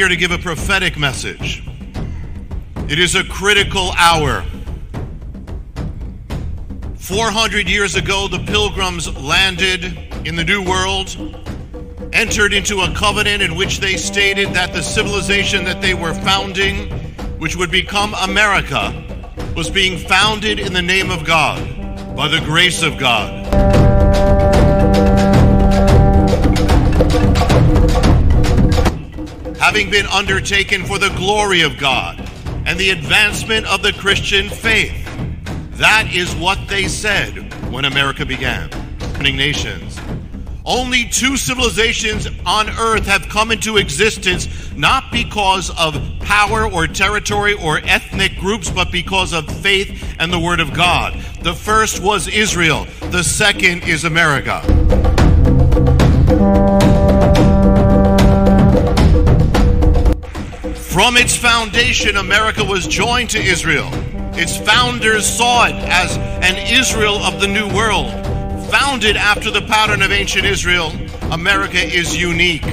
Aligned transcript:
here 0.00 0.08
to 0.08 0.16
give 0.16 0.30
a 0.30 0.38
prophetic 0.38 0.96
message. 0.96 1.62
It 2.88 2.98
is 2.98 3.16
a 3.16 3.22
critical 3.22 3.92
hour. 3.98 4.42
400 6.96 7.68
years 7.68 7.96
ago, 7.96 8.26
the 8.26 8.38
pilgrims 8.46 9.14
landed 9.18 9.84
in 10.26 10.36
the 10.36 10.42
New 10.42 10.64
World, 10.64 11.14
entered 12.14 12.54
into 12.54 12.80
a 12.80 12.90
covenant 12.94 13.42
in 13.42 13.56
which 13.56 13.80
they 13.80 13.98
stated 13.98 14.54
that 14.54 14.72
the 14.72 14.80
civilization 14.80 15.64
that 15.64 15.82
they 15.82 15.92
were 15.92 16.14
founding, 16.14 16.90
which 17.38 17.54
would 17.56 17.70
become 17.70 18.14
America, 18.22 18.94
was 19.54 19.68
being 19.68 19.98
founded 19.98 20.58
in 20.58 20.72
the 20.72 20.80
name 20.80 21.10
of 21.10 21.26
God, 21.26 22.16
by 22.16 22.26
the 22.26 22.40
grace 22.40 22.82
of 22.82 22.96
God. 22.96 23.39
Having 29.70 29.90
been 29.92 30.06
undertaken 30.06 30.84
for 30.84 30.98
the 30.98 31.10
glory 31.10 31.60
of 31.60 31.78
God 31.78 32.18
and 32.66 32.76
the 32.76 32.90
advancement 32.90 33.66
of 33.66 33.82
the 33.82 33.92
Christian 33.92 34.48
faith. 34.48 35.06
That 35.74 36.08
is 36.12 36.34
what 36.34 36.58
they 36.66 36.88
said 36.88 37.54
when 37.70 37.84
America 37.84 38.26
began, 38.26 38.68
nations. 39.20 39.96
Only 40.64 41.04
two 41.04 41.36
civilizations 41.36 42.26
on 42.44 42.68
earth 42.68 43.06
have 43.06 43.28
come 43.28 43.52
into 43.52 43.76
existence 43.76 44.74
not 44.74 45.12
because 45.12 45.70
of 45.78 45.94
power 46.18 46.68
or 46.68 46.88
territory 46.88 47.54
or 47.54 47.78
ethnic 47.84 48.34
groups, 48.38 48.70
but 48.70 48.90
because 48.90 49.32
of 49.32 49.46
faith 49.62 50.16
and 50.18 50.32
the 50.32 50.40
Word 50.40 50.58
of 50.58 50.74
God. 50.74 51.14
The 51.42 51.54
first 51.54 52.02
was 52.02 52.26
Israel, 52.26 52.88
the 53.12 53.22
second 53.22 53.84
is 53.84 54.02
America. 54.02 54.79
From 61.00 61.16
its 61.16 61.34
foundation, 61.34 62.18
America 62.18 62.62
was 62.62 62.86
joined 62.86 63.30
to 63.30 63.38
Israel. 63.38 63.88
Its 64.34 64.58
founders 64.58 65.24
saw 65.24 65.64
it 65.64 65.74
as 65.74 66.14
an 66.18 66.58
Israel 66.58 67.16
of 67.22 67.40
the 67.40 67.46
New 67.46 67.74
World. 67.74 68.10
Founded 68.70 69.16
after 69.16 69.50
the 69.50 69.62
pattern 69.62 70.02
of 70.02 70.12
ancient 70.12 70.44
Israel, 70.44 70.92
America 71.32 71.78
is 71.78 72.14
unique. 72.14 72.66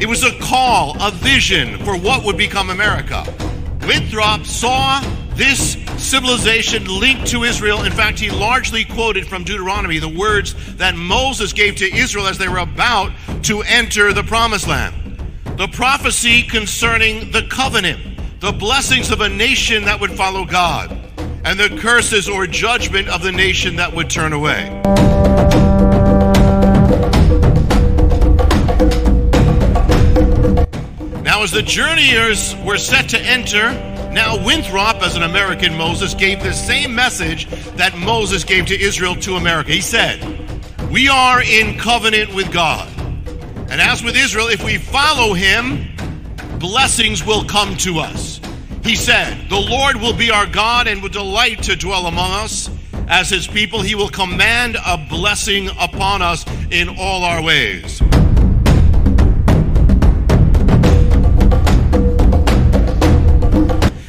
It 0.00 0.06
was 0.06 0.22
a 0.22 0.38
call, 0.38 0.98
a 1.00 1.10
vision 1.10 1.78
for 1.78 1.96
what 1.96 2.24
would 2.26 2.36
become 2.36 2.68
America. 2.68 3.24
Winthrop 3.86 4.44
saw 4.44 5.00
this 5.30 5.78
civilization 5.96 6.84
linked 6.84 7.28
to 7.28 7.44
Israel. 7.44 7.84
In 7.84 7.92
fact, 7.92 8.18
he 8.18 8.28
largely 8.28 8.84
quoted 8.84 9.26
from 9.26 9.44
Deuteronomy 9.44 9.98
the 9.98 10.10
words 10.10 10.54
that 10.76 10.94
Moses 10.94 11.54
gave 11.54 11.76
to 11.76 11.90
Israel 11.90 12.26
as 12.26 12.36
they 12.36 12.48
were 12.48 12.58
about 12.58 13.12
to 13.44 13.62
enter 13.62 14.12
the 14.12 14.24
promised 14.24 14.68
land. 14.68 14.94
The 15.60 15.68
prophecy 15.68 16.42
concerning 16.42 17.32
the 17.32 17.42
covenant, 17.42 18.00
the 18.40 18.50
blessings 18.50 19.10
of 19.10 19.20
a 19.20 19.28
nation 19.28 19.84
that 19.84 20.00
would 20.00 20.12
follow 20.12 20.46
God, 20.46 20.90
and 21.44 21.60
the 21.60 21.68
curses 21.82 22.30
or 22.30 22.46
judgment 22.46 23.08
of 23.10 23.22
the 23.22 23.30
nation 23.30 23.76
that 23.76 23.94
would 23.94 24.08
turn 24.08 24.32
away. 24.32 24.70
Now, 31.22 31.42
as 31.42 31.50
the 31.50 31.62
journeyers 31.62 32.56
were 32.64 32.78
set 32.78 33.10
to 33.10 33.20
enter, 33.20 33.70
now 34.14 34.42
Winthrop, 34.42 35.02
as 35.02 35.14
an 35.14 35.24
American 35.24 35.76
Moses, 35.76 36.14
gave 36.14 36.42
the 36.42 36.54
same 36.54 36.94
message 36.94 37.50
that 37.76 37.98
Moses 37.98 38.44
gave 38.44 38.64
to 38.64 38.80
Israel 38.80 39.14
to 39.16 39.36
America. 39.36 39.72
He 39.72 39.82
said, 39.82 40.22
We 40.90 41.10
are 41.10 41.42
in 41.42 41.78
covenant 41.78 42.34
with 42.34 42.50
God. 42.50 42.90
And 43.70 43.80
as 43.80 44.02
with 44.02 44.16
Israel, 44.16 44.48
if 44.48 44.64
we 44.64 44.78
follow 44.78 45.32
him, 45.32 45.86
blessings 46.58 47.24
will 47.24 47.44
come 47.44 47.76
to 47.76 48.00
us. 48.00 48.40
He 48.82 48.96
said, 48.96 49.48
The 49.48 49.60
Lord 49.60 49.96
will 49.96 50.12
be 50.12 50.32
our 50.32 50.46
God 50.46 50.88
and 50.88 51.00
will 51.00 51.08
delight 51.08 51.62
to 51.64 51.76
dwell 51.76 52.06
among 52.06 52.32
us. 52.32 52.68
As 53.06 53.30
his 53.30 53.46
people, 53.46 53.80
he 53.80 53.94
will 53.94 54.08
command 54.08 54.76
a 54.84 54.98
blessing 55.08 55.68
upon 55.78 56.20
us 56.20 56.44
in 56.72 56.88
all 56.98 57.22
our 57.22 57.40
ways. 57.40 58.02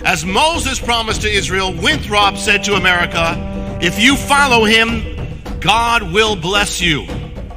As 0.04 0.26
Moses 0.26 0.80
promised 0.80 1.22
to 1.22 1.30
Israel, 1.30 1.72
Winthrop 1.72 2.36
said 2.36 2.64
to 2.64 2.74
America, 2.74 3.80
If 3.80 4.00
you 4.00 4.16
follow 4.16 4.66
him, 4.66 5.04
God 5.60 6.12
will 6.12 6.36
bless 6.36 6.82
you. 6.82 7.06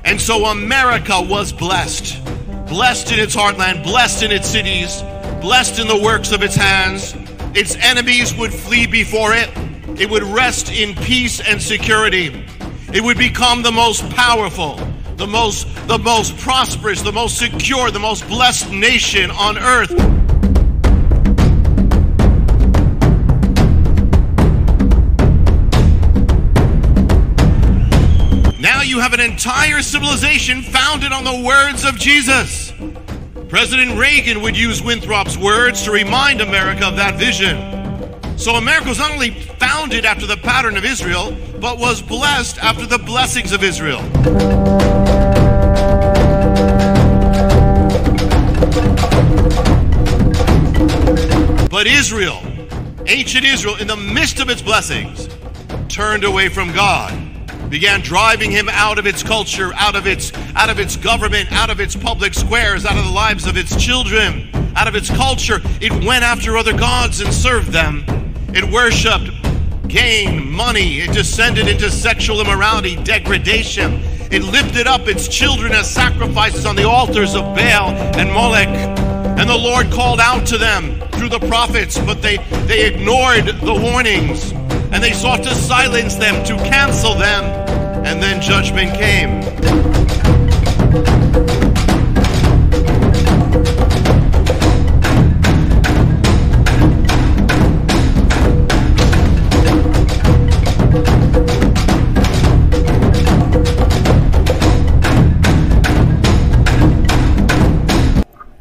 And 0.04 0.20
so 0.20 0.46
America 0.46 1.20
was 1.20 1.52
blessed. 1.52 2.22
Blessed 2.66 3.12
in 3.12 3.18
its 3.18 3.34
heartland, 3.34 3.82
blessed 3.82 4.22
in 4.22 4.30
its 4.30 4.48
cities, 4.48 5.02
blessed 5.40 5.78
in 5.78 5.88
the 5.88 5.98
works 5.98 6.32
of 6.32 6.42
its 6.42 6.54
hands. 6.54 7.14
Its 7.54 7.76
enemies 7.76 8.34
would 8.36 8.52
flee 8.52 8.86
before 8.86 9.32
it. 9.32 9.50
It 9.98 10.10
would 10.10 10.22
rest 10.22 10.72
in 10.72 10.94
peace 10.94 11.40
and 11.40 11.60
security. 11.60 12.44
It 12.92 13.02
would 13.02 13.18
become 13.18 13.62
the 13.62 13.72
most 13.72 14.08
powerful, 14.10 14.76
the 15.16 15.26
most 15.26 15.66
the 15.86 15.98
most 15.98 16.36
prosperous, 16.38 17.02
the 17.02 17.12
most 17.12 17.38
secure, 17.38 17.90
the 17.90 17.98
most 17.98 18.26
blessed 18.28 18.70
nation 18.70 19.30
on 19.30 19.58
earth. 19.58 19.92
Have 29.04 29.12
an 29.12 29.20
entire 29.20 29.82
civilization 29.82 30.62
founded 30.62 31.12
on 31.12 31.24
the 31.24 31.46
words 31.46 31.84
of 31.84 31.94
Jesus. 31.96 32.72
President 33.50 33.98
Reagan 33.98 34.40
would 34.40 34.56
use 34.56 34.82
Winthrop's 34.82 35.36
words 35.36 35.82
to 35.82 35.90
remind 35.90 36.40
America 36.40 36.86
of 36.86 36.96
that 36.96 37.16
vision. 37.16 37.58
So 38.38 38.54
America 38.54 38.88
was 38.88 38.98
not 38.98 39.10
only 39.10 39.28
founded 39.28 40.06
after 40.06 40.26
the 40.26 40.38
pattern 40.38 40.78
of 40.78 40.86
Israel, 40.86 41.36
but 41.60 41.78
was 41.78 42.00
blessed 42.00 42.56
after 42.60 42.86
the 42.86 42.96
blessings 42.96 43.52
of 43.52 43.62
Israel. 43.62 44.00
But 51.68 51.86
Israel, 51.86 52.40
ancient 53.06 53.44
Israel, 53.44 53.76
in 53.76 53.86
the 53.86 53.96
midst 53.96 54.40
of 54.40 54.48
its 54.48 54.62
blessings, 54.62 55.28
turned 55.90 56.24
away 56.24 56.48
from 56.48 56.72
God 56.72 57.23
began 57.74 58.00
driving 58.00 58.52
him 58.52 58.68
out 58.68 59.00
of 59.00 59.06
its 59.06 59.20
culture, 59.20 59.72
out 59.74 59.96
of 59.96 60.06
its 60.06 60.32
out 60.54 60.70
of 60.70 60.78
its 60.78 60.96
government, 60.96 61.50
out 61.50 61.70
of 61.70 61.80
its 61.80 61.96
public 61.96 62.32
squares, 62.32 62.86
out 62.86 62.96
of 62.96 63.04
the 63.04 63.10
lives 63.10 63.48
of 63.48 63.56
its 63.56 63.74
children, 63.74 64.48
out 64.76 64.86
of 64.86 64.94
its 64.94 65.10
culture. 65.10 65.60
It 65.80 65.90
went 66.04 66.22
after 66.22 66.56
other 66.56 66.72
gods 66.72 67.20
and 67.20 67.34
served 67.34 67.72
them. 67.72 68.04
It 68.54 68.64
worshipped 68.64 69.28
gain, 69.88 70.48
money. 70.52 71.00
It 71.00 71.12
descended 71.12 71.66
into 71.66 71.90
sexual 71.90 72.40
immorality, 72.40 72.94
degradation. 73.02 73.94
It 74.30 74.44
lifted 74.44 74.86
up 74.86 75.08
its 75.08 75.26
children 75.26 75.72
as 75.72 75.90
sacrifices 75.90 76.66
on 76.66 76.76
the 76.76 76.88
altars 76.88 77.34
of 77.34 77.42
Baal 77.56 77.90
and 77.90 78.32
Molech. 78.32 78.68
And 78.68 79.50
the 79.50 79.58
Lord 79.58 79.90
called 79.90 80.20
out 80.20 80.46
to 80.46 80.58
them 80.58 81.00
through 81.14 81.30
the 81.30 81.40
prophets, 81.40 81.98
but 81.98 82.22
they, 82.22 82.36
they 82.68 82.86
ignored 82.86 83.46
the 83.46 83.74
warnings 83.74 84.52
and 84.92 85.02
they 85.02 85.10
sought 85.10 85.42
to 85.42 85.52
silence 85.56 86.14
them, 86.14 86.44
to 86.44 86.54
cancel 86.68 87.16
them, 87.16 87.63
and 88.04 88.22
then 88.22 88.40
judgment 88.40 88.92
came. 88.94 89.42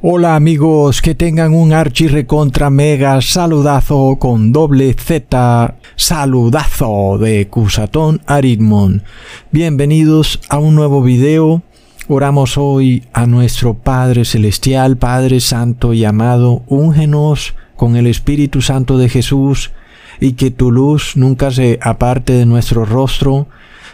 Hola 0.06 0.36
amigos, 0.36 1.02
que 1.02 1.16
tengan 1.16 1.54
un 1.54 1.74
archi 1.74 2.08
recontra 2.08 2.70
mega 2.70 3.22
saludazo 3.22 4.18
con 4.20 4.52
doble 4.52 4.94
Z, 4.94 5.76
saludazo 5.96 7.18
de 7.18 7.48
Cusatón 7.48 8.22
Aritmon. 8.26 9.04
Bienvenidos 9.52 10.40
a 10.50 10.58
un 10.58 10.76
nuevo 10.76 11.02
video. 11.02 11.62
Oramos 12.08 12.58
hoy 12.58 13.04
a 13.14 13.28
nuestro 13.28 13.76
Padre 13.76 14.26
Celestial, 14.26 14.98
Padre 14.98 15.40
Santo 15.40 15.94
y 15.94 16.04
amado, 16.06 16.64
úngenos 16.68 17.54
con 17.76 17.96
el 17.96 18.08
Espíritu 18.08 18.62
Santo 18.62 18.98
de 18.98 19.10
Jesús 19.10 19.72
y 20.20 20.34
que 20.34 20.52
tu 20.52 20.72
luz 20.72 21.16
nunca 21.16 21.52
se 21.52 21.80
aparte 21.82 22.34
de 22.34 22.46
nuestro 22.46 22.86
rostro. 22.86 23.48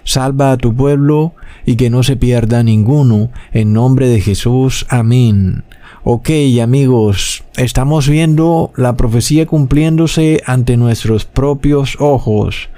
Salva 0.04 0.54
a 0.54 0.58
tu 0.58 0.76
pueblo 0.76 1.34
y 1.66 1.76
que 1.76 1.90
no 1.90 2.04
se 2.04 2.16
pierda 2.16 2.64
ninguno. 2.64 3.30
En 3.52 3.74
nombre 3.74 4.08
de 4.08 4.22
Jesús. 4.22 4.86
Amén. 4.90 5.64
Ok 6.04 6.30
amigos, 6.62 7.44
estamos 7.58 8.08
viendo 8.08 8.72
la 8.78 8.96
profecía 8.96 9.46
cumpliéndose 9.46 10.42
ante 10.46 10.78
nuestros 10.78 11.26
propios 11.26 11.98
ojos. 12.00 12.70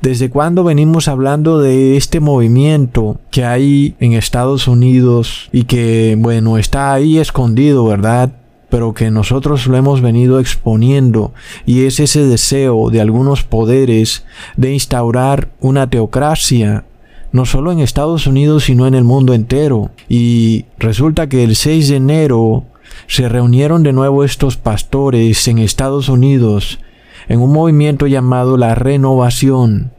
¿Desde 0.00 0.30
cuándo 0.30 0.62
venimos 0.62 1.08
hablando 1.08 1.58
de 1.58 1.96
este 1.96 2.20
movimiento 2.20 3.18
que 3.32 3.44
hay 3.44 3.96
en 3.98 4.12
Estados 4.12 4.68
Unidos 4.68 5.48
y 5.50 5.64
que, 5.64 6.16
bueno, 6.20 6.56
está 6.56 6.92
ahí 6.92 7.18
escondido, 7.18 7.84
¿verdad? 7.84 8.32
pero 8.68 8.92
que 8.92 9.10
nosotros 9.10 9.66
lo 9.66 9.76
hemos 9.76 10.02
venido 10.02 10.40
exponiendo, 10.40 11.32
y 11.64 11.86
es 11.86 12.00
ese 12.00 12.26
deseo 12.26 12.90
de 12.90 13.00
algunos 13.00 13.42
poderes 13.42 14.26
de 14.58 14.74
instaurar 14.74 15.48
una 15.60 15.88
teocracia, 15.88 16.84
no 17.32 17.44
solo 17.46 17.72
en 17.72 17.80
Estados 17.80 18.26
Unidos, 18.26 18.64
sino 18.64 18.86
en 18.86 18.94
el 18.94 19.04
mundo 19.04 19.34
entero. 19.34 19.90
Y 20.08 20.66
resulta 20.78 21.28
que 21.28 21.44
el 21.44 21.56
6 21.56 21.88
de 21.88 21.96
enero 21.96 22.64
se 23.06 23.28
reunieron 23.28 23.82
de 23.82 23.92
nuevo 23.92 24.24
estos 24.24 24.56
pastores 24.56 25.46
en 25.48 25.58
Estados 25.58 26.08
Unidos 26.08 26.78
en 27.28 27.40
un 27.40 27.52
movimiento 27.52 28.06
llamado 28.06 28.56
la 28.56 28.74
renovación, 28.74 29.92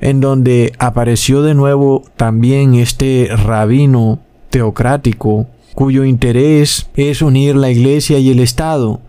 en 0.00 0.20
donde 0.20 0.72
apareció 0.78 1.42
de 1.42 1.54
nuevo 1.54 2.04
también 2.16 2.74
este 2.74 3.28
rabino 3.30 4.18
teocrático, 4.50 5.46
cuyo 5.74 6.04
interés 6.04 6.88
es 6.96 7.22
unir 7.22 7.56
la 7.56 7.70
iglesia 7.70 8.18
y 8.18 8.30
el 8.30 8.40
Estado 8.40 9.00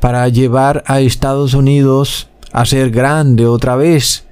para 0.00 0.28
llevar 0.28 0.82
a 0.86 1.00
Estados 1.00 1.54
Unidos 1.54 2.28
a 2.52 2.64
ser 2.64 2.90
grande 2.90 3.46
otra 3.46 3.76
vez 3.76 4.25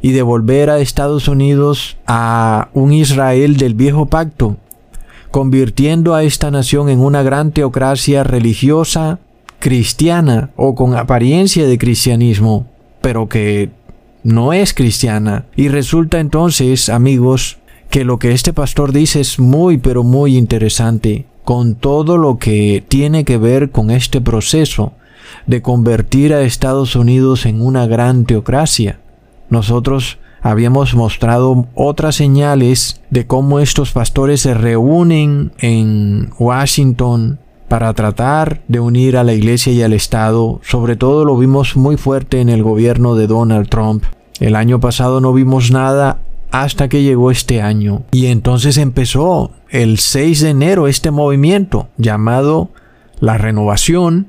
y 0.00 0.12
devolver 0.12 0.70
a 0.70 0.78
Estados 0.78 1.28
Unidos 1.28 1.96
a 2.06 2.68
un 2.74 2.92
Israel 2.92 3.56
del 3.56 3.74
viejo 3.74 4.06
pacto, 4.06 4.56
convirtiendo 5.30 6.14
a 6.14 6.22
esta 6.22 6.50
nación 6.50 6.88
en 6.88 7.00
una 7.00 7.22
gran 7.22 7.52
teocracia 7.52 8.24
religiosa 8.24 9.18
cristiana 9.58 10.50
o 10.56 10.74
con 10.74 10.94
apariencia 10.94 11.66
de 11.66 11.78
cristianismo, 11.78 12.66
pero 13.00 13.28
que 13.28 13.70
no 14.22 14.52
es 14.52 14.74
cristiana. 14.74 15.46
Y 15.56 15.68
resulta 15.68 16.20
entonces, 16.20 16.88
amigos, 16.88 17.58
que 17.90 18.04
lo 18.04 18.18
que 18.18 18.32
este 18.32 18.52
pastor 18.52 18.92
dice 18.92 19.20
es 19.20 19.38
muy 19.38 19.78
pero 19.78 20.02
muy 20.02 20.36
interesante 20.36 21.26
con 21.44 21.76
todo 21.76 22.16
lo 22.16 22.38
que 22.38 22.84
tiene 22.88 23.24
que 23.24 23.38
ver 23.38 23.70
con 23.70 23.90
este 23.90 24.20
proceso 24.20 24.92
de 25.46 25.62
convertir 25.62 26.34
a 26.34 26.42
Estados 26.42 26.96
Unidos 26.96 27.46
en 27.46 27.62
una 27.62 27.86
gran 27.86 28.24
teocracia. 28.24 28.98
Nosotros 29.48 30.18
habíamos 30.42 30.94
mostrado 30.94 31.66
otras 31.74 32.16
señales 32.16 33.00
de 33.10 33.26
cómo 33.26 33.60
estos 33.60 33.92
pastores 33.92 34.40
se 34.40 34.54
reúnen 34.54 35.52
en 35.58 36.30
Washington 36.38 37.38
para 37.68 37.92
tratar 37.94 38.62
de 38.68 38.80
unir 38.80 39.16
a 39.16 39.24
la 39.24 39.32
iglesia 39.32 39.72
y 39.72 39.82
al 39.82 39.92
Estado. 39.92 40.60
Sobre 40.62 40.96
todo 40.96 41.24
lo 41.24 41.36
vimos 41.36 41.76
muy 41.76 41.96
fuerte 41.96 42.40
en 42.40 42.48
el 42.48 42.62
gobierno 42.62 43.14
de 43.14 43.26
Donald 43.26 43.68
Trump. 43.68 44.04
El 44.38 44.54
año 44.54 44.80
pasado 44.80 45.20
no 45.20 45.32
vimos 45.32 45.70
nada 45.70 46.18
hasta 46.50 46.88
que 46.88 47.02
llegó 47.02 47.30
este 47.30 47.60
año. 47.60 48.04
Y 48.12 48.26
entonces 48.26 48.78
empezó 48.78 49.50
el 49.70 49.98
6 49.98 50.42
de 50.42 50.50
enero 50.50 50.86
este 50.86 51.10
movimiento 51.10 51.88
llamado 51.96 52.70
la 53.20 53.38
renovación, 53.38 54.28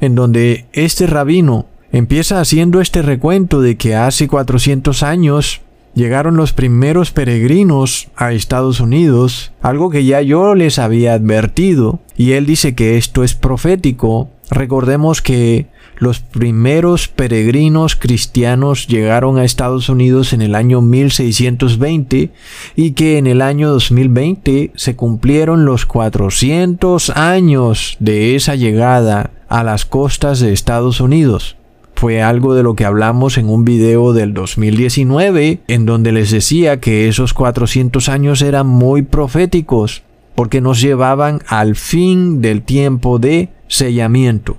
en 0.00 0.14
donde 0.14 0.66
este 0.72 1.06
rabino 1.06 1.66
empieza 1.92 2.40
haciendo 2.40 2.80
este 2.80 3.02
recuento 3.02 3.60
de 3.60 3.76
que 3.76 3.94
hace 3.94 4.26
400 4.26 5.02
años 5.02 5.60
llegaron 5.94 6.36
los 6.36 6.54
primeros 6.54 7.10
peregrinos 7.10 8.08
a 8.16 8.32
Estados 8.32 8.80
Unidos, 8.80 9.52
algo 9.60 9.90
que 9.90 10.04
ya 10.04 10.22
yo 10.22 10.54
les 10.54 10.78
había 10.78 11.12
advertido, 11.12 12.00
y 12.16 12.32
él 12.32 12.46
dice 12.46 12.74
que 12.74 12.96
esto 12.96 13.24
es 13.24 13.34
profético. 13.34 14.30
Recordemos 14.50 15.20
que 15.20 15.66
los 15.98 16.20
primeros 16.20 17.08
peregrinos 17.08 17.94
cristianos 17.94 18.86
llegaron 18.86 19.38
a 19.38 19.44
Estados 19.44 19.88
Unidos 19.88 20.32
en 20.32 20.42
el 20.42 20.54
año 20.54 20.80
1620 20.80 22.30
y 22.74 22.90
que 22.92 23.18
en 23.18 23.26
el 23.26 23.40
año 23.40 23.70
2020 23.70 24.72
se 24.74 24.96
cumplieron 24.96 25.64
los 25.64 25.86
400 25.86 27.10
años 27.10 27.96
de 28.00 28.34
esa 28.34 28.56
llegada 28.56 29.30
a 29.48 29.62
las 29.62 29.84
costas 29.84 30.40
de 30.40 30.52
Estados 30.52 31.00
Unidos 31.00 31.56
fue 32.02 32.20
algo 32.20 32.56
de 32.56 32.64
lo 32.64 32.74
que 32.74 32.84
hablamos 32.84 33.38
en 33.38 33.48
un 33.48 33.64
video 33.64 34.12
del 34.12 34.34
2019, 34.34 35.60
en 35.68 35.86
donde 35.86 36.10
les 36.10 36.32
decía 36.32 36.80
que 36.80 37.06
esos 37.06 37.32
400 37.32 38.08
años 38.08 38.42
eran 38.42 38.66
muy 38.66 39.02
proféticos, 39.02 40.02
porque 40.34 40.60
nos 40.60 40.80
llevaban 40.80 41.42
al 41.46 41.76
fin 41.76 42.40
del 42.40 42.62
tiempo 42.62 43.20
de 43.20 43.50
sellamiento 43.68 44.56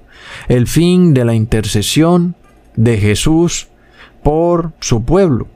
el 0.48 0.68
fin 0.68 1.14
de 1.14 1.26
la 1.26 1.36
intercesión 1.36 2.36
de 2.78 2.98
Jesús 2.98 3.68
por 4.24 4.72
su 4.80 5.04
pueblo, 5.04 5.48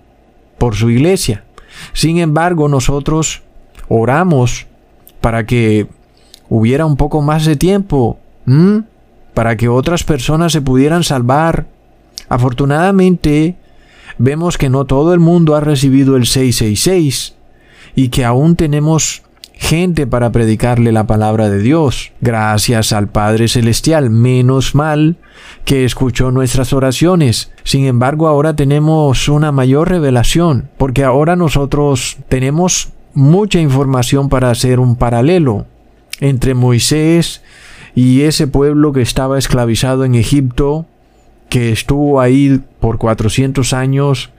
por 0.58 0.76
su 0.76 0.90
iglesia. 0.90 1.46
Sin 1.94 2.18
embargo, 2.18 2.68
nosotros 2.68 3.44
oramos 3.88 4.68
para 5.22 5.46
que 5.46 5.88
hubiera 6.50 6.86
un 6.86 6.98
poco 6.98 7.22
más 7.22 7.46
de 7.46 7.56
tiempo, 7.56 8.20
para 9.34 9.56
que 9.56 9.70
otras 9.70 10.04
personas 10.04 10.52
se 10.52 10.62
pudieran 10.62 11.06
salvar. 11.06 11.77
Afortunadamente, 12.30 13.56
vemos 14.18 14.58
que 14.58 14.70
no 14.70 14.86
todo 14.86 15.14
el 15.14 15.20
mundo 15.20 15.56
ha 15.56 15.62
recibido 15.62 16.16
el 16.16 16.26
666 16.26 17.36
y 17.96 18.10
que 18.10 18.26
aún 18.26 18.56
tenemos 18.56 19.24
gente 19.54 20.06
para 20.06 20.32
predicarle 20.32 20.92
la 20.92 21.08
palabra 21.08 21.50
de 21.50 21.60
Dios. 21.60 22.12
Gracias 22.22 22.94
al 22.94 23.08
Padre 23.08 23.48
Celestial. 23.48 24.10
Menos 24.10 24.76
mal 24.76 25.18
que 25.66 25.84
escuchó 25.84 26.32
nuestras 26.32 26.74
oraciones. 26.74 27.52
Sin 27.64 27.86
embargo, 27.86 28.28
ahora 28.28 28.56
tenemos 28.56 29.28
una 29.30 29.52
mayor 29.52 29.90
revelación, 29.90 30.70
porque 30.78 31.04
ahora 31.04 31.36
nosotros 31.36 32.18
tenemos 32.30 32.90
mucha 33.14 33.60
información 33.60 34.30
para 34.30 34.52
hacer 34.52 34.80
un 34.80 34.96
paralelo 34.96 35.66
entre 36.20 36.54
Moisés 36.54 37.42
y 37.96 38.22
ese 38.22 38.48
pueblo 38.48 38.94
que 38.94 39.02
estaba 39.02 39.40
esclavizado 39.40 40.06
en 40.06 40.14
Egipto, 40.16 40.86
que 41.50 41.72
estuvo 41.72 42.20
ahí 42.20 42.62
por 42.80 42.98
400 42.98 43.74
años, 43.74 44.32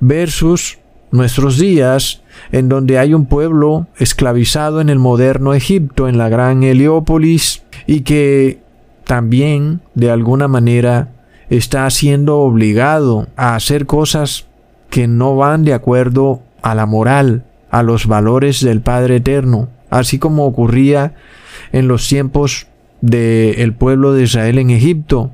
versus 0.00 0.78
nuestros 1.10 1.58
días, 1.58 2.22
en 2.50 2.68
donde 2.68 2.98
hay 2.98 3.14
un 3.14 3.26
pueblo 3.26 3.86
esclavizado 3.98 4.80
en 4.80 4.88
el 4.88 4.98
moderno 4.98 5.54
Egipto, 5.54 6.08
en 6.08 6.18
la 6.18 6.28
gran 6.28 6.62
Heliópolis, 6.62 7.62
y 7.86 8.00
que 8.00 8.60
también, 9.04 9.80
de 9.94 10.10
alguna 10.10 10.48
manera, 10.48 11.10
está 11.50 11.88
siendo 11.90 12.38
obligado 12.38 13.28
a 13.36 13.54
hacer 13.54 13.86
cosas 13.86 14.46
que 14.90 15.06
no 15.06 15.36
van 15.36 15.64
de 15.64 15.74
acuerdo 15.74 16.42
a 16.62 16.74
la 16.74 16.86
moral, 16.86 17.44
a 17.70 17.82
los 17.82 18.06
valores 18.06 18.60
del 18.60 18.80
Padre 18.80 19.16
Eterno, 19.16 19.68
así 19.90 20.18
como 20.18 20.46
ocurría 20.46 21.14
en 21.72 21.88
los 21.88 22.08
tiempos 22.08 22.66
del 23.00 23.72
pueblo 23.74 24.12
de 24.12 24.22
Israel 24.22 24.58
en 24.58 24.70
Egipto. 24.70 25.32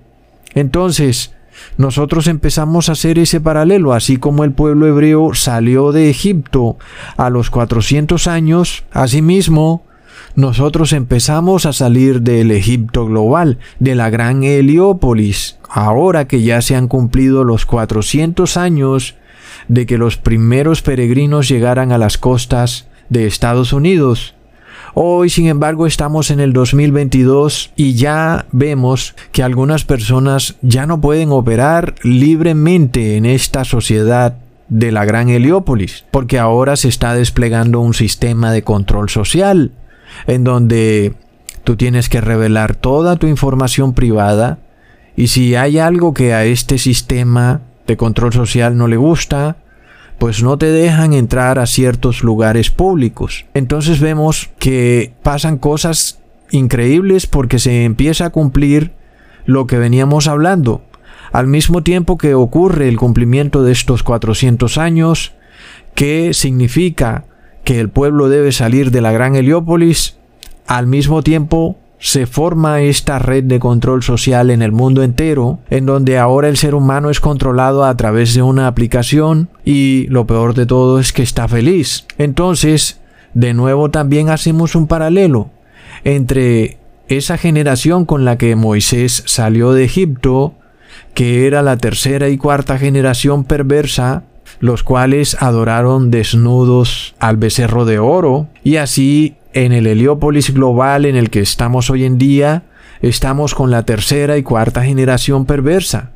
Entonces, 0.55 1.33
nosotros 1.77 2.27
empezamos 2.27 2.89
a 2.89 2.93
hacer 2.93 3.19
ese 3.19 3.41
paralelo, 3.41 3.93
así 3.93 4.17
como 4.17 4.45
el 4.45 4.53
pueblo 4.53 4.87
hebreo 4.87 5.35
salió 5.35 5.93
de 5.93 6.11
Egipto 6.11 6.79
a 7.17 7.31
los 7.31 7.51
400 7.51 8.27
años, 8.27 8.85
asimismo, 8.93 9.85
nosotros 10.35 10.93
empezamos 10.93 11.67
a 11.67 11.73
salir 11.73 12.23
del 12.23 12.51
Egipto 12.51 13.07
global, 13.07 13.59
de 13.79 13.95
la 13.95 14.11
gran 14.11 14.43
Heliópolis, 14.45 15.59
ahora 15.69 16.27
que 16.29 16.43
ya 16.43 16.63
se 16.63 16.77
han 16.77 16.89
cumplido 16.89 17.45
los 17.45 17.67
400 17.67 18.57
años 18.57 19.17
de 19.69 19.87
que 19.87 19.99
los 19.99 20.17
primeros 20.17 20.83
peregrinos 20.83 21.49
llegaran 21.49 21.93
a 21.93 21.99
las 21.99 22.19
costas 22.19 22.89
de 23.09 23.27
Estados 23.27 23.73
Unidos. 23.73 24.35
Hoy, 24.95 25.31
sin 25.31 25.47
embargo, 25.47 25.87
estamos 25.87 26.31
en 26.31 26.41
el 26.41 26.53
2022 26.53 27.73
y 27.77 27.95
ya 27.95 28.47
vemos 28.51 29.15
que 29.33 29.43
algunas 29.43 29.85
personas 29.85 30.57
ya 30.63 30.87
no 30.87 31.01
pueden 31.01 31.31
operar 31.31 31.95
libremente 32.03 33.17
en 33.17 33.25
esta 33.25 33.65
sociedad 33.65 34.37
de 34.69 34.93
la 34.93 35.05
gran 35.05 35.29
Heliópolis, 35.29 36.05
porque 36.11 36.39
ahora 36.39 36.77
se 36.77 36.89
está 36.89 37.15
desplegando 37.15 37.81
un 37.81 37.95
sistema 37.95 38.53
de 38.53 38.63
control 38.63 39.11
social, 39.11 39.73
en 40.27 40.45
donde 40.45 41.15
tú 41.65 41.77
tienes 41.77 42.09
que 42.09 42.21
revelar 42.21 42.75
toda 42.75 43.17
tu 43.17 43.27
información 43.27 43.95
privada, 43.95 44.59
y 45.17 45.29
si 45.29 45.55
hay 45.55 45.79
algo 45.79 46.15
que 46.15 46.35
a 46.35 46.45
este 46.45 46.79
sistema 46.79 47.63
de 47.87 47.97
control 47.97 48.33
social 48.33 48.77
no 48.77 48.89
le 48.89 48.97
gusta, 48.97 49.57
pues 50.21 50.43
no 50.43 50.59
te 50.59 50.67
dejan 50.67 51.15
entrar 51.15 51.59
a 51.59 51.65
ciertos 51.65 52.23
lugares 52.23 52.69
públicos. 52.69 53.47
Entonces 53.55 54.01
vemos 54.01 54.51
que 54.59 55.15
pasan 55.23 55.57
cosas 55.57 56.21
increíbles 56.51 57.27
porque 57.27 57.59
se 57.59 57.85
empieza 57.85 58.27
a 58.27 58.31
cumplir 58.31 58.93
lo 59.47 59.67
que 59.67 59.79
veníamos 59.79 60.29
hablando. 60.29 60.83
Al 61.33 61.47
mismo 61.47 61.83
tiempo 61.83 62.19
que 62.19 62.35
ocurre 62.35 62.91
el 62.91 62.99
cumplimiento 62.99 63.63
de 63.63 63.73
estos 63.73 64.03
400 64.03 64.77
años, 64.77 65.33
que 65.95 66.35
significa 66.35 67.25
que 67.65 67.81
el 67.81 67.89
pueblo 67.89 68.29
debe 68.29 68.53
salir 68.53 68.91
de 68.91 69.01
la 69.01 69.13
gran 69.13 69.37
Heliópolis, 69.37 70.19
al 70.67 70.87
mismo 70.87 71.23
tiempo 71.23 71.79
se 72.01 72.27
forma 72.27 72.81
esta 72.81 73.19
red 73.19 73.45
de 73.45 73.61
control 73.61 74.03
social 74.03 74.51
en 74.51 74.63
el 74.63 74.73
mundo 74.73 75.03
entero, 75.03 75.61
en 75.69 75.85
donde 75.85 76.19
ahora 76.19 76.49
el 76.49 76.57
ser 76.57 76.75
humano 76.75 77.11
es 77.11 77.21
controlado 77.21 77.85
a 77.85 77.95
través 77.97 78.35
de 78.35 78.43
una 78.43 78.67
aplicación 78.67 79.51
y 79.65 80.07
lo 80.09 80.27
peor 80.27 80.55
de 80.55 80.65
todo 80.65 80.99
es 80.99 81.13
que 81.13 81.23
está 81.23 81.47
feliz. 81.47 82.07
Entonces, 82.17 83.01
de 83.35 83.53
nuevo 83.53 83.91
también 83.91 84.31
hacemos 84.31 84.75
un 84.75 84.87
paralelo 84.87 85.51
entre 86.03 86.79
esa 87.09 87.37
generación 87.37 88.07
con 88.07 88.25
la 88.25 88.39
que 88.39 88.57
Moisés 88.57 89.23
salió 89.27 89.73
de 89.73 89.85
Egipto, 89.85 90.55
que 91.13 91.47
era 91.47 91.61
la 91.61 91.77
tercera 91.77 92.31
y 92.31 92.39
cuarta 92.39 92.79
generación 92.79 93.45
perversa, 93.45 94.25
los 94.59 94.83
cuales 94.83 95.37
adoraron 95.41 96.11
desnudos 96.11 97.15
al 97.19 97.37
becerro 97.37 97.85
de 97.85 97.99
oro, 97.99 98.49
y 98.65 98.77
así 98.77 99.37
en 99.53 99.73
el 99.73 99.87
Heliópolis 99.87 100.53
global 100.53 101.05
en 101.05 101.17
el 101.17 101.31
que 101.31 101.41
estamos 101.41 101.91
hoy 101.91 102.05
en 102.05 102.19
día, 102.19 102.65
estamos 103.03 103.55
con 103.55 103.71
la 103.71 103.85
tercera 103.85 104.37
y 104.37 104.43
cuarta 104.43 104.85
generación 104.85 105.47
perversa, 105.47 106.11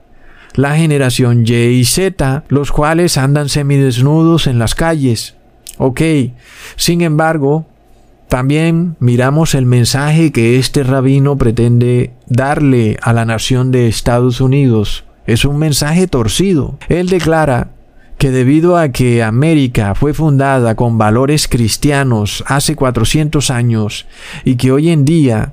la 0.54 0.76
generación 0.76 1.44
Y 1.46 1.52
y 1.52 1.84
Z, 1.84 2.44
los 2.48 2.72
cuales 2.72 3.18
andan 3.18 3.48
semidesnudos 3.48 4.46
en 4.46 4.58
las 4.58 4.74
calles. 4.74 5.36
Ok, 5.78 6.00
sin 6.76 7.02
embargo, 7.02 7.66
también 8.28 8.96
miramos 9.00 9.54
el 9.54 9.66
mensaje 9.66 10.32
que 10.32 10.58
este 10.58 10.82
rabino 10.82 11.36
pretende 11.36 12.12
darle 12.26 12.96
a 13.02 13.12
la 13.12 13.24
nación 13.24 13.70
de 13.70 13.88
Estados 13.88 14.40
Unidos. 14.40 15.04
Es 15.26 15.44
un 15.44 15.58
mensaje 15.58 16.06
torcido. 16.06 16.78
Él 16.88 17.08
declara 17.08 17.73
que 18.24 18.30
debido 18.30 18.78
a 18.78 18.88
que 18.88 19.22
América 19.22 19.94
fue 19.94 20.14
fundada 20.14 20.76
con 20.76 20.96
valores 20.96 21.46
cristianos 21.46 22.42
hace 22.46 22.74
400 22.74 23.50
años 23.50 24.06
y 24.46 24.56
que 24.56 24.72
hoy 24.72 24.88
en 24.88 25.04
día 25.04 25.52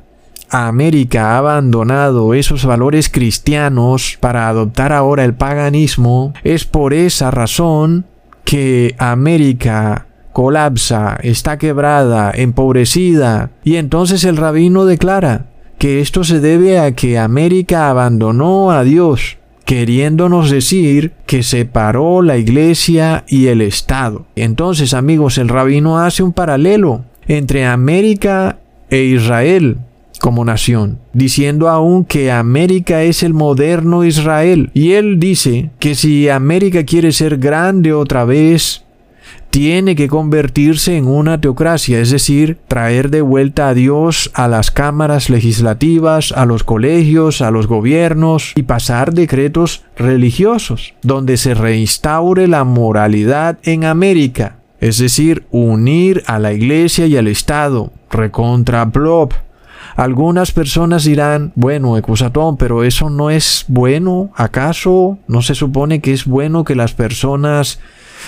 América 0.49 1.31
ha 1.31 1.39
abandonado 1.39 2.33
esos 2.33 2.63
valores 2.63 3.09
cristianos 3.09 4.17
para 4.21 4.47
adoptar 4.47 4.93
ahora 4.93 5.25
el 5.25 5.33
paganismo, 5.33 6.33
es 6.45 6.63
por 6.63 6.93
esa 6.93 7.29
razón 7.29 8.05
que 8.45 8.95
América 8.99 10.07
colapsa, 10.31 11.19
está 11.23 11.57
quebrada, 11.57 12.31
empobrecida, 12.33 13.49
y 13.65 13.75
entonces 13.75 14.23
el 14.23 14.37
rabino 14.37 14.85
declara 14.85 15.47
que 15.77 15.99
esto 15.99 16.23
se 16.23 16.39
debe 16.39 16.79
a 16.79 16.93
que 16.93 17.19
América 17.19 17.89
abandonó 17.89 18.71
a 18.71 18.85
Dios, 18.85 19.40
queriéndonos 19.71 20.49
decir 20.49 21.13
que 21.25 21.43
separó 21.43 22.21
la 22.21 22.35
iglesia 22.35 23.23
y 23.29 23.47
el 23.47 23.61
Estado. 23.61 24.25
Entonces, 24.35 24.93
amigos, 24.93 25.37
el 25.37 25.47
rabino 25.47 25.97
hace 25.97 26.23
un 26.23 26.33
paralelo 26.33 27.05
entre 27.25 27.65
América 27.65 28.59
e 28.89 29.03
Israel 29.03 29.77
como 30.19 30.43
nación, 30.43 30.99
diciendo 31.13 31.69
aún 31.69 32.03
que 32.03 32.33
América 32.33 33.03
es 33.03 33.23
el 33.23 33.33
moderno 33.33 34.03
Israel. 34.03 34.71
Y 34.73 34.91
él 34.91 35.21
dice 35.21 35.69
que 35.79 35.95
si 35.95 36.27
América 36.27 36.83
quiere 36.83 37.13
ser 37.13 37.37
grande 37.37 37.93
otra 37.93 38.25
vez, 38.25 38.83
tiene 39.51 39.97
que 39.97 40.07
convertirse 40.07 40.95
en 40.95 41.07
una 41.07 41.41
teocracia, 41.41 41.99
es 41.99 42.09
decir, 42.09 42.57
traer 42.69 43.09
de 43.09 43.21
vuelta 43.21 43.67
a 43.67 43.73
Dios 43.73 44.31
a 44.33 44.47
las 44.47 44.71
cámaras 44.71 45.29
legislativas, 45.29 46.31
a 46.31 46.45
los 46.45 46.63
colegios, 46.63 47.41
a 47.41 47.51
los 47.51 47.67
gobiernos 47.67 48.53
y 48.55 48.63
pasar 48.63 49.13
decretos 49.13 49.83
religiosos, 49.97 50.93
donde 51.03 51.35
se 51.35 51.53
reinstaure 51.53 52.47
la 52.47 52.63
moralidad 52.63 53.59
en 53.63 53.83
América, 53.83 54.55
es 54.79 54.97
decir, 54.97 55.45
unir 55.51 56.23
a 56.27 56.39
la 56.39 56.53
iglesia 56.53 57.05
y 57.05 57.17
al 57.17 57.27
Estado, 57.27 57.91
recontra 58.09 58.85
Blob. 58.85 59.33
Algunas 59.97 60.53
personas 60.53 61.03
dirán, 61.03 61.51
bueno, 61.55 61.97
Ecusatón, 61.97 62.55
pero 62.55 62.83
eso 62.85 63.09
no 63.09 63.29
es 63.29 63.65
bueno. 63.67 64.31
¿Acaso 64.35 65.19
no 65.27 65.41
se 65.41 65.53
supone 65.53 65.99
que 65.99 66.13
es 66.13 66.25
bueno 66.25 66.63
que 66.63 66.75
las 66.75 66.93
personas 66.93 67.79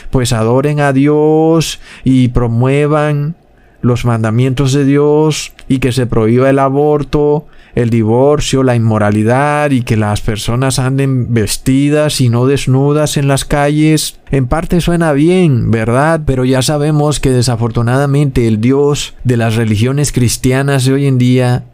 pues 0.10 0.34
adoren 0.34 0.80
a 0.80 0.94
Dios 0.94 1.80
y 2.04 2.30
promuevan 2.30 3.36
los 3.84 4.06
mandamientos 4.06 4.72
de 4.74 4.86
Dios 4.86 5.52
y 5.68 5.80
que 5.80 5.92
se 5.92 6.08
prohíba 6.08 6.50
el 6.50 6.58
aborto, 6.58 7.46
el 7.76 7.90
divorcio, 7.90 8.64
la 8.64 8.76
inmoralidad 8.76 9.72
y 9.72 9.82
que 9.82 9.98
las 9.98 10.22
personas 10.22 10.80
anden 10.80 11.34
vestidas 11.34 12.22
y 12.22 12.30
no 12.30 12.46
desnudas 12.46 13.18
en 13.18 13.28
las 13.28 13.44
calles. 13.44 14.20
En 14.32 14.48
parte 14.48 14.80
suena 14.80 15.12
bien, 15.12 15.70
¿verdad? 15.70 16.22
Pero 16.26 16.46
ya 16.46 16.62
sabemos 16.62 17.20
que 17.20 17.32
desafortunadamente 17.32 18.48
el 18.48 18.62
Dios 18.62 19.16
de 19.26 19.38
las 19.38 19.56
religiones 19.56 20.12
cristianas 20.12 20.86
de 20.86 20.94
hoy 20.94 21.06
en 21.08 21.18
día 21.18 21.66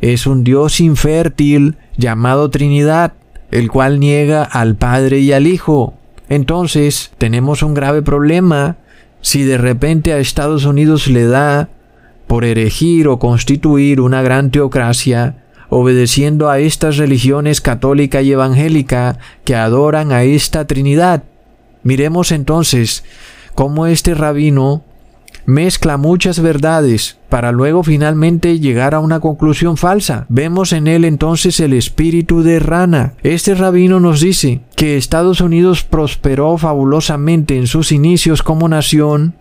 es 0.00 0.26
un 0.26 0.44
Dios 0.44 0.80
infértil 0.80 1.76
llamado 1.96 2.50
Trinidad, 2.50 3.14
el 3.50 3.70
cual 3.70 3.98
niega 3.98 4.44
al 4.44 4.76
Padre 4.76 5.18
y 5.18 5.32
al 5.32 5.46
Hijo. 5.48 5.94
Entonces, 6.28 7.12
tenemos 7.18 7.62
un 7.62 7.74
grave 7.74 8.02
problema 8.02 8.76
si 9.20 9.42
de 9.42 9.58
repente 9.58 10.12
a 10.12 10.18
Estados 10.18 10.64
Unidos 10.64 11.08
le 11.08 11.26
da 11.26 11.68
por 12.26 12.44
erigir 12.44 13.08
o 13.08 13.18
constituir 13.18 14.00
una 14.00 14.22
gran 14.22 14.50
teocracia, 14.50 15.44
obedeciendo 15.68 16.50
a 16.50 16.58
estas 16.58 16.96
religiones 16.96 17.60
católica 17.60 18.22
y 18.22 18.32
evangélica 18.32 19.18
que 19.44 19.54
adoran 19.54 20.12
a 20.12 20.24
esta 20.24 20.66
Trinidad. 20.66 21.24
Miremos 21.82 22.32
entonces 22.32 23.04
cómo 23.54 23.86
este 23.86 24.14
rabino 24.14 24.84
mezcla 25.46 25.96
muchas 25.96 26.40
verdades 26.40 27.18
para 27.28 27.52
luego 27.52 27.82
finalmente 27.82 28.60
llegar 28.60 28.94
a 28.94 29.00
una 29.00 29.20
conclusión 29.20 29.76
falsa. 29.76 30.26
Vemos 30.28 30.72
en 30.72 30.88
él 30.88 31.04
entonces 31.04 31.60
el 31.60 31.72
espíritu 31.72 32.42
de 32.42 32.58
rana. 32.58 33.14
Este 33.22 33.54
rabino 33.54 34.00
nos 34.00 34.20
dice 34.20 34.60
que 34.76 34.96
Estados 34.96 35.40
Unidos 35.40 35.84
prosperó 35.84 36.58
fabulosamente 36.58 37.56
en 37.56 37.66
sus 37.66 37.92
inicios 37.92 38.42
como 38.42 38.68
nación 38.68 39.34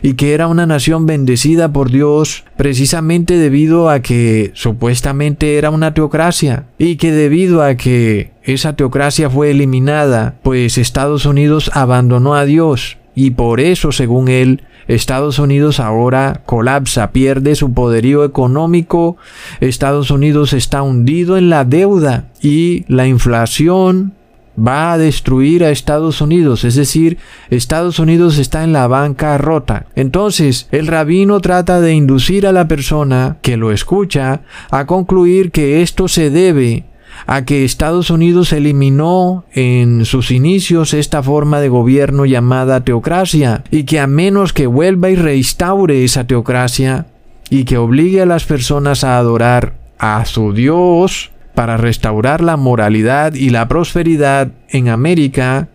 y 0.00 0.14
que 0.14 0.32
era 0.32 0.46
una 0.46 0.66
nación 0.66 1.06
bendecida 1.06 1.72
por 1.72 1.90
Dios 1.90 2.44
precisamente 2.56 3.36
debido 3.36 3.90
a 3.90 4.00
que 4.00 4.52
supuestamente 4.54 5.58
era 5.58 5.70
una 5.70 5.92
teocracia 5.92 6.66
y 6.78 6.96
que 6.96 7.12
debido 7.12 7.62
a 7.62 7.74
que 7.74 8.32
esa 8.42 8.74
teocracia 8.74 9.28
fue 9.28 9.50
eliminada, 9.50 10.36
pues 10.42 10.78
Estados 10.78 11.26
Unidos 11.26 11.70
abandonó 11.74 12.34
a 12.34 12.44
Dios 12.44 12.98
y 13.14 13.32
por 13.32 13.60
eso, 13.60 13.92
según 13.92 14.28
él, 14.28 14.62
Estados 14.88 15.38
Unidos 15.38 15.80
ahora 15.80 16.42
colapsa, 16.46 17.12
pierde 17.12 17.54
su 17.54 17.72
poderío 17.72 18.24
económico, 18.24 19.16
Estados 19.60 20.10
Unidos 20.10 20.52
está 20.52 20.82
hundido 20.82 21.36
en 21.36 21.50
la 21.50 21.64
deuda 21.64 22.26
y 22.40 22.84
la 22.88 23.06
inflación 23.06 24.14
va 24.58 24.92
a 24.92 24.98
destruir 24.98 25.64
a 25.64 25.70
Estados 25.70 26.20
Unidos, 26.20 26.64
es 26.64 26.74
decir, 26.74 27.18
Estados 27.48 27.98
Unidos 27.98 28.38
está 28.38 28.64
en 28.64 28.72
la 28.72 28.86
banca 28.86 29.38
rota. 29.38 29.86
Entonces, 29.94 30.68
el 30.72 30.86
rabino 30.86 31.40
trata 31.40 31.80
de 31.80 31.94
inducir 31.94 32.46
a 32.46 32.52
la 32.52 32.68
persona 32.68 33.38
que 33.40 33.56
lo 33.56 33.72
escucha 33.72 34.42
a 34.70 34.86
concluir 34.86 35.52
que 35.52 35.82
esto 35.82 36.06
se 36.08 36.30
debe 36.30 36.84
a 37.26 37.44
que 37.44 37.64
Estados 37.64 38.10
Unidos 38.10 38.52
eliminó 38.52 39.44
en 39.52 40.04
sus 40.04 40.30
inicios 40.30 40.94
esta 40.94 41.22
forma 41.22 41.60
de 41.60 41.68
gobierno 41.68 42.26
llamada 42.26 42.84
teocracia 42.84 43.64
y 43.70 43.84
que 43.84 44.00
a 44.00 44.06
menos 44.06 44.52
que 44.52 44.66
vuelva 44.66 45.10
y 45.10 45.16
reinstaure 45.16 46.04
esa 46.04 46.26
teocracia 46.26 47.06
y 47.50 47.64
que 47.64 47.78
obligue 47.78 48.22
a 48.22 48.26
las 48.26 48.44
personas 48.44 49.04
a 49.04 49.18
adorar 49.18 49.74
a 49.98 50.24
su 50.24 50.52
Dios 50.52 51.30
para 51.54 51.76
restaurar 51.76 52.42
la 52.42 52.56
moralidad 52.56 53.34
y 53.34 53.50
la 53.50 53.68
prosperidad 53.68 54.52
en 54.68 54.88
América, 54.88 55.68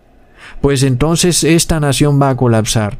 pues 0.60 0.82
entonces 0.82 1.44
esta 1.44 1.80
nación 1.80 2.20
va 2.20 2.30
a 2.30 2.36
colapsar. 2.36 2.98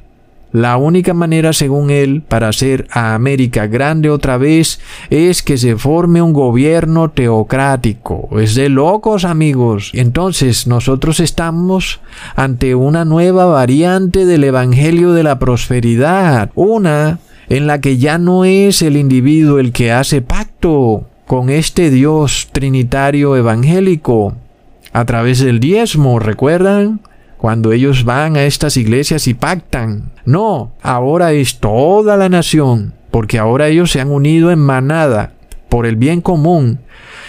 La 0.50 0.78
única 0.78 1.12
manera, 1.12 1.52
según 1.52 1.90
él, 1.90 2.22
para 2.26 2.48
hacer 2.48 2.86
a 2.90 3.14
América 3.14 3.66
grande 3.66 4.08
otra 4.08 4.38
vez 4.38 4.80
es 5.10 5.42
que 5.42 5.58
se 5.58 5.76
forme 5.76 6.22
un 6.22 6.32
gobierno 6.32 7.10
teocrático. 7.10 8.28
Es 8.40 8.54
de 8.54 8.70
locos, 8.70 9.24
amigos. 9.24 9.90
Entonces, 9.92 10.66
nosotros 10.66 11.20
estamos 11.20 12.00
ante 12.34 12.74
una 12.74 13.04
nueva 13.04 13.44
variante 13.44 14.24
del 14.24 14.44
Evangelio 14.44 15.12
de 15.12 15.22
la 15.22 15.38
Prosperidad. 15.38 16.50
Una 16.54 17.18
en 17.50 17.66
la 17.66 17.80
que 17.80 17.98
ya 17.98 18.18
no 18.18 18.44
es 18.44 18.80
el 18.82 18.96
individuo 18.96 19.58
el 19.58 19.72
que 19.72 19.92
hace 19.92 20.22
pacto 20.22 21.04
con 21.26 21.50
este 21.50 21.90
Dios 21.90 22.48
trinitario 22.52 23.36
evangélico 23.36 24.34
a 24.92 25.04
través 25.04 25.40
del 25.40 25.60
diezmo, 25.60 26.18
¿recuerdan? 26.18 27.00
Cuando 27.38 27.72
ellos 27.72 28.04
van 28.04 28.36
a 28.36 28.42
estas 28.42 28.76
iglesias 28.76 29.26
y 29.26 29.34
pactan. 29.34 30.10
No, 30.26 30.72
ahora 30.82 31.32
es 31.32 31.58
toda 31.60 32.16
la 32.16 32.28
nación, 32.28 32.92
porque 33.10 33.38
ahora 33.38 33.68
ellos 33.68 33.90
se 33.90 34.00
han 34.00 34.10
unido 34.10 34.50
en 34.50 34.58
manada 34.58 35.32
por 35.70 35.86
el 35.86 35.96
bien 35.96 36.20
común, 36.20 36.80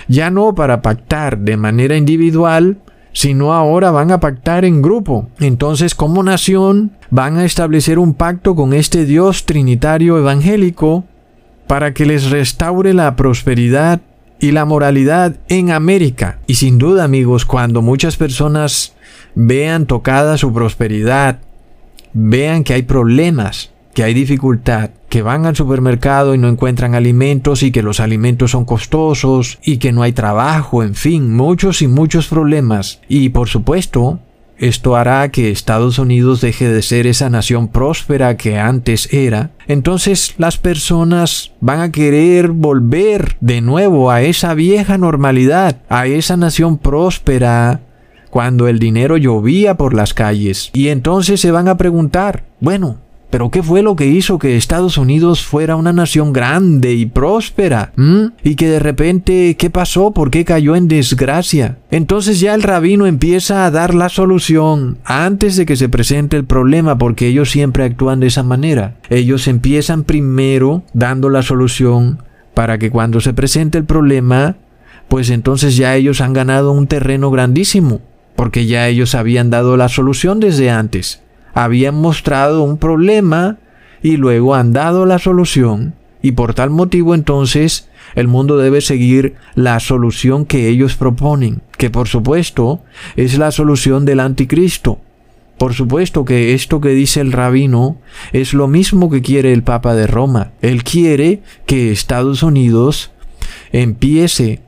ya 0.08 0.32
no 0.32 0.56
para 0.56 0.82
pactar 0.82 1.38
de 1.38 1.56
manera 1.56 1.96
individual, 1.96 2.80
sino 3.14 3.54
ahora 3.54 3.92
van 3.92 4.12
a 4.12 4.20
pactar 4.20 4.66
en 4.66 4.82
grupo. 4.82 5.30
Entonces, 5.40 5.96
como 5.96 6.24
nación, 6.24 6.92
van 7.12 7.38
a 7.38 7.46
establecer 7.46 8.00
un 8.00 8.14
pacto 8.14 8.56
con 8.56 8.74
este 8.74 9.06
Dios 9.06 9.46
trinitario 9.46 10.18
evangélico 10.18 11.06
para 11.68 11.94
que 11.94 12.06
les 12.06 12.30
restaure 12.32 12.94
la 12.94 13.16
prosperidad 13.16 14.02
y 14.40 14.52
la 14.52 14.66
moralidad 14.66 15.36
en 15.50 15.72
América. 15.72 16.40
Y 16.48 16.56
sin 16.56 16.78
duda, 16.78 17.04
amigos, 17.04 17.46
cuando 17.46 17.82
muchas 17.82 18.16
personas 18.16 18.96
vean 19.36 19.86
tocada 19.86 20.38
su 20.38 20.54
prosperidad, 20.54 21.40
vean 22.14 22.64
que 22.64 22.74
hay 22.74 22.84
problemas, 22.84 23.72
que 23.94 24.04
hay 24.04 24.14
dificultad, 24.14 24.92
que 25.10 25.22
van 25.22 25.46
al 25.46 25.56
supermercado 25.56 26.36
y 26.36 26.38
no 26.38 26.48
encuentran 26.48 26.96
alimentos 26.96 27.64
y 27.64 27.72
que 27.72 27.84
los 27.84 28.00
alimentos 28.00 28.52
son 28.52 28.66
costosos 28.66 29.60
y 29.64 29.78
que 29.78 29.92
no 29.92 30.04
hay 30.04 30.14
trabajo, 30.14 30.84
en 30.84 30.96
fin, 30.96 31.36
muchos 31.36 31.82
y 31.82 31.88
muchos 31.88 32.28
problemas. 32.28 33.02
Y 33.10 33.30
por 33.30 33.50
supuesto, 33.50 34.20
esto 34.60 34.98
hará 34.98 35.30
que 35.32 35.52
Estados 35.52 36.00
Unidos 36.00 36.42
deje 36.42 36.68
de 36.68 36.82
ser 36.82 37.08
esa 37.08 37.30
nación 37.30 37.70
próspera 37.70 38.36
que 38.36 38.60
antes 38.60 39.12
era. 39.14 39.52
Entonces 39.68 40.36
las 40.38 40.58
personas 40.58 41.54
van 41.62 41.80
a 41.80 41.92
querer 41.92 42.50
volver 42.50 43.38
de 43.40 43.62
nuevo 43.62 44.12
a 44.12 44.22
esa 44.22 44.54
vieja 44.54 44.98
normalidad, 44.98 45.82
a 45.88 46.08
esa 46.08 46.36
nación 46.36 46.78
próspera 46.78 47.80
cuando 48.30 48.68
el 48.68 48.80
dinero 48.80 49.18
llovía 49.18 49.76
por 49.76 49.94
las 49.94 50.14
calles. 50.14 50.70
Y 50.74 50.90
entonces 50.90 51.40
se 51.42 51.52
van 51.52 51.68
a 51.68 51.78
preguntar, 51.78 52.46
bueno, 52.60 52.98
pero 53.30 53.52
¿qué 53.52 53.62
fue 53.62 53.84
lo 53.84 53.96
que 53.96 54.08
hizo 54.08 54.40
que 54.40 54.58
Estados 54.58 54.98
Unidos 54.98 55.44
fuera 55.44 55.76
una 55.76 55.94
nación 55.94 56.34
grande 56.34 56.94
y 56.94 57.06
próspera? 57.06 57.94
¿Mm? 57.96 58.26
Y 58.44 58.56
que 58.56 58.68
de 58.68 58.80
repente, 58.80 59.56
¿qué 59.56 59.70
pasó? 59.70 60.12
¿Por 60.12 60.32
qué 60.32 60.46
cayó 60.46 60.76
en 60.76 60.88
desgracia? 60.88 61.78
Entonces 61.92 62.40
ya 62.40 62.56
el 62.56 62.64
rabino 62.64 63.06
empieza 63.06 63.66
a 63.66 63.72
dar 63.72 63.94
la 63.94 64.10
solución 64.10 64.98
antes 65.04 65.58
de 65.58 65.68
que 65.68 65.76
se 65.76 65.90
presente 65.90 66.38
el 66.38 66.46
problema 66.46 66.98
porque 66.98 67.28
ellos 67.28 67.52
siempre 67.52 67.84
actúan 67.84 68.20
de 68.20 68.28
esa 68.28 68.42
manera. 68.42 68.96
Ellos 69.10 69.48
empiezan 69.48 70.06
primero 70.06 70.84
dando 70.94 71.30
la 71.30 71.44
solución 71.44 72.24
para 72.56 72.80
que 72.80 72.90
cuando 72.90 73.22
se 73.22 73.34
presente 73.34 73.78
el 73.78 73.86
problema, 73.86 74.58
pues 75.08 75.30
entonces 75.30 75.78
ya 75.78 75.96
ellos 75.96 76.20
han 76.20 76.34
ganado 76.34 76.72
un 76.72 76.88
terreno 76.88 77.30
grandísimo 77.30 78.02
porque 78.40 78.66
ya 78.66 78.88
ellos 78.88 79.16
habían 79.16 79.50
dado 79.50 79.76
la 79.76 79.90
solución 79.90 80.40
desde 80.40 80.70
antes 80.70 81.22
habían 81.54 81.96
mostrado 81.96 82.64
un 82.64 82.78
problema 82.78 83.58
y 84.02 84.16
luego 84.16 84.56
han 84.56 84.72
dado 84.72 85.06
la 85.06 85.20
solución 85.20 85.94
y 86.22 86.32
por 86.32 86.54
tal 86.54 86.70
motivo 86.70 87.16
entonces 87.16 87.90
el 88.16 88.30
mundo 88.30 88.58
debe 88.58 88.80
seguir 88.80 89.36
la 89.56 89.82
solución 89.82 90.46
que 90.46 90.70
ellos 90.70 90.96
proponen, 90.96 91.64
que 91.78 91.90
por 91.90 92.08
supuesto 92.08 92.82
es 93.18 93.38
la 93.38 93.52
solución 93.52 94.06
del 94.06 94.22
anticristo. 94.22 95.00
Por 95.58 95.74
supuesto 95.74 96.24
que 96.24 96.54
esto 96.54 96.80
que 96.80 96.92
dice 96.92 97.20
el 97.20 97.34
rabino 97.34 97.98
es 98.32 98.54
lo 98.54 98.70
mismo 98.70 99.10
que 99.10 99.22
quiere 99.22 99.52
el 99.52 99.64
Papa 99.64 99.96
de 99.96 100.08
Roma. 100.08 100.54
Él 100.62 100.86
quiere 100.86 101.42
que 101.66 101.92
Estados 101.92 102.42
Unidos 102.42 103.12
empiece 103.74 104.62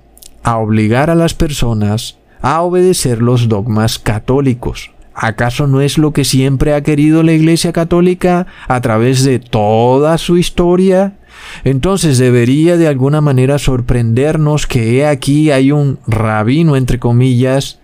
a 0.44 0.58
obligar 0.58 1.10
a 1.10 1.16
las 1.16 1.36
personas 1.36 2.18
a 2.42 2.62
obedecer 2.62 3.22
los 3.22 3.48
dogmas 3.48 4.00
católicos. 4.00 4.92
¿Acaso 5.14 5.68
no 5.68 5.82
es 5.82 5.98
lo 5.98 6.14
que 6.14 6.24
siempre 6.24 6.74
ha 6.74 6.82
querido 6.82 7.22
la 7.22 7.34
Iglesia 7.34 7.74
Católica 7.74 8.48
a 8.68 8.82
través 8.82 9.24
de 9.24 9.40
toda 9.40 10.18
su 10.18 10.38
historia? 10.38 11.18
Entonces 11.64 12.18
debería 12.18 12.78
de 12.78 12.88
alguna 12.88 13.22
manera 13.22 13.60
sorprendernos 13.60 14.68
que 14.68 15.06
aquí 15.06 15.52
hay 15.52 15.72
un 15.72 16.00
rabino, 16.08 16.76
entre 16.76 16.98
comillas, 17.00 17.80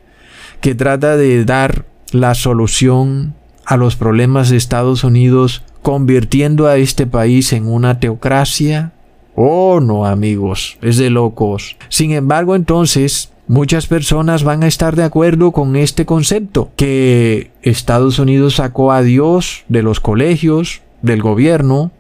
que 0.61 0.73
trata 0.73 1.17
de 1.17 1.43
dar 1.45 1.85
la 2.11 2.33
solución 2.33 3.35
a 3.65 3.77
los 3.77 3.95
problemas 3.95 4.49
de 4.49 4.57
Estados 4.57 5.03
Unidos 5.03 5.63
convirtiendo 5.81 6.67
a 6.67 6.77
este 6.77 7.05
país 7.05 7.51
en 7.53 7.67
una 7.67 7.99
teocracia. 7.99 8.93
Oh, 9.35 9.79
no, 9.81 10.05
amigos, 10.05 10.77
es 10.81 10.97
de 10.97 11.09
locos. 11.09 11.75
Sin 11.89 12.11
embargo, 12.11 12.55
entonces, 12.55 13.31
Muchas 13.47 13.87
personas 13.87 14.43
van 14.43 14.63
a 14.63 14.67
estar 14.67 14.97
de 14.97 15.03
acuerdo 15.03 15.53
con 15.53 15.77
este 15.77 16.05
concepto, 16.05 16.69
que 16.75 17.51
Estados 17.61 18.19
Unidos 18.19 18.55
sacó 18.55 18.91
a 18.91 19.01
Dios 19.01 19.63
de 19.69 19.83
los 19.83 20.01
colegios, 20.01 20.81
del 21.01 21.21
gobierno, 21.21 21.91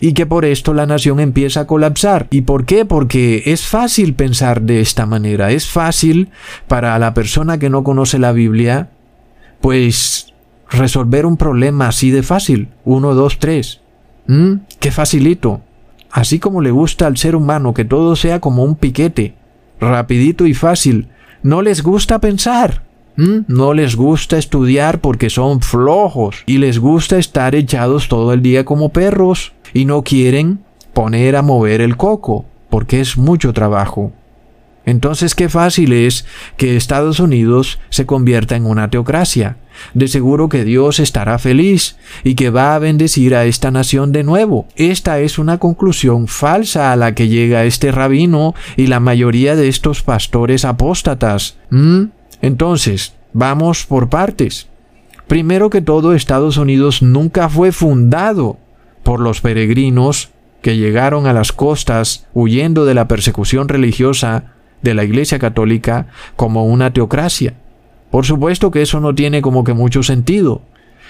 y 0.00 0.12
que 0.12 0.26
por 0.26 0.44
esto 0.44 0.74
la 0.74 0.86
nación 0.86 1.20
empieza 1.20 1.60
a 1.60 1.66
colapsar. 1.68 2.26
¿Y 2.30 2.42
por 2.42 2.64
qué? 2.64 2.84
Porque 2.84 3.44
es 3.46 3.66
fácil 3.66 4.14
pensar 4.14 4.62
de 4.62 4.80
esta 4.80 5.06
manera, 5.06 5.52
es 5.52 5.68
fácil 5.68 6.30
para 6.66 6.98
la 6.98 7.14
persona 7.14 7.58
que 7.58 7.70
no 7.70 7.84
conoce 7.84 8.18
la 8.18 8.32
Biblia, 8.32 8.90
pues 9.60 10.34
resolver 10.68 11.26
un 11.26 11.36
problema 11.36 11.88
así 11.88 12.10
de 12.10 12.24
fácil. 12.24 12.70
Uno, 12.84 13.14
dos, 13.14 13.38
tres. 13.38 13.80
¿Mm? 14.26 14.54
¡Qué 14.80 14.90
facilito! 14.90 15.60
Así 16.10 16.40
como 16.40 16.60
le 16.60 16.72
gusta 16.72 17.06
al 17.06 17.16
ser 17.16 17.36
humano 17.36 17.72
que 17.72 17.84
todo 17.84 18.16
sea 18.16 18.40
como 18.40 18.64
un 18.64 18.74
piquete 18.74 19.37
rapidito 19.80 20.46
y 20.46 20.54
fácil. 20.54 21.08
No 21.42 21.62
les 21.62 21.82
gusta 21.82 22.20
pensar. 22.20 22.82
No 23.16 23.74
les 23.74 23.96
gusta 23.96 24.38
estudiar 24.38 25.00
porque 25.00 25.28
son 25.28 25.60
flojos 25.60 26.44
y 26.46 26.58
les 26.58 26.78
gusta 26.78 27.18
estar 27.18 27.56
echados 27.56 28.06
todo 28.06 28.32
el 28.32 28.42
día 28.42 28.64
como 28.64 28.90
perros 28.90 29.54
y 29.74 29.86
no 29.86 30.04
quieren 30.04 30.60
poner 30.92 31.34
a 31.34 31.42
mover 31.42 31.80
el 31.80 31.96
coco 31.96 32.44
porque 32.70 33.00
es 33.00 33.18
mucho 33.18 33.52
trabajo. 33.52 34.12
Entonces 34.88 35.34
qué 35.34 35.50
fácil 35.50 35.92
es 35.92 36.24
que 36.56 36.74
Estados 36.74 37.20
Unidos 37.20 37.78
se 37.90 38.06
convierta 38.06 38.56
en 38.56 38.64
una 38.64 38.88
teocracia. 38.88 39.58
De 39.92 40.08
seguro 40.08 40.48
que 40.48 40.64
Dios 40.64 40.98
estará 40.98 41.38
feliz 41.38 41.98
y 42.24 42.36
que 42.36 42.48
va 42.48 42.74
a 42.74 42.78
bendecir 42.78 43.34
a 43.34 43.44
esta 43.44 43.70
nación 43.70 44.12
de 44.12 44.24
nuevo. 44.24 44.66
Esta 44.76 45.20
es 45.20 45.38
una 45.38 45.58
conclusión 45.58 46.26
falsa 46.26 46.90
a 46.90 46.96
la 46.96 47.14
que 47.14 47.28
llega 47.28 47.66
este 47.66 47.92
rabino 47.92 48.54
y 48.78 48.86
la 48.86 48.98
mayoría 48.98 49.56
de 49.56 49.68
estos 49.68 50.02
pastores 50.02 50.64
apóstatas. 50.64 51.58
¿Mm? 51.68 52.04
Entonces, 52.40 53.12
vamos 53.34 53.84
por 53.84 54.08
partes. 54.08 54.68
Primero 55.26 55.68
que 55.68 55.82
todo, 55.82 56.14
Estados 56.14 56.56
Unidos 56.56 57.02
nunca 57.02 57.50
fue 57.50 57.72
fundado 57.72 58.56
por 59.02 59.20
los 59.20 59.42
peregrinos 59.42 60.30
que 60.62 60.78
llegaron 60.78 61.26
a 61.26 61.34
las 61.34 61.52
costas 61.52 62.26
huyendo 62.32 62.86
de 62.86 62.94
la 62.94 63.06
persecución 63.06 63.68
religiosa 63.68 64.54
de 64.82 64.94
la 64.94 65.04
Iglesia 65.04 65.38
Católica 65.38 66.06
como 66.36 66.64
una 66.64 66.92
teocracia. 66.92 67.54
Por 68.10 68.24
supuesto 68.24 68.70
que 68.70 68.82
eso 68.82 69.00
no 69.00 69.14
tiene 69.14 69.42
como 69.42 69.64
que 69.64 69.74
mucho 69.74 70.02
sentido. 70.02 70.62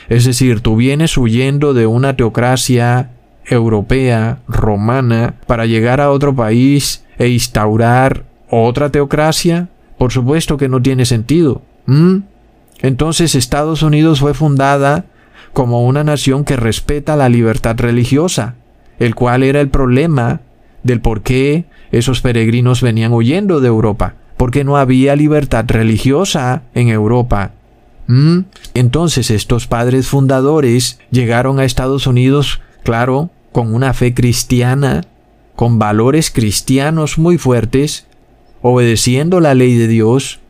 Es 0.08 0.24
decir, 0.24 0.60
tú 0.60 0.76
vienes 0.76 1.16
huyendo 1.16 1.74
de 1.74 1.86
una 1.86 2.16
teocracia 2.16 3.10
europea, 3.44 4.40
romana, 4.48 5.34
para 5.46 5.66
llegar 5.66 6.00
a 6.00 6.10
otro 6.10 6.34
país 6.34 7.04
e 7.18 7.28
instaurar 7.28 8.24
otra 8.50 8.90
teocracia. 8.90 9.68
Por 9.96 10.12
supuesto 10.12 10.56
que 10.56 10.68
no 10.68 10.80
tiene 10.80 11.04
sentido. 11.04 11.62
¿Mm? 11.86 12.18
Entonces 12.80 13.34
Estados 13.34 13.82
Unidos 13.82 14.20
fue 14.20 14.34
fundada 14.34 15.06
como 15.52 15.86
una 15.86 16.04
nación 16.04 16.44
que 16.44 16.56
respeta 16.56 17.16
la 17.16 17.28
libertad 17.28 17.76
religiosa, 17.78 18.54
el 18.98 19.14
cual 19.14 19.42
era 19.42 19.60
el 19.60 19.68
problema 19.68 20.40
del 20.82 21.00
por 21.00 21.22
qué 21.22 21.64
esos 21.92 22.20
peregrinos 22.20 22.82
venían 22.82 23.12
huyendo 23.12 23.60
de 23.60 23.68
Europa, 23.68 24.14
porque 24.36 24.64
no 24.64 24.76
había 24.76 25.16
libertad 25.16 25.64
religiosa 25.68 26.62
en 26.74 26.88
Europa. 26.88 27.52
¿Mm? 28.06 28.40
Entonces 28.74 29.30
estos 29.30 29.66
padres 29.66 30.08
fundadores 30.08 30.98
llegaron 31.10 31.58
a 31.58 31.64
Estados 31.64 32.06
Unidos, 32.06 32.60
claro, 32.82 33.30
con 33.52 33.74
una 33.74 33.92
fe 33.92 34.14
cristiana, 34.14 35.02
con 35.56 35.78
valores 35.78 36.30
cristianos 36.30 37.18
muy 37.18 37.38
fuertes, 37.38 38.06
obedeciendo 38.62 39.40
la 39.40 39.54
ley 39.54 39.76
de 39.76 39.88
Dios, 39.88 40.40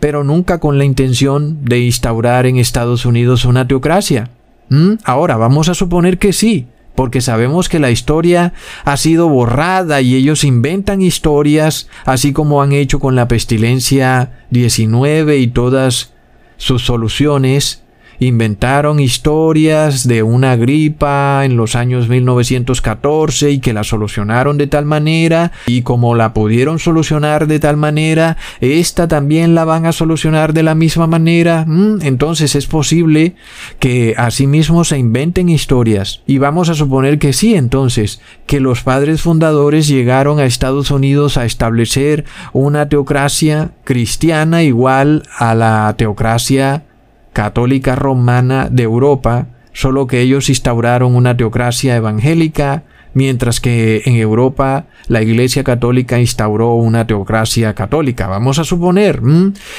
pero 0.00 0.24
nunca 0.24 0.58
con 0.58 0.78
la 0.78 0.84
intención 0.84 1.64
de 1.64 1.80
instaurar 1.80 2.46
en 2.46 2.58
Estados 2.58 3.06
Unidos 3.06 3.44
una 3.44 3.66
teocracia. 3.66 4.30
¿Mm? 4.68 4.94
Ahora 5.04 5.36
vamos 5.36 5.68
a 5.68 5.74
suponer 5.74 6.18
que 6.18 6.32
sí, 6.32 6.66
porque 6.98 7.20
sabemos 7.20 7.68
que 7.68 7.78
la 7.78 7.92
historia 7.92 8.54
ha 8.84 8.96
sido 8.96 9.28
borrada 9.28 10.00
y 10.00 10.16
ellos 10.16 10.42
inventan 10.42 11.00
historias, 11.00 11.88
así 12.04 12.32
como 12.32 12.60
han 12.60 12.72
hecho 12.72 12.98
con 12.98 13.14
la 13.14 13.28
pestilencia 13.28 14.42
19 14.50 15.38
y 15.38 15.46
todas 15.46 16.12
sus 16.56 16.84
soluciones, 16.84 17.84
inventaron 18.20 19.00
historias 19.00 20.06
de 20.06 20.22
una 20.22 20.56
gripa 20.56 21.42
en 21.44 21.56
los 21.56 21.76
años 21.76 22.08
1914 22.08 23.50
y 23.50 23.58
que 23.60 23.72
la 23.72 23.84
solucionaron 23.84 24.58
de 24.58 24.66
tal 24.66 24.84
manera 24.84 25.52
y 25.66 25.82
como 25.82 26.14
la 26.14 26.34
pudieron 26.34 26.78
solucionar 26.78 27.46
de 27.46 27.60
tal 27.60 27.76
manera, 27.76 28.36
esta 28.60 29.08
también 29.08 29.54
la 29.54 29.64
van 29.64 29.86
a 29.86 29.92
solucionar 29.92 30.52
de 30.52 30.62
la 30.62 30.74
misma 30.74 31.06
manera. 31.06 31.64
Mm, 31.66 32.02
entonces 32.02 32.54
es 32.54 32.66
posible 32.66 33.34
que 33.78 34.14
asimismo 34.16 34.84
se 34.84 34.98
inventen 34.98 35.48
historias 35.48 36.22
y 36.26 36.38
vamos 36.38 36.68
a 36.68 36.74
suponer 36.74 37.18
que 37.18 37.32
sí 37.32 37.54
entonces, 37.54 38.20
que 38.46 38.60
los 38.60 38.82
padres 38.82 39.22
fundadores 39.22 39.86
llegaron 39.86 40.40
a 40.40 40.44
Estados 40.44 40.90
Unidos 40.90 41.36
a 41.36 41.44
establecer 41.44 42.24
una 42.52 42.88
teocracia 42.88 43.72
cristiana 43.84 44.62
igual 44.62 45.22
a 45.36 45.54
la 45.54 45.94
teocracia 45.96 46.84
católica 47.38 47.94
romana 47.94 48.68
de 48.68 48.82
Europa, 48.82 49.46
solo 49.72 50.08
que 50.08 50.20
ellos 50.20 50.48
instauraron 50.48 51.14
una 51.14 51.36
teocracia 51.36 51.94
evangélica, 51.94 52.82
mientras 53.14 53.60
que 53.60 54.02
en 54.06 54.16
Europa 54.16 54.86
la 55.06 55.22
Iglesia 55.22 55.62
Católica 55.62 56.18
instauró 56.18 56.74
una 56.74 57.06
teocracia 57.06 57.74
católica, 57.74 58.26
vamos 58.26 58.58
a 58.58 58.64
suponer, 58.64 59.22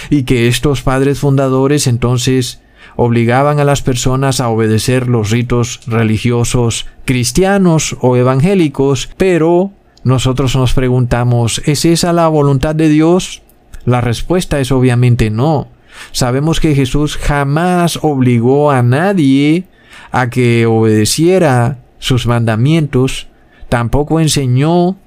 y 0.10 0.24
que 0.24 0.48
estos 0.48 0.84
padres 0.84 1.20
fundadores 1.20 1.86
entonces 1.88 2.62
obligaban 2.96 3.60
a 3.60 3.66
las 3.66 3.82
personas 3.82 4.40
a 4.40 4.48
obedecer 4.48 5.10
los 5.10 5.30
ritos 5.30 5.82
religiosos 5.86 6.88
cristianos 7.04 7.98
o 8.00 8.16
evangélicos, 8.16 9.10
pero 9.18 9.72
nosotros 10.06 10.56
nos 10.56 10.74
preguntamos, 10.74 11.62
¿es 11.66 11.84
esa 11.84 12.14
la 12.14 12.30
voluntad 12.30 12.74
de 12.74 12.88
Dios? 12.88 13.42
La 13.84 14.00
respuesta 14.00 14.62
es 14.62 14.72
obviamente 14.72 15.30
no. 15.30 15.68
Sabemos 16.12 16.60
que 16.60 16.76
Jesús 16.76 17.18
jamás 17.18 18.00
obligó 18.02 18.72
a 18.72 18.82
nadie 18.82 19.66
a 20.12 20.30
que 20.30 20.66
obedeciera 20.66 21.80
sus 22.00 22.26
mandamientos, 22.26 23.28
tampoco 23.68 24.20
enseñó 24.20 24.98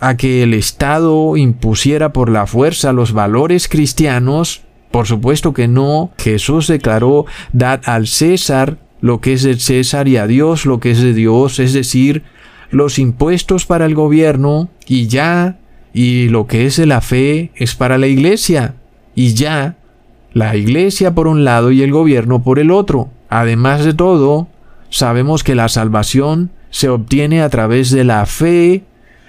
a 0.00 0.16
que 0.16 0.42
el 0.42 0.54
Estado 0.54 1.36
impusiera 1.36 2.12
por 2.12 2.30
la 2.30 2.46
fuerza 2.46 2.92
los 2.92 3.12
valores 3.12 3.68
cristianos. 3.68 4.62
Por 4.90 5.06
supuesto 5.06 5.52
que 5.52 5.68
no. 5.68 6.10
Jesús 6.18 6.66
declaró, 6.66 7.26
dad 7.52 7.80
al 7.84 8.06
César 8.06 8.78
lo 9.00 9.20
que 9.20 9.34
es 9.34 9.42
de 9.42 9.58
César 9.58 10.08
y 10.08 10.16
a 10.16 10.26
Dios 10.26 10.66
lo 10.66 10.80
que 10.80 10.90
es 10.90 11.00
de 11.00 11.14
Dios, 11.14 11.58
es 11.58 11.72
decir, 11.72 12.22
los 12.70 12.98
impuestos 12.98 13.66
para 13.66 13.86
el 13.86 13.94
gobierno 13.94 14.68
y 14.86 15.06
ya, 15.06 15.58
y 15.92 16.28
lo 16.28 16.46
que 16.46 16.66
es 16.66 16.76
de 16.76 16.86
la 16.86 17.00
fe 17.00 17.50
es 17.54 17.74
para 17.74 17.98
la 17.98 18.06
iglesia 18.06 18.74
y 19.14 19.34
ya, 19.34 19.76
la 20.32 20.56
iglesia 20.56 21.14
por 21.14 21.26
un 21.26 21.44
lado 21.44 21.70
y 21.70 21.82
el 21.82 21.92
gobierno 21.92 22.42
por 22.42 22.58
el 22.58 22.70
otro. 22.70 23.08
Además 23.28 23.84
de 23.84 23.94
todo, 23.94 24.48
sabemos 24.88 25.44
que 25.44 25.54
la 25.54 25.68
salvación 25.68 26.50
se 26.70 26.88
obtiene 26.88 27.42
a 27.42 27.48
través 27.48 27.90
de 27.90 28.04
la 28.04 28.24
fe, 28.26 28.84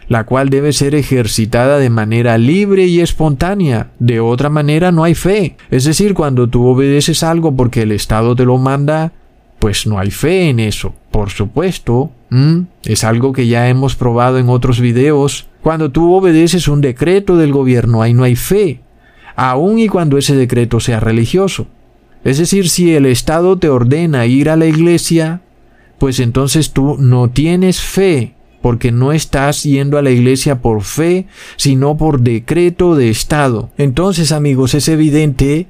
la 0.08 0.26
cual 0.26 0.50
debe 0.50 0.74
ser 0.74 0.94
ejercitada 0.96 1.78
de 1.80 1.90
manera 1.90 2.38
libre 2.38 2.86
y 2.86 3.00
espontánea. 3.02 3.92
De 4.00 4.20
otra 4.20 4.50
manera 4.50 4.92
no 4.92 5.04
hay 5.04 5.16
fe. 5.16 5.56
Es 5.70 5.86
decir, 5.86 6.14
cuando 6.14 6.50
tú 6.50 6.68
obedeces 6.68 7.24
algo 7.24 7.56
porque 7.56 7.84
el 7.84 7.92
Estado 7.92 8.36
te 8.36 8.46
lo 8.46 8.58
manda, 8.58 9.14
pues 9.60 9.88
no 9.88 10.00
hay 10.00 10.12
fe 10.12 10.50
en 10.50 10.60
eso. 10.60 10.94
Por 11.12 11.30
supuesto, 11.30 12.12
es 12.84 13.04
algo 13.04 13.32
que 13.32 13.48
ya 13.48 13.70
hemos 13.70 13.96
probado 13.96 14.38
en 14.38 14.50
otros 14.50 14.80
videos. 14.80 15.48
Cuando 15.62 15.92
tú 15.92 16.14
obedeces 16.14 16.68
un 16.68 16.82
decreto 16.82 17.38
del 17.38 17.52
gobierno, 17.52 18.02
ahí 18.02 18.14
no 18.14 18.24
hay 18.24 18.36
fe, 18.36 18.82
aun 19.36 19.80
y 19.80 19.88
cuando 19.88 20.18
ese 20.18 20.36
decreto 20.36 20.80
sea 20.80 21.00
religioso. 21.00 21.68
Es 22.24 22.38
decir, 22.38 22.70
si 22.70 22.94
el 22.94 23.06
Estado 23.06 23.58
te 23.58 23.70
ordena 23.70 24.26
ir 24.26 24.50
a 24.50 24.56
la 24.56 24.68
iglesia, 24.68 25.42
pues 25.98 26.20
entonces 26.20 26.72
tú 26.72 26.98
no 27.00 27.30
tienes 27.30 27.82
fe, 27.82 28.36
porque 28.62 28.92
no 28.92 29.12
estás 29.12 29.64
yendo 29.64 29.98
a 29.98 30.02
la 30.02 30.12
iglesia 30.12 30.62
por 30.62 30.84
fe, 30.84 31.28
sino 31.58 31.98
por 31.98 32.22
decreto 32.22 32.96
de 32.96 33.10
Estado. 33.10 33.72
Entonces, 33.78 34.32
amigos, 34.32 34.76
es 34.76 34.88
evidente 34.88 35.68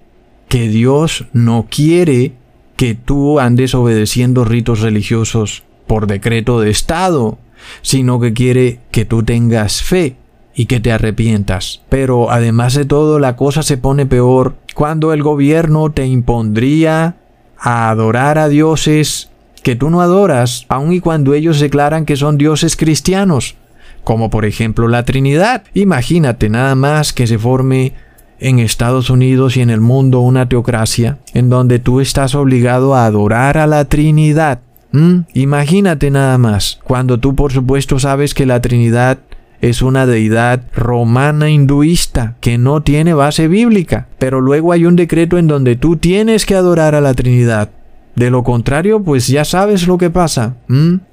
que 0.49 0.67
Dios 0.67 1.25
no 1.31 1.67
quiere 1.69 2.33
que 2.75 2.95
tú 2.95 3.39
andes 3.39 3.73
obedeciendo 3.73 4.43
ritos 4.43 4.81
religiosos 4.81 5.63
por 5.87 6.07
decreto 6.07 6.59
de 6.59 6.69
Estado, 6.69 7.37
sino 7.81 8.19
que 8.19 8.33
quiere 8.33 8.79
que 8.91 9.05
tú 9.05 9.23
tengas 9.23 9.81
fe 9.81 10.17
y 10.53 10.65
que 10.65 10.79
te 10.79 10.91
arrepientas. 10.91 11.81
Pero 11.89 12.31
además 12.31 12.73
de 12.73 12.85
todo, 12.85 13.19
la 13.19 13.35
cosa 13.35 13.63
se 13.63 13.77
pone 13.77 14.05
peor 14.05 14.55
cuando 14.75 15.13
el 15.13 15.23
gobierno 15.23 15.91
te 15.91 16.05
impondría 16.05 17.15
a 17.57 17.89
adorar 17.89 18.37
a 18.37 18.49
dioses 18.49 19.29
que 19.63 19.75
tú 19.75 19.89
no 19.89 20.01
adoras, 20.01 20.65
aun 20.69 20.93
y 20.93 20.99
cuando 20.99 21.33
ellos 21.33 21.59
declaran 21.59 22.05
que 22.05 22.15
son 22.15 22.37
dioses 22.37 22.75
cristianos, 22.75 23.55
como 24.03 24.29
por 24.29 24.45
ejemplo 24.45 24.87
la 24.87 25.05
Trinidad. 25.05 25.63
Imagínate 25.73 26.49
nada 26.49 26.75
más 26.75 27.13
que 27.13 27.27
se 27.27 27.37
forme 27.37 27.93
en 28.39 28.57
Estados 28.57 29.11
Unidos 29.11 29.55
y 29.55 29.61
en 29.61 29.69
el 29.69 29.81
mundo 29.81 30.21
una 30.21 30.49
teocracia 30.49 31.19
en 31.33 31.49
donde 31.49 31.77
tú 31.77 32.01
estás 32.01 32.33
obligado 32.33 32.95
a 32.95 33.05
adorar 33.05 33.57
a 33.57 33.67
la 33.67 33.85
Trinidad. 33.85 34.61
¿Mm? 34.91 35.19
Imagínate 35.35 36.09
nada 36.09 36.37
más, 36.37 36.79
cuando 36.83 37.19
tú 37.19 37.35
por 37.35 37.53
supuesto 37.53 37.99
sabes 37.99 38.33
que 38.33 38.45
la 38.45 38.61
Trinidad 38.61 39.19
es 39.61 39.81
una 39.81 40.05
deidad 40.05 40.63
romana 40.75 41.49
hinduista 41.49 42.35
que 42.41 42.57
no 42.57 42.81
tiene 42.81 43.13
base 43.13 43.47
bíblica, 43.47 44.07
pero 44.17 44.41
luego 44.41 44.73
hay 44.73 44.85
un 44.85 44.95
decreto 44.95 45.37
en 45.37 45.47
donde 45.47 45.75
tú 45.75 45.97
tienes 45.97 46.45
que 46.45 46.55
adorar 46.55 46.95
a 46.95 47.01
la 47.01 47.13
Trinidad. 47.13 47.69
De 48.15 48.29
lo 48.29 48.43
contrario, 48.43 49.01
pues 49.03 49.27
ya 49.27 49.45
sabes 49.45 49.87
lo 49.87 49.97
que 49.97 50.09
pasa. 50.09 50.55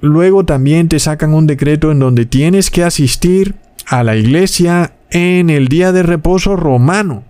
Luego 0.01 0.43
también 0.43 0.89
te 0.89 0.99
sacan 0.99 1.33
un 1.33 1.47
decreto 1.47 1.91
en 1.91 1.99
donde 1.99 2.25
tienes 2.25 2.69
que 2.69 2.83
asistir 2.83 3.55
a 3.87 4.03
la 4.03 4.17
iglesia 4.17 4.93
en 5.11 5.49
el 5.49 5.67
día 5.69 5.91
de 5.91 6.03
reposo 6.03 6.55
romano, 6.55 7.23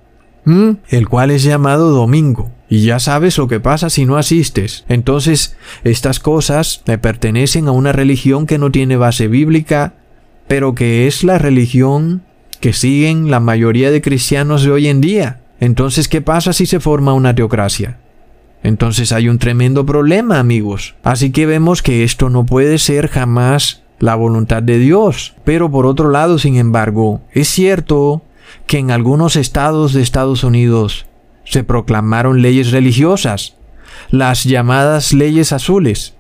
el 0.90 1.08
cual 1.08 1.32
es 1.32 1.44
llamado 1.44 1.92
domingo. 1.92 2.50
Y 2.72 2.84
ya 2.86 3.00
sabes 3.00 3.38
lo 3.38 3.48
que 3.48 3.60
pasa 3.60 3.90
si 3.90 4.06
no 4.06 4.18
asistes. 4.18 4.86
Entonces, 4.90 5.58
estas 5.84 6.20
cosas 6.20 6.84
le 6.86 6.98
pertenecen 6.98 7.68
a 7.68 7.72
una 7.72 7.92
religión 7.92 8.46
que 8.46 8.60
no 8.60 8.72
tiene 8.72 8.96
base 8.96 9.28
bíblica, 9.28 9.94
pero 10.50 10.74
que 10.74 11.06
es 11.06 11.24
la 11.24 11.38
religión 11.38 12.24
que 12.60 12.74
siguen 12.74 13.30
la 13.30 13.40
mayoría 13.40 13.92
de 13.92 14.02
cristianos 14.02 14.64
de 14.64 14.72
hoy 14.72 14.88
en 14.88 15.00
día. 15.00 15.42
Entonces, 15.60 16.08
¿qué 16.08 16.22
pasa 16.22 16.54
si 16.54 16.66
se 16.66 16.80
forma 16.80 17.14
una 17.14 17.36
teocracia? 17.36 18.00
Entonces 18.64 19.12
hay 19.12 19.30
un 19.30 19.38
tremendo 19.38 19.86
problema, 19.86 20.40
amigos. 20.40 20.96
Así 21.04 21.32
que 21.32 21.46
vemos 21.46 21.84
que 21.84 22.04
esto 22.04 22.32
no 22.32 22.48
puede 22.48 22.80
ser 22.80 23.10
jamás 23.10 23.84
la 24.00 24.16
voluntad 24.16 24.64
de 24.64 24.80
Dios. 24.80 25.36
Pero 25.46 25.70
por 25.70 25.86
otro 25.86 26.10
lado, 26.10 26.40
sin 26.40 26.56
embargo, 26.58 27.22
es 27.32 27.48
cierto 27.48 28.24
que 28.66 28.80
en 28.80 28.90
algunos 28.90 29.36
estados 29.36 29.94
de 29.94 30.02
Estados 30.02 30.44
Unidos 30.44 31.06
se 31.46 31.64
proclamaron 31.64 32.42
leyes 32.42 32.72
religiosas, 32.72 33.56
las 34.10 34.46
llamadas 34.46 35.14
leyes 35.14 35.54
azules. 35.54 36.16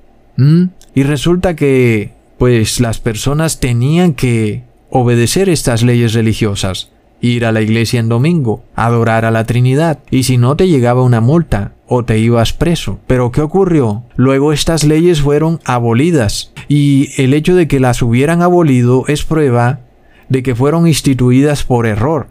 Y 0.93 1.01
resulta 1.01 1.55
que, 1.55 2.13
pues, 2.39 2.79
las 2.79 2.99
personas 2.99 3.59
tenían 3.59 4.13
que 4.13 4.63
obedecer 4.89 5.49
estas 5.49 5.83
leyes 5.83 6.13
religiosas 6.13 6.91
ir 7.21 7.45
a 7.45 7.51
la 7.51 7.61
iglesia 7.61 7.99
en 7.99 8.09
domingo, 8.09 8.63
adorar 8.75 9.25
a 9.25 9.31
la 9.31 9.43
Trinidad, 9.43 9.99
y 10.09 10.23
si 10.23 10.37
no 10.37 10.55
te 10.55 10.67
llegaba 10.67 11.03
una 11.03 11.21
multa 11.21 11.73
o 11.87 12.05
te 12.05 12.17
ibas 12.17 12.53
preso. 12.53 12.99
Pero 13.07 13.31
¿qué 13.31 13.41
ocurrió? 13.41 14.03
Luego 14.15 14.53
estas 14.53 14.83
leyes 14.83 15.21
fueron 15.21 15.59
abolidas, 15.65 16.53
y 16.67 17.09
el 17.21 17.33
hecho 17.33 17.55
de 17.55 17.67
que 17.67 17.79
las 17.79 18.01
hubieran 18.01 18.41
abolido 18.41 19.03
es 19.07 19.23
prueba 19.23 19.81
de 20.29 20.43
que 20.43 20.55
fueron 20.55 20.87
instituidas 20.87 21.63
por 21.63 21.85
error, 21.85 22.27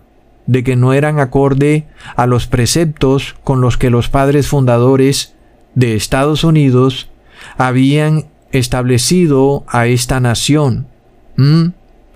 de 0.46 0.64
que 0.64 0.76
no 0.76 0.92
eran 0.92 1.20
acorde 1.20 1.86
a 2.16 2.26
los 2.26 2.46
preceptos 2.46 3.36
con 3.44 3.60
los 3.60 3.76
que 3.76 3.90
los 3.90 4.08
padres 4.08 4.48
fundadores 4.48 5.34
de 5.74 5.94
Estados 5.94 6.44
Unidos 6.44 7.10
habían 7.56 8.26
establecido 8.52 9.64
a 9.68 9.86
esta 9.86 10.20
nación. 10.20 10.86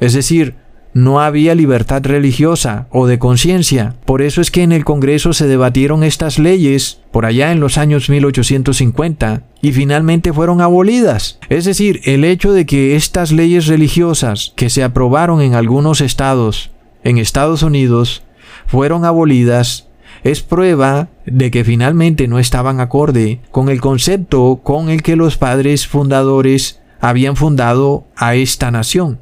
Es 0.00 0.12
decir, 0.14 0.56
no 0.94 1.20
había 1.20 1.54
libertad 1.54 2.02
religiosa 2.04 2.86
o 2.90 3.06
de 3.06 3.18
conciencia. 3.18 3.94
Por 4.04 4.20
eso 4.20 4.40
es 4.40 4.50
que 4.50 4.62
en 4.62 4.72
el 4.72 4.84
Congreso 4.84 5.32
se 5.32 5.46
debatieron 5.46 6.04
estas 6.04 6.38
leyes 6.38 7.00
por 7.10 7.24
allá 7.24 7.52
en 7.52 7.60
los 7.60 7.78
años 7.78 8.10
1850 8.10 9.42
y 9.62 9.72
finalmente 9.72 10.32
fueron 10.32 10.60
abolidas. 10.60 11.38
Es 11.48 11.64
decir, 11.64 12.00
el 12.04 12.24
hecho 12.24 12.52
de 12.52 12.66
que 12.66 12.96
estas 12.96 13.32
leyes 13.32 13.66
religiosas 13.68 14.52
que 14.56 14.68
se 14.68 14.82
aprobaron 14.82 15.40
en 15.40 15.54
algunos 15.54 16.00
estados 16.00 16.70
en 17.04 17.18
Estados 17.18 17.62
Unidos 17.62 18.22
fueron 18.66 19.04
abolidas 19.04 19.88
es 20.24 20.42
prueba 20.42 21.08
de 21.26 21.50
que 21.50 21.64
finalmente 21.64 22.28
no 22.28 22.38
estaban 22.38 22.80
acorde 22.80 23.40
con 23.50 23.68
el 23.68 23.80
concepto 23.80 24.60
con 24.62 24.88
el 24.88 25.02
que 25.02 25.16
los 25.16 25.36
padres 25.36 25.86
fundadores 25.86 26.80
habían 27.00 27.36
fundado 27.36 28.04
a 28.16 28.34
esta 28.34 28.70
nación. 28.70 29.18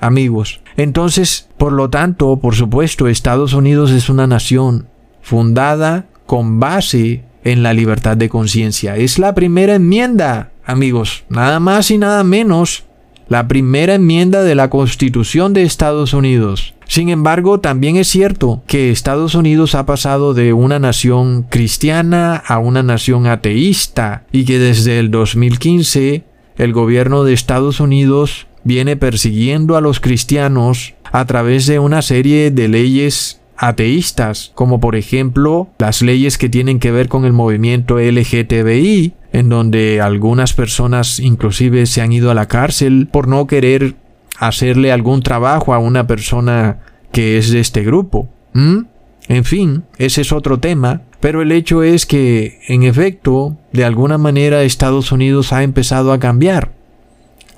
Amigos, 0.00 0.60
entonces, 0.76 1.48
por 1.58 1.72
lo 1.72 1.90
tanto, 1.90 2.36
por 2.38 2.54
supuesto, 2.54 3.06
Estados 3.06 3.52
Unidos 3.52 3.90
es 3.90 4.08
una 4.08 4.26
nación 4.26 4.88
fundada 5.20 6.06
con 6.24 6.60
base 6.60 7.24
en 7.44 7.62
la 7.62 7.72
libertad 7.72 8.16
de 8.16 8.28
conciencia. 8.28 8.96
Es 8.96 9.18
la 9.18 9.34
primera 9.34 9.74
enmienda, 9.74 10.50
amigos, 10.64 11.24
nada 11.28 11.60
más 11.60 11.90
y 11.90 11.98
nada 11.98 12.24
menos. 12.24 12.85
La 13.28 13.48
primera 13.48 13.94
enmienda 13.94 14.44
de 14.44 14.54
la 14.54 14.70
Constitución 14.70 15.52
de 15.52 15.62
Estados 15.62 16.14
Unidos. 16.14 16.74
Sin 16.86 17.08
embargo, 17.08 17.58
también 17.58 17.96
es 17.96 18.06
cierto 18.06 18.62
que 18.68 18.90
Estados 18.90 19.34
Unidos 19.34 19.74
ha 19.74 19.84
pasado 19.84 20.32
de 20.32 20.52
una 20.52 20.78
nación 20.78 21.42
cristiana 21.42 22.36
a 22.36 22.58
una 22.58 22.84
nación 22.84 23.26
ateísta 23.26 24.24
y 24.30 24.44
que 24.44 24.60
desde 24.60 25.00
el 25.00 25.10
2015 25.10 26.22
el 26.56 26.72
gobierno 26.72 27.24
de 27.24 27.32
Estados 27.32 27.80
Unidos 27.80 28.46
viene 28.62 28.96
persiguiendo 28.96 29.76
a 29.76 29.80
los 29.80 29.98
cristianos 29.98 30.94
a 31.10 31.24
través 31.24 31.66
de 31.66 31.80
una 31.80 32.02
serie 32.02 32.52
de 32.52 32.68
leyes 32.68 33.40
ateístas, 33.56 34.52
como 34.54 34.80
por 34.80 34.96
ejemplo 34.96 35.68
las 35.78 36.02
leyes 36.02 36.38
que 36.38 36.48
tienen 36.48 36.78
que 36.78 36.92
ver 36.92 37.08
con 37.08 37.24
el 37.24 37.32
movimiento 37.32 37.98
LGTBI, 37.98 39.14
en 39.36 39.50
donde 39.50 40.00
algunas 40.00 40.54
personas 40.54 41.20
inclusive 41.20 41.84
se 41.84 42.00
han 42.00 42.10
ido 42.10 42.30
a 42.30 42.34
la 42.34 42.48
cárcel 42.48 43.06
por 43.12 43.28
no 43.28 43.46
querer 43.46 43.94
hacerle 44.38 44.92
algún 44.92 45.22
trabajo 45.22 45.74
a 45.74 45.78
una 45.78 46.06
persona 46.06 46.78
que 47.12 47.36
es 47.36 47.50
de 47.50 47.60
este 47.60 47.82
grupo. 47.82 48.30
En 48.54 49.44
fin, 49.44 49.84
ese 49.98 50.22
es 50.22 50.32
otro 50.32 50.58
tema. 50.58 51.02
Pero 51.20 51.42
el 51.42 51.52
hecho 51.52 51.82
es 51.82 52.06
que, 52.06 52.60
en 52.68 52.82
efecto, 52.82 53.56
de 53.72 53.84
alguna 53.84 54.16
manera 54.16 54.62
Estados 54.62 55.12
Unidos 55.12 55.52
ha 55.52 55.62
empezado 55.62 56.12
a 56.12 56.18
cambiar. 56.18 56.72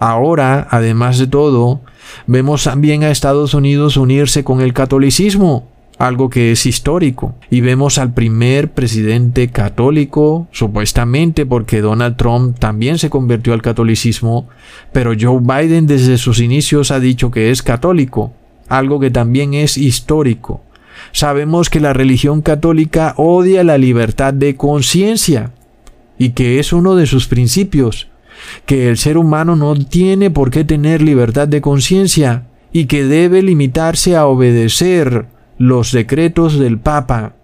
Ahora, 0.01 0.67
además 0.71 1.19
de 1.19 1.29
todo, 1.29 1.81
vemos 2.27 2.65
también 2.65 3.05
a 3.05 3.11
Estados 3.11 3.55
Unidos 3.55 3.97
unirse 3.97 4.43
con 4.43 4.61
el 4.63 4.73
catolicismo, 4.73 5.69
algo 5.99 6.31
que 6.31 6.53
es 6.53 6.65
histórico. 6.65 7.35
Y 7.51 7.61
vemos 7.61 7.99
al 7.99 8.15
primer 8.15 8.71
presidente 8.71 9.49
católico, 9.49 10.47
supuestamente 10.53 11.45
porque 11.45 11.81
Donald 11.81 12.17
Trump 12.17 12.59
también 12.59 12.99
se 12.99 13.11
convirtió 13.11 13.53
al 13.53 13.63
catolicismo, 13.63 14.49
pero 14.93 15.13
Joe 15.19 15.41
Biden 15.41 15.87
desde 15.87 16.17
sus 16.17 16.41
inicios 16.41 16.91
ha 16.91 17.01
dicho 17.01 17.31
que 17.31 17.51
es 17.51 17.63
católico, 17.63 18.33
algo 18.69 19.01
que 19.01 19.11
también 19.11 19.55
es 19.55 19.77
histórico. 19.77 20.63
Sabemos 21.13 21.71
que 21.71 21.81
la 21.81 21.93
religión 21.93 22.43
católica 22.43 23.15
odia 23.17 23.65
la 23.65 23.79
libertad 23.79 24.35
de 24.35 24.57
conciencia 24.57 25.53
y 26.19 26.31
que 26.31 26.59
es 26.59 26.73
uno 26.73 26.97
de 26.97 27.07
sus 27.07 27.27
principios, 27.27 28.09
que 28.67 28.89
el 28.89 28.99
ser 28.99 29.17
humano 29.17 29.57
no 29.57 29.75
tiene 29.77 30.31
por 30.31 30.51
qué 30.51 30.65
tener 30.65 31.03
libertad 31.03 31.49
de 31.49 31.61
conciencia 31.61 32.47
y 32.73 32.87
que 32.87 33.05
debe 33.05 33.43
limitarse 33.43 34.17
a 34.17 34.27
obedecer 34.27 35.27
los 35.59 35.93
decretos 35.93 36.59
del 36.59 36.79
Papa, 36.79 37.35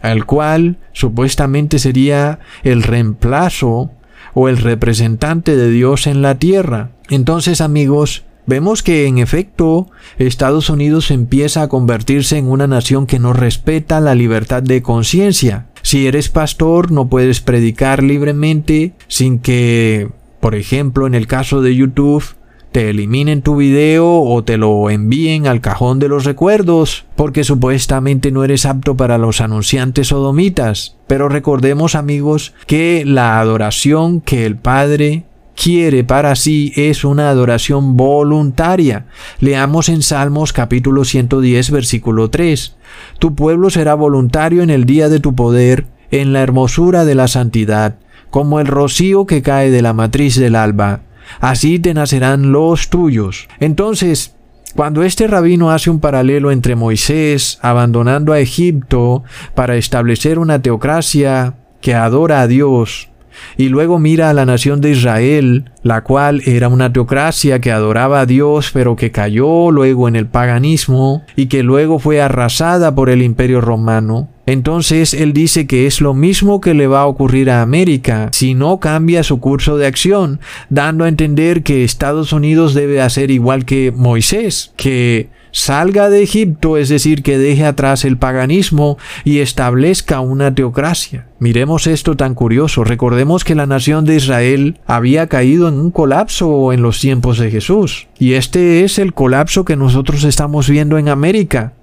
al 0.00 0.24
cual 0.24 0.78
supuestamente 0.92 1.78
sería 1.78 2.38
el 2.62 2.82
reemplazo 2.82 3.90
o 4.34 4.48
el 4.48 4.56
representante 4.58 5.56
de 5.56 5.70
Dios 5.70 6.06
en 6.06 6.22
la 6.22 6.38
tierra. 6.38 6.90
Entonces, 7.10 7.60
amigos, 7.60 8.24
vemos 8.46 8.82
que 8.82 9.06
en 9.06 9.18
efecto 9.18 9.90
Estados 10.18 10.70
Unidos 10.70 11.10
empieza 11.10 11.62
a 11.62 11.68
convertirse 11.68 12.38
en 12.38 12.46
una 12.46 12.66
nación 12.66 13.06
que 13.06 13.18
no 13.18 13.32
respeta 13.32 14.00
la 14.00 14.14
libertad 14.14 14.62
de 14.62 14.82
conciencia. 14.82 15.66
Si 15.82 16.06
eres 16.06 16.28
pastor, 16.28 16.90
no 16.90 17.08
puedes 17.08 17.40
predicar 17.40 18.02
libremente 18.02 18.94
sin 19.08 19.38
que, 19.38 20.08
por 20.40 20.54
ejemplo, 20.54 21.06
en 21.06 21.14
el 21.14 21.26
caso 21.26 21.60
de 21.60 21.74
YouTube, 21.74 22.24
te 22.72 22.88
eliminen 22.88 23.42
tu 23.42 23.56
video 23.56 24.22
o 24.22 24.42
te 24.42 24.56
lo 24.56 24.88
envíen 24.88 25.46
al 25.46 25.60
cajón 25.60 25.98
de 25.98 26.08
los 26.08 26.24
recuerdos, 26.24 27.04
porque 27.16 27.44
supuestamente 27.44 28.32
no 28.32 28.44
eres 28.44 28.64
apto 28.64 28.96
para 28.96 29.18
los 29.18 29.42
anunciantes 29.42 30.08
sodomitas. 30.08 30.96
Pero 31.06 31.28
recordemos 31.28 31.94
amigos 31.94 32.54
que 32.66 33.04
la 33.06 33.38
adoración 33.40 34.22
que 34.22 34.46
el 34.46 34.56
Padre 34.56 35.24
quiere 35.54 36.02
para 36.02 36.34
sí 36.34 36.72
es 36.74 37.04
una 37.04 37.28
adoración 37.28 37.98
voluntaria. 37.98 39.04
Leamos 39.38 39.90
en 39.90 40.00
Salmos 40.00 40.54
capítulo 40.54 41.04
110 41.04 41.70
versículo 41.70 42.30
3. 42.30 42.74
Tu 43.18 43.34
pueblo 43.34 43.68
será 43.68 43.94
voluntario 43.94 44.62
en 44.62 44.70
el 44.70 44.86
día 44.86 45.10
de 45.10 45.20
tu 45.20 45.34
poder, 45.34 45.84
en 46.10 46.32
la 46.32 46.40
hermosura 46.40 47.04
de 47.04 47.14
la 47.16 47.28
santidad, 47.28 47.96
como 48.30 48.60
el 48.60 48.66
rocío 48.66 49.26
que 49.26 49.42
cae 49.42 49.70
de 49.70 49.82
la 49.82 49.92
matriz 49.92 50.36
del 50.36 50.56
alba 50.56 51.02
así 51.40 51.78
te 51.78 51.94
nacerán 51.94 52.52
los 52.52 52.90
tuyos. 52.90 53.48
Entonces, 53.60 54.34
cuando 54.74 55.02
este 55.02 55.26
rabino 55.26 55.70
hace 55.70 55.90
un 55.90 56.00
paralelo 56.00 56.50
entre 56.50 56.76
Moisés 56.76 57.58
abandonando 57.62 58.32
a 58.32 58.40
Egipto 58.40 59.22
para 59.54 59.76
establecer 59.76 60.38
una 60.38 60.62
teocracia 60.62 61.54
que 61.80 61.94
adora 61.94 62.40
a 62.40 62.46
Dios, 62.46 63.10
y 63.56 63.68
luego 63.68 63.98
mira 63.98 64.30
a 64.30 64.34
la 64.34 64.46
nación 64.46 64.80
de 64.80 64.90
Israel, 64.90 65.70
la 65.82 66.02
cual 66.02 66.42
era 66.46 66.68
una 66.68 66.92
teocracia 66.92 67.60
que 67.60 67.72
adoraba 67.72 68.20
a 68.20 68.26
Dios 68.26 68.70
pero 68.72 68.96
que 68.96 69.10
cayó 69.10 69.70
luego 69.70 70.08
en 70.08 70.16
el 70.16 70.26
paganismo 70.26 71.22
y 71.36 71.46
que 71.46 71.62
luego 71.62 71.98
fue 71.98 72.20
arrasada 72.20 72.94
por 72.94 73.10
el 73.10 73.22
imperio 73.22 73.60
romano. 73.60 74.28
Entonces 74.46 75.14
él 75.14 75.32
dice 75.32 75.66
que 75.66 75.86
es 75.86 76.00
lo 76.00 76.14
mismo 76.14 76.60
que 76.60 76.74
le 76.74 76.86
va 76.86 77.02
a 77.02 77.06
ocurrir 77.06 77.50
a 77.50 77.62
América 77.62 78.28
si 78.32 78.54
no 78.54 78.80
cambia 78.80 79.22
su 79.22 79.40
curso 79.40 79.76
de 79.76 79.86
acción, 79.86 80.40
dando 80.68 81.04
a 81.04 81.08
entender 81.08 81.62
que 81.62 81.84
Estados 81.84 82.32
Unidos 82.32 82.74
debe 82.74 83.00
hacer 83.00 83.30
igual 83.30 83.64
que 83.64 83.92
Moisés, 83.92 84.72
que 84.76 85.28
salga 85.52 86.08
de 86.08 86.22
Egipto, 86.22 86.76
es 86.76 86.88
decir, 86.88 87.22
que 87.22 87.38
deje 87.38 87.64
atrás 87.64 88.04
el 88.04 88.16
paganismo 88.16 88.98
y 89.24 89.38
establezca 89.38 90.20
una 90.20 90.54
teocracia. 90.54 91.28
Miremos 91.38 91.86
esto 91.86 92.16
tan 92.16 92.34
curioso. 92.34 92.84
Recordemos 92.84 93.44
que 93.44 93.54
la 93.54 93.66
nación 93.66 94.04
de 94.04 94.16
Israel 94.16 94.78
había 94.86 95.28
caído 95.28 95.68
en 95.68 95.74
un 95.74 95.90
colapso 95.90 96.72
en 96.72 96.82
los 96.82 97.00
tiempos 97.00 97.38
de 97.38 97.50
Jesús. 97.50 98.08
Y 98.18 98.32
este 98.32 98.84
es 98.84 98.98
el 98.98 99.12
colapso 99.12 99.64
que 99.64 99.76
nosotros 99.76 100.24
estamos 100.24 100.68
viendo 100.68 100.98
en 100.98 101.08
América. 101.08 101.74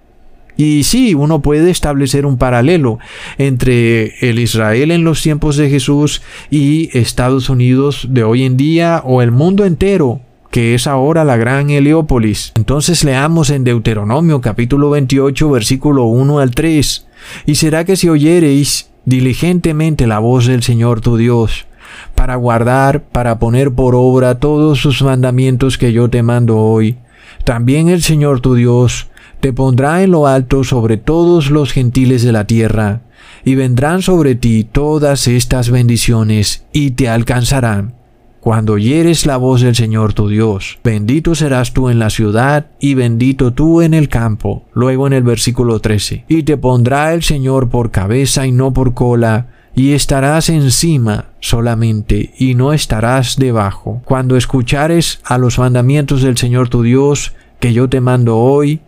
Y 0.60 0.84
sí, 0.84 1.16
uno 1.16 1.42
puede 1.42 1.72
establecer 1.72 2.26
un 2.26 2.38
paralelo 2.38 3.00
entre 3.38 4.30
el 4.30 4.40
Israel 4.40 4.92
en 4.92 5.06
los 5.06 5.22
tiempos 5.22 5.56
de 5.56 5.70
Jesús 5.70 6.22
y 6.50 6.90
Estados 6.92 7.50
Unidos 7.50 8.08
de 8.10 8.26
hoy 8.26 8.44
en 8.44 8.58
día 8.58 9.02
o 9.06 9.22
el 9.22 9.32
mundo 9.32 9.64
entero 9.64 10.20
que 10.52 10.76
es 10.76 10.86
ahora 10.86 11.24
la 11.24 11.38
gran 11.38 11.70
Heliópolis. 11.70 12.52
Entonces 12.56 13.06
leamos 13.06 13.52
en 13.52 13.64
Deuteronomio 13.64 14.42
capítulo 14.42 14.90
28 14.90 15.50
versículo 15.50 16.04
1 16.08 16.40
al 16.40 16.52
3. 16.52 17.08
Y 17.46 17.56
será 17.56 17.86
que 17.86 17.96
si 17.96 18.10
oyereis 18.10 18.90
diligentemente 19.06 20.08
la 20.08 20.20
voz 20.20 20.46
del 20.46 20.62
Señor 20.62 21.00
tu 21.00 21.16
Dios, 21.16 21.68
para 22.16 22.36
guardar, 22.36 23.06
para 23.06 23.40
poner 23.40 23.72
por 23.72 23.96
obra 23.96 24.42
todos 24.42 24.80
sus 24.80 25.04
mandamientos 25.04 25.78
que 25.78 25.94
yo 25.94 26.10
te 26.10 26.22
mando 26.22 26.58
hoy, 26.58 26.98
también 27.46 27.88
el 27.88 28.04
Señor 28.04 28.42
tu 28.42 28.56
Dios 28.56 29.09
te 29.40 29.54
pondrá 29.54 30.04
en 30.04 30.12
lo 30.12 30.28
alto 30.28 30.64
sobre 30.64 30.98
todos 30.98 31.50
los 31.50 31.72
gentiles 31.72 32.24
de 32.24 32.32
la 32.32 32.46
tierra, 32.46 33.02
y 33.44 33.56
vendrán 33.56 34.02
sobre 34.02 34.36
ti 34.36 34.64
todas 34.64 35.28
estas 35.28 35.70
bendiciones, 35.70 36.66
y 36.74 36.92
te 36.92 37.10
alcanzarán 37.10 38.00
cuando 38.40 38.74
oyeres 38.74 39.26
la 39.26 39.36
voz 39.36 39.62
del 39.62 39.76
Señor 39.76 40.14
tu 40.14 40.30
Dios, 40.30 40.80
bendito 40.82 41.36
serás 41.36 41.74
tú 41.74 41.90
en 41.90 42.00
la 42.00 42.10
ciudad 42.10 42.68
y 42.80 42.94
bendito 42.94 43.52
tú 43.52 43.82
en 43.82 43.94
el 43.94 44.08
campo. 44.08 44.64
Luego 44.74 45.08
en 45.08 45.14
el 45.14 45.24
versículo 45.24 45.80
13, 45.80 46.24
y 46.28 46.44
te 46.44 46.56
pondrá 46.56 47.14
el 47.14 47.22
Señor 47.22 47.70
por 47.70 47.92
cabeza 47.92 48.48
y 48.48 48.54
no 48.54 48.72
por 48.72 48.94
cola, 48.94 49.48
y 49.76 49.92
estarás 49.92 50.50
encima 50.50 51.26
solamente 51.42 52.34
y 52.38 52.56
no 52.56 52.72
estarás 52.72 53.36
debajo. 53.36 54.02
Cuando 54.06 54.38
escuchares 54.38 55.20
a 55.26 55.38
los 55.38 55.60
mandamientos 55.60 56.22
del 56.22 56.38
Señor 56.38 56.70
tu 56.70 56.82
Dios, 56.82 57.34
que 57.60 57.74
yo 57.74 57.90
te 57.90 58.00
mando 58.00 58.38
hoy, 58.38 58.80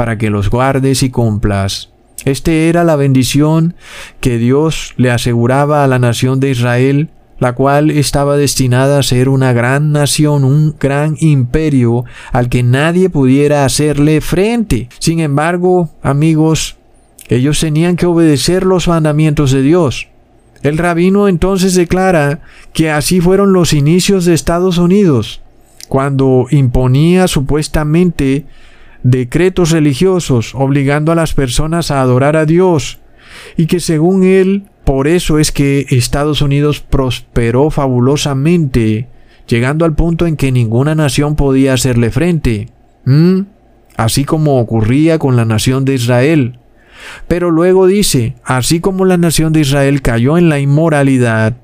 para 0.00 0.16
que 0.16 0.30
los 0.30 0.48
guardes 0.48 1.02
y 1.02 1.10
cumplas. 1.10 1.90
Este 2.24 2.70
era 2.70 2.84
la 2.84 2.96
bendición 2.96 3.74
que 4.22 4.38
Dios 4.38 4.94
le 4.96 5.10
aseguraba 5.10 5.84
a 5.84 5.86
la 5.88 5.98
nación 5.98 6.40
de 6.40 6.52
Israel 6.52 7.10
la 7.38 7.52
cual 7.52 7.90
estaba 7.90 8.38
destinada 8.38 8.98
a 8.98 9.02
ser 9.02 9.28
una 9.28 9.52
gran 9.52 9.92
nación, 9.92 10.44
un 10.44 10.74
gran 10.80 11.18
imperio 11.20 12.06
al 12.32 12.48
que 12.48 12.62
nadie 12.62 13.10
pudiera 13.10 13.66
hacerle 13.66 14.22
frente. 14.22 14.88
Sin 15.00 15.20
embargo, 15.20 15.90
amigos, 16.00 16.78
ellos 17.28 17.60
tenían 17.60 17.96
que 17.96 18.06
obedecer 18.06 18.64
los 18.64 18.88
mandamientos 18.88 19.52
de 19.52 19.60
Dios. 19.60 20.08
El 20.62 20.78
rabino 20.78 21.28
entonces 21.28 21.74
declara 21.74 22.40
que 22.72 22.90
así 22.90 23.20
fueron 23.20 23.52
los 23.52 23.74
inicios 23.74 24.24
de 24.24 24.32
Estados 24.32 24.78
Unidos, 24.78 25.42
cuando 25.88 26.46
imponía 26.50 27.28
supuestamente 27.28 28.46
decretos 29.02 29.70
religiosos 29.70 30.54
obligando 30.54 31.12
a 31.12 31.14
las 31.14 31.34
personas 31.34 31.90
a 31.90 32.00
adorar 32.00 32.36
a 32.36 32.46
Dios, 32.46 33.00
y 33.56 33.66
que 33.66 33.80
según 33.80 34.24
él 34.24 34.64
por 34.84 35.06
eso 35.06 35.38
es 35.38 35.52
que 35.52 35.86
Estados 35.90 36.42
Unidos 36.42 36.80
prosperó 36.80 37.70
fabulosamente, 37.70 39.08
llegando 39.46 39.84
al 39.84 39.94
punto 39.94 40.26
en 40.26 40.36
que 40.36 40.52
ninguna 40.52 40.94
nación 40.94 41.36
podía 41.36 41.74
hacerle 41.74 42.10
frente, 42.10 42.70
así 43.96 44.24
como 44.24 44.58
ocurría 44.58 45.18
con 45.18 45.36
la 45.36 45.44
nación 45.44 45.84
de 45.84 45.94
Israel. 45.94 46.58
Pero 47.28 47.50
luego 47.50 47.86
dice, 47.86 48.34
así 48.44 48.80
como 48.80 49.04
la 49.04 49.16
nación 49.16 49.52
de 49.52 49.60
Israel 49.60 50.02
cayó 50.02 50.36
en 50.38 50.48
la 50.48 50.58
inmoralidad, 50.58 51.56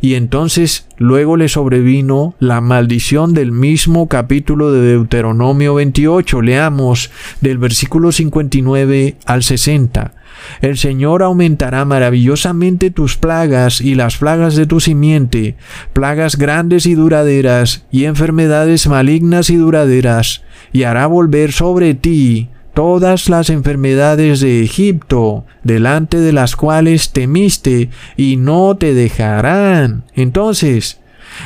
y 0.00 0.14
entonces 0.14 0.86
luego 0.98 1.36
le 1.36 1.48
sobrevino 1.48 2.34
la 2.38 2.60
maldición 2.60 3.34
del 3.34 3.52
mismo 3.52 4.08
capítulo 4.08 4.72
de 4.72 4.92
Deuteronomio 4.92 5.74
28. 5.74 6.42
Leamos 6.42 7.10
del 7.40 7.58
versículo 7.58 8.12
59 8.12 9.16
al 9.24 9.42
60. 9.42 10.14
El 10.60 10.76
Señor 10.76 11.22
aumentará 11.22 11.84
maravillosamente 11.84 12.90
tus 12.90 13.16
plagas 13.16 13.80
y 13.80 13.94
las 13.94 14.18
plagas 14.18 14.54
de 14.54 14.66
tu 14.66 14.80
simiente, 14.80 15.56
plagas 15.92 16.36
grandes 16.36 16.86
y 16.86 16.94
duraderas, 16.94 17.86
y 17.90 18.04
enfermedades 18.04 18.86
malignas 18.86 19.50
y 19.50 19.56
duraderas, 19.56 20.44
y 20.72 20.82
hará 20.82 21.06
volver 21.06 21.52
sobre 21.52 21.94
ti 21.94 22.50
todas 22.76 23.30
las 23.30 23.48
enfermedades 23.48 24.40
de 24.40 24.62
Egipto, 24.62 25.46
delante 25.64 26.20
de 26.20 26.34
las 26.34 26.56
cuales 26.56 27.08
temiste, 27.08 27.88
y 28.18 28.36
no 28.36 28.76
te 28.76 28.92
dejarán. 28.92 30.04
Entonces, 30.14 31.00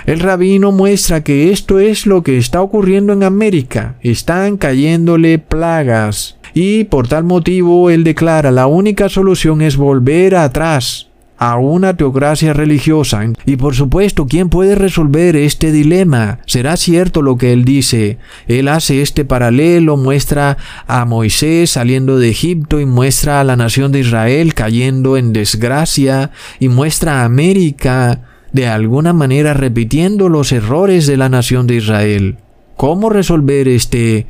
el 0.06 0.18
rabino 0.18 0.72
muestra 0.72 1.22
que 1.22 1.52
esto 1.52 1.78
es 1.78 2.04
lo 2.04 2.24
que 2.24 2.36
está 2.36 2.60
ocurriendo 2.60 3.12
en 3.12 3.22
América. 3.22 3.94
Están 4.00 4.56
cayéndole 4.56 5.38
plagas. 5.38 6.36
Y 6.52 6.82
por 6.82 7.06
tal 7.06 7.22
motivo 7.22 7.90
él 7.90 8.02
declara 8.02 8.50
la 8.50 8.66
única 8.66 9.08
solución 9.08 9.62
es 9.62 9.76
volver 9.76 10.34
atrás 10.34 11.09
a 11.40 11.56
una 11.56 11.96
teocracia 11.96 12.52
religiosa. 12.52 13.22
Y 13.46 13.56
por 13.56 13.74
supuesto, 13.74 14.26
¿quién 14.26 14.50
puede 14.50 14.74
resolver 14.74 15.36
este 15.36 15.72
dilema? 15.72 16.38
¿Será 16.44 16.76
cierto 16.76 17.22
lo 17.22 17.38
que 17.38 17.54
él 17.54 17.64
dice? 17.64 18.18
Él 18.46 18.68
hace 18.68 19.00
este 19.00 19.24
paralelo, 19.24 19.96
muestra 19.96 20.58
a 20.86 21.06
Moisés 21.06 21.70
saliendo 21.70 22.18
de 22.18 22.28
Egipto 22.28 22.78
y 22.78 22.84
muestra 22.84 23.40
a 23.40 23.44
la 23.44 23.56
nación 23.56 23.90
de 23.90 24.00
Israel 24.00 24.52
cayendo 24.52 25.16
en 25.16 25.32
desgracia 25.32 26.30
y 26.60 26.68
muestra 26.68 27.22
a 27.22 27.24
América 27.24 28.20
de 28.52 28.68
alguna 28.68 29.14
manera 29.14 29.54
repitiendo 29.54 30.28
los 30.28 30.52
errores 30.52 31.06
de 31.06 31.16
la 31.16 31.30
nación 31.30 31.66
de 31.66 31.76
Israel. 31.76 32.36
¿Cómo 32.76 33.08
resolver 33.08 33.66
este 33.66 34.26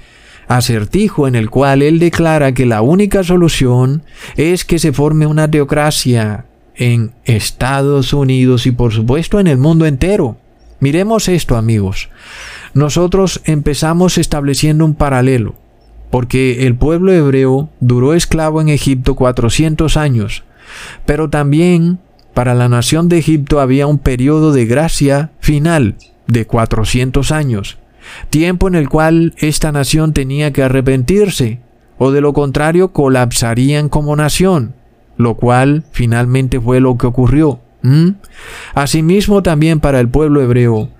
acertijo 0.46 1.26
en 1.26 1.34
el 1.34 1.50
cual 1.50 1.82
él 1.82 1.98
declara 1.98 2.52
que 2.54 2.66
la 2.66 2.82
única 2.82 3.24
solución 3.24 4.04
es 4.36 4.64
que 4.64 4.78
se 4.78 4.92
forme 4.92 5.26
una 5.26 5.50
teocracia 5.50 6.46
en 6.80 7.12
Estados 7.26 8.14
Unidos 8.14 8.66
y 8.66 8.72
por 8.72 8.92
supuesto 8.92 9.38
en 9.38 9.46
el 9.46 9.58
mundo 9.58 9.84
entero. 9.84 10.38
Miremos 10.80 11.28
esto 11.28 11.56
amigos. 11.56 12.08
Nosotros 12.72 13.42
empezamos 13.44 14.16
estableciendo 14.16 14.86
un 14.86 14.94
paralelo, 14.94 15.54
porque 16.10 16.66
el 16.66 16.74
pueblo 16.74 17.12
hebreo 17.12 17.68
duró 17.80 18.14
esclavo 18.14 18.62
en 18.62 18.70
Egipto 18.70 19.14
400 19.14 19.98
años, 19.98 20.42
pero 21.04 21.28
también 21.28 21.98
para 22.32 22.54
la 22.54 22.70
nación 22.70 23.10
de 23.10 23.18
Egipto 23.18 23.60
había 23.60 23.86
un 23.86 23.98
periodo 23.98 24.52
de 24.52 24.64
gracia 24.64 25.32
final 25.38 25.96
de 26.26 26.46
400 26.46 27.30
años, 27.30 27.76
tiempo 28.30 28.68
en 28.68 28.74
el 28.74 28.88
cual 28.88 29.34
esta 29.36 29.70
nación 29.70 30.14
tenía 30.14 30.50
que 30.50 30.62
arrepentirse, 30.62 31.60
o 31.98 32.10
de 32.10 32.22
lo 32.22 32.32
contrario 32.32 32.94
colapsarían 32.94 33.90
como 33.90 34.16
nación 34.16 34.79
lo 35.20 35.34
cual 35.34 35.84
finalmente 35.92 36.60
fue 36.60 36.80
lo 36.80 36.96
que 36.96 37.06
ocurrió. 37.06 37.60
Asimismo 38.74 39.42
también 39.42 39.80
para 39.80 40.00
el 40.00 40.08
pueblo 40.08 40.42
hebreo, 40.42 40.90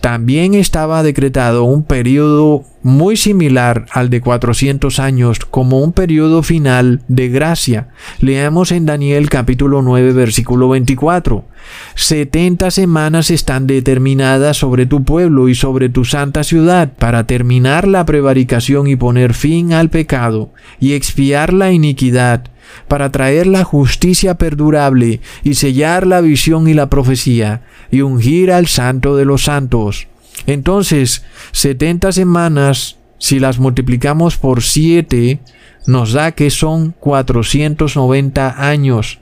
también 0.00 0.54
estaba 0.54 1.02
decretado 1.02 1.64
un 1.64 1.82
periodo 1.82 2.64
muy 2.82 3.16
similar 3.16 3.86
al 3.90 4.10
de 4.10 4.20
400 4.20 5.00
años 5.00 5.40
como 5.40 5.80
un 5.80 5.92
periodo 5.92 6.42
final 6.42 7.02
de 7.08 7.28
gracia. 7.28 7.88
Leamos 8.20 8.70
en 8.70 8.86
Daniel 8.86 9.28
capítulo 9.28 9.82
9 9.82 10.12
versículo 10.12 10.68
24. 10.68 11.44
70 11.96 12.70
semanas 12.70 13.30
están 13.30 13.66
determinadas 13.66 14.58
sobre 14.58 14.86
tu 14.86 15.02
pueblo 15.02 15.48
y 15.48 15.56
sobre 15.56 15.88
tu 15.88 16.04
santa 16.04 16.44
ciudad 16.44 16.92
para 16.96 17.26
terminar 17.26 17.88
la 17.88 18.04
prevaricación 18.06 18.86
y 18.86 18.94
poner 18.94 19.34
fin 19.34 19.72
al 19.72 19.90
pecado 19.90 20.52
y 20.78 20.92
expiar 20.92 21.52
la 21.52 21.72
iniquidad 21.72 22.44
para 22.88 23.10
traer 23.10 23.46
la 23.46 23.64
justicia 23.64 24.36
perdurable 24.36 25.20
y 25.42 25.54
sellar 25.54 26.06
la 26.06 26.20
visión 26.20 26.68
y 26.68 26.74
la 26.74 26.88
profecía 26.88 27.62
y 27.90 28.00
ungir 28.00 28.52
al 28.52 28.66
santo 28.66 29.16
de 29.16 29.24
los 29.24 29.44
santos. 29.44 30.08
Entonces, 30.46 31.24
setenta 31.52 32.12
semanas, 32.12 32.96
si 33.18 33.38
las 33.38 33.58
multiplicamos 33.58 34.36
por 34.36 34.62
siete, 34.62 35.40
nos 35.86 36.12
da 36.12 36.32
que 36.32 36.50
son 36.50 36.94
490 37.00 38.68
años. 38.68 39.20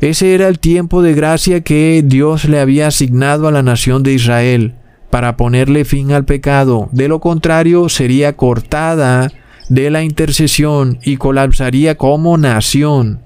Ese 0.00 0.34
era 0.34 0.48
el 0.48 0.58
tiempo 0.58 1.02
de 1.02 1.14
gracia 1.14 1.60
que 1.60 2.02
Dios 2.04 2.46
le 2.46 2.60
había 2.60 2.86
asignado 2.86 3.46
a 3.48 3.52
la 3.52 3.62
nación 3.62 4.02
de 4.02 4.14
Israel 4.14 4.74
para 5.10 5.36
ponerle 5.36 5.84
fin 5.84 6.12
al 6.12 6.24
pecado. 6.24 6.88
De 6.92 7.08
lo 7.08 7.20
contrario, 7.20 7.88
sería 7.88 8.36
cortada 8.36 9.30
de 9.68 9.90
la 9.90 10.02
intercesión 10.02 10.98
y 11.02 11.16
colapsaría 11.16 11.96
como 11.96 12.38
nación. 12.38 13.20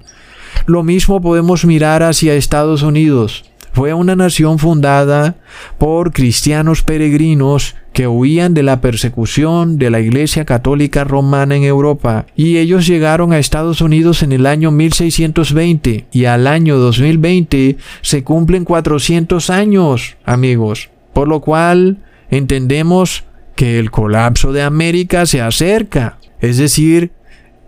Lo 0.65 0.83
mismo 0.83 1.21
podemos 1.21 1.65
mirar 1.65 2.03
hacia 2.03 2.35
Estados 2.35 2.83
Unidos. 2.83 3.45
Fue 3.73 3.93
una 3.93 4.17
nación 4.17 4.59
fundada 4.59 5.35
por 5.77 6.11
cristianos 6.11 6.83
peregrinos 6.83 7.75
que 7.93 8.07
huían 8.07 8.53
de 8.53 8.63
la 8.63 8.81
persecución 8.81 9.77
de 9.77 9.89
la 9.89 10.01
Iglesia 10.01 10.43
Católica 10.45 11.03
Romana 11.03 11.55
en 11.55 11.63
Europa 11.63 12.25
y 12.35 12.57
ellos 12.57 12.85
llegaron 12.85 13.31
a 13.31 13.39
Estados 13.39 13.81
Unidos 13.81 14.23
en 14.23 14.33
el 14.33 14.45
año 14.45 14.71
1620 14.71 16.05
y 16.11 16.25
al 16.25 16.47
año 16.47 16.77
2020 16.77 17.77
se 18.01 18.23
cumplen 18.23 18.65
400 18.65 19.49
años, 19.49 20.17
amigos, 20.25 20.89
por 21.13 21.27
lo 21.29 21.39
cual 21.39 21.99
entendemos 22.29 23.23
que 23.55 23.79
el 23.79 23.91
colapso 23.91 24.53
de 24.53 24.63
América 24.63 25.25
se 25.25 25.41
acerca. 25.41 26.17
Es 26.41 26.57
decir, 26.57 27.11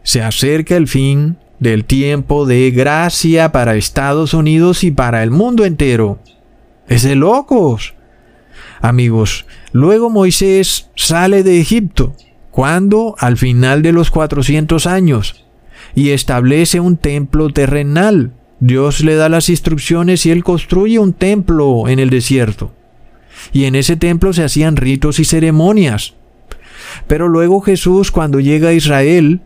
se 0.04 0.22
acerca 0.22 0.76
el 0.76 0.88
fin 0.88 1.38
del 1.60 1.86
tiempo 1.86 2.46
de 2.46 2.72
gracia 2.72 3.52
para 3.52 3.76
Estados 3.76 4.34
Unidos 4.34 4.84
y 4.84 4.92
para 4.92 5.24
el 5.24 5.32
mundo 5.32 5.64
entero. 5.64 6.20
Es 6.88 7.04
de 7.04 7.16
locos. 7.16 7.94
Amigos, 8.82 9.46
luego 9.72 10.10
Moisés 10.10 10.90
sale 10.96 11.44
de 11.44 11.62
Egipto, 11.62 12.16
cuando 12.52 13.16
al 13.18 13.38
final 13.38 13.82
de 13.82 13.94
los 13.94 14.12
400 14.12 14.88
años, 14.88 15.46
y 15.96 16.10
establece 16.10 16.80
un 16.80 16.98
templo 16.98 17.50
terrenal. 17.50 18.34
Dios 18.60 19.02
le 19.02 19.16
da 19.16 19.30
las 19.30 19.50
instrucciones 19.50 20.26
y 20.26 20.32
él 20.32 20.44
construye 20.44 21.00
un 21.00 21.14
templo 21.14 21.88
en 21.88 22.00
el 22.00 22.10
desierto. 22.10 22.74
Y 23.52 23.66
en 23.66 23.76
ese 23.76 23.96
templo 23.96 24.34
se 24.34 24.44
hacían 24.44 24.76
ritos 24.76 25.20
y 25.20 25.26
ceremonias. 25.26 26.16
Pero 27.08 27.28
luego 27.28 27.62
Jesús, 27.62 28.12
cuando 28.12 28.40
llega 28.40 28.70
a 28.70 28.74
Israel, 28.74 29.42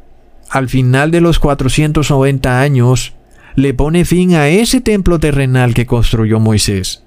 al 0.49 0.69
final 0.69 1.11
de 1.11 1.21
los 1.21 1.39
490 1.39 2.61
años, 2.61 3.13
le 3.55 3.73
pone 3.73 4.05
fin 4.05 4.35
a 4.35 4.49
ese 4.49 4.81
templo 4.81 5.19
terrenal 5.19 5.73
que 5.73 5.85
construyó 5.85 6.39
Moisés, 6.39 7.03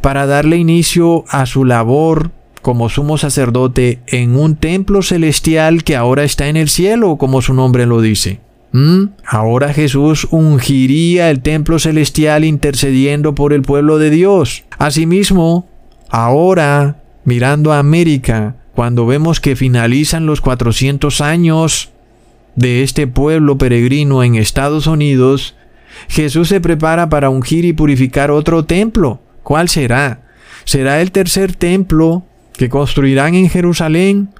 para 0.00 0.26
darle 0.26 0.56
inicio 0.56 1.24
a 1.28 1.46
su 1.46 1.64
labor 1.64 2.32
como 2.62 2.88
sumo 2.88 3.18
sacerdote 3.18 4.00
en 4.06 4.36
un 4.36 4.56
templo 4.56 5.02
celestial 5.02 5.84
que 5.84 5.96
ahora 5.96 6.24
está 6.24 6.48
en 6.48 6.56
el 6.56 6.68
cielo, 6.68 7.16
como 7.16 7.42
su 7.42 7.54
nombre 7.54 7.86
lo 7.86 8.00
dice. 8.00 8.40
¿Mm? 8.72 9.10
Ahora 9.24 9.72
Jesús 9.72 10.26
ungiría 10.32 11.30
el 11.30 11.42
templo 11.42 11.78
celestial 11.78 12.42
intercediendo 12.44 13.34
por 13.34 13.52
el 13.52 13.62
pueblo 13.62 13.98
de 13.98 14.10
Dios. 14.10 14.64
Asimismo, 14.78 15.68
ahora, 16.08 17.02
mirando 17.24 17.72
a 17.72 17.78
América, 17.78 18.56
cuando 18.74 19.06
vemos 19.06 19.40
que 19.40 19.56
finalizan 19.56 20.26
los 20.26 20.40
400 20.40 21.20
años 21.20 21.90
de 22.56 22.82
este 22.82 23.06
pueblo 23.06 23.56
peregrino 23.56 24.22
en 24.24 24.34
Estados 24.34 24.86
Unidos, 24.86 25.54
Jesús 26.08 26.48
se 26.48 26.60
prepara 26.60 27.08
para 27.08 27.30
ungir 27.30 27.64
y 27.64 27.72
purificar 27.72 28.30
otro 28.30 28.64
templo. 28.64 29.20
¿Cuál 29.42 29.68
será? 29.68 30.22
¿Será 30.64 31.00
el 31.00 31.12
tercer 31.12 31.54
templo 31.54 32.24
que 32.54 32.68
construirán 32.68 33.34
en 33.34 33.48
Jerusalén? 33.48 34.30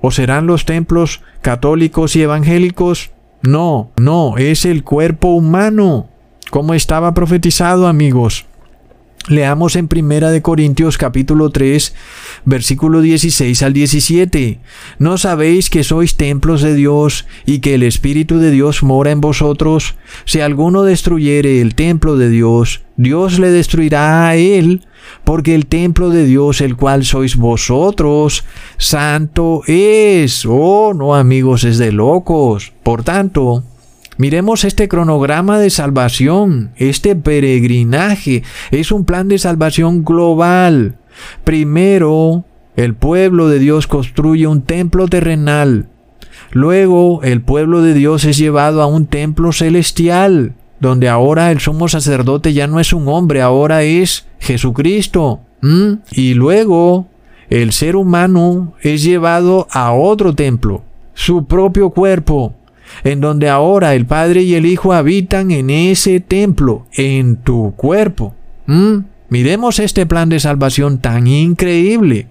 ¿O 0.00 0.10
serán 0.10 0.46
los 0.46 0.64
templos 0.64 1.22
católicos 1.40 2.16
y 2.16 2.22
evangélicos? 2.22 3.10
No, 3.42 3.92
no, 3.96 4.36
es 4.38 4.64
el 4.64 4.82
cuerpo 4.82 5.28
humano, 5.28 6.08
como 6.50 6.74
estaba 6.74 7.14
profetizado, 7.14 7.86
amigos. 7.86 8.47
Leamos 9.26 9.76
en 9.76 9.88
Primera 9.88 10.30
de 10.30 10.40
Corintios 10.40 10.96
capítulo 10.96 11.50
3, 11.50 11.94
versículo 12.46 13.02
16 13.02 13.62
al 13.62 13.72
17. 13.74 14.60
¿No 14.98 15.18
sabéis 15.18 15.68
que 15.68 15.84
sois 15.84 16.16
templos 16.16 16.62
de 16.62 16.74
Dios 16.74 17.26
y 17.44 17.58
que 17.58 17.74
el 17.74 17.82
Espíritu 17.82 18.38
de 18.38 18.50
Dios 18.50 18.82
mora 18.82 19.10
en 19.10 19.20
vosotros? 19.20 19.96
Si 20.24 20.40
alguno 20.40 20.82
destruyere 20.82 21.60
el 21.60 21.74
templo 21.74 22.16
de 22.16 22.30
Dios, 22.30 22.82
Dios 22.96 23.38
le 23.38 23.50
destruirá 23.50 24.28
a 24.28 24.36
él, 24.36 24.86
porque 25.24 25.54
el 25.54 25.66
templo 25.66 26.08
de 26.08 26.24
Dios, 26.24 26.62
el 26.62 26.76
cual 26.76 27.04
sois 27.04 27.36
vosotros, 27.36 28.44
santo 28.78 29.62
es. 29.66 30.46
Oh, 30.48 30.94
no 30.94 31.14
amigos, 31.14 31.64
es 31.64 31.76
de 31.76 31.92
locos. 31.92 32.72
Por 32.82 33.04
tanto, 33.04 33.62
Miremos 34.18 34.64
este 34.64 34.88
cronograma 34.88 35.60
de 35.60 35.70
salvación, 35.70 36.72
este 36.76 37.14
peregrinaje, 37.14 38.42
es 38.72 38.90
un 38.90 39.04
plan 39.04 39.28
de 39.28 39.38
salvación 39.38 40.04
global. 40.04 40.98
Primero, 41.44 42.44
el 42.74 42.96
pueblo 42.96 43.48
de 43.48 43.60
Dios 43.60 43.86
construye 43.86 44.48
un 44.48 44.62
templo 44.62 45.06
terrenal. 45.06 45.86
Luego, 46.50 47.22
el 47.22 47.42
pueblo 47.42 47.80
de 47.80 47.94
Dios 47.94 48.24
es 48.24 48.36
llevado 48.38 48.82
a 48.82 48.86
un 48.86 49.06
templo 49.06 49.52
celestial, 49.52 50.54
donde 50.80 51.08
ahora 51.08 51.52
el 51.52 51.60
sumo 51.60 51.86
sacerdote 51.86 52.52
ya 52.52 52.66
no 52.66 52.80
es 52.80 52.92
un 52.92 53.06
hombre, 53.06 53.40
ahora 53.40 53.84
es 53.84 54.26
Jesucristo. 54.40 55.40
Y 56.10 56.34
luego, 56.34 57.06
el 57.50 57.72
ser 57.72 57.94
humano 57.94 58.74
es 58.82 59.04
llevado 59.04 59.68
a 59.70 59.92
otro 59.92 60.34
templo, 60.34 60.82
su 61.14 61.46
propio 61.46 61.90
cuerpo, 61.90 62.54
en 63.04 63.20
donde 63.20 63.48
ahora 63.48 63.94
el 63.94 64.06
Padre 64.06 64.42
y 64.42 64.54
el 64.54 64.66
Hijo 64.66 64.92
habitan 64.92 65.50
en 65.50 65.70
ese 65.70 66.20
templo, 66.20 66.86
en 66.94 67.36
tu 67.36 67.74
cuerpo. 67.76 68.34
¿Mm? 68.66 68.98
Miremos 69.28 69.78
este 69.78 70.06
plan 70.06 70.28
de 70.28 70.40
salvación 70.40 70.98
tan 70.98 71.26
increíble. 71.26 72.28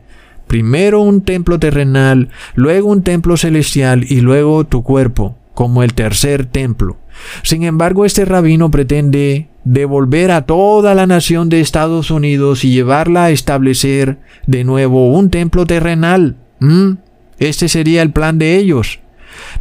Primero 0.47 1.01
un 1.01 1.21
templo 1.21 1.59
terrenal, 1.59 2.29
luego 2.55 2.89
un 2.89 3.03
templo 3.03 3.37
celestial 3.37 4.05
y 4.07 4.21
luego 4.21 4.65
tu 4.65 4.83
cuerpo. 4.83 5.35
como 5.53 5.81
el 5.81 5.95
tercer 5.95 6.45
templo. 6.45 6.97
Sin 7.41 7.63
embargo, 7.63 8.05
este 8.05 8.25
rabino 8.25 8.69
pretende 8.69 9.47
devolver 9.63 10.29
a 10.29 10.45
toda 10.45 10.93
la 10.93 11.07
nación 11.07 11.49
de 11.49 11.61
Estados 11.61 12.11
Unidos 12.11 12.63
y 12.63 12.69
llevarla 12.69 13.25
a 13.25 13.31
establecer 13.31 14.19
de 14.45 14.63
nuevo 14.63 15.11
un 15.11 15.31
templo 15.31 15.65
terrenal. 15.65 16.35
¿Mm? 16.59 16.97
Este 17.39 17.69
sería 17.69 18.03
el 18.03 18.11
plan 18.11 18.37
de 18.37 18.55
ellos. 18.57 18.99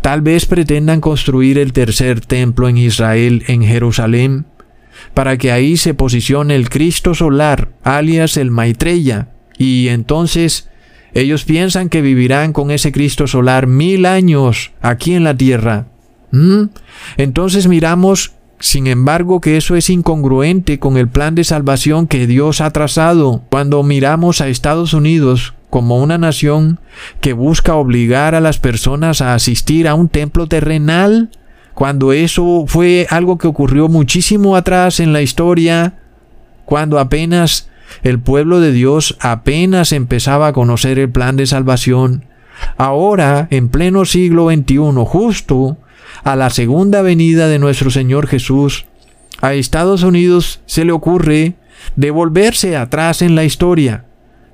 Tal 0.00 0.22
vez 0.22 0.46
pretendan 0.46 1.00
construir 1.00 1.58
el 1.58 1.72
tercer 1.72 2.20
templo 2.20 2.68
en 2.68 2.78
Israel, 2.78 3.44
en 3.46 3.62
Jerusalén, 3.62 4.46
para 5.14 5.36
que 5.36 5.52
ahí 5.52 5.76
se 5.76 5.94
posicione 5.94 6.54
el 6.54 6.68
Cristo 6.68 7.14
solar, 7.14 7.70
alias 7.82 8.36
el 8.36 8.50
Maitreya, 8.50 9.28
y 9.58 9.88
entonces 9.88 10.68
ellos 11.14 11.44
piensan 11.44 11.88
que 11.88 12.02
vivirán 12.02 12.52
con 12.52 12.70
ese 12.70 12.92
Cristo 12.92 13.26
solar 13.26 13.66
mil 13.66 14.04
años 14.04 14.72
aquí 14.82 15.14
en 15.14 15.24
la 15.24 15.34
tierra. 15.34 15.86
¿Mm? 16.30 16.64
Entonces 17.16 17.68
miramos, 17.68 18.32
sin 18.60 18.86
embargo, 18.86 19.40
que 19.40 19.56
eso 19.56 19.76
es 19.76 19.88
incongruente 19.88 20.78
con 20.78 20.98
el 20.98 21.08
plan 21.08 21.34
de 21.34 21.44
salvación 21.44 22.06
que 22.06 22.26
Dios 22.26 22.60
ha 22.60 22.70
trazado. 22.70 23.42
Cuando 23.50 23.82
miramos 23.82 24.42
a 24.42 24.48
Estados 24.48 24.92
Unidos 24.92 25.54
como 25.76 25.98
una 25.98 26.16
nación 26.16 26.80
que 27.20 27.34
busca 27.34 27.74
obligar 27.74 28.34
a 28.34 28.40
las 28.40 28.58
personas 28.58 29.20
a 29.20 29.34
asistir 29.34 29.86
a 29.86 29.94
un 29.94 30.08
templo 30.08 30.46
terrenal, 30.46 31.28
cuando 31.74 32.14
eso 32.14 32.64
fue 32.66 33.06
algo 33.10 33.36
que 33.36 33.46
ocurrió 33.46 33.86
muchísimo 33.86 34.56
atrás 34.56 35.00
en 35.00 35.12
la 35.12 35.20
historia, 35.20 35.98
cuando 36.64 36.98
apenas 36.98 37.68
el 38.02 38.18
pueblo 38.18 38.60
de 38.60 38.72
Dios 38.72 39.18
apenas 39.20 39.92
empezaba 39.92 40.46
a 40.46 40.54
conocer 40.54 40.98
el 40.98 41.10
plan 41.10 41.36
de 41.36 41.44
salvación, 41.44 42.24
ahora, 42.78 43.46
en 43.50 43.68
pleno 43.68 44.06
siglo 44.06 44.50
XXI, 44.50 44.78
justo 45.04 45.76
a 46.24 46.36
la 46.36 46.48
segunda 46.48 47.02
venida 47.02 47.48
de 47.48 47.58
nuestro 47.58 47.90
Señor 47.90 48.28
Jesús, 48.28 48.86
a 49.42 49.52
Estados 49.52 50.04
Unidos 50.04 50.62
se 50.64 50.86
le 50.86 50.92
ocurre 50.92 51.56
devolverse 51.96 52.78
atrás 52.78 53.20
en 53.20 53.34
la 53.34 53.44
historia, 53.44 54.06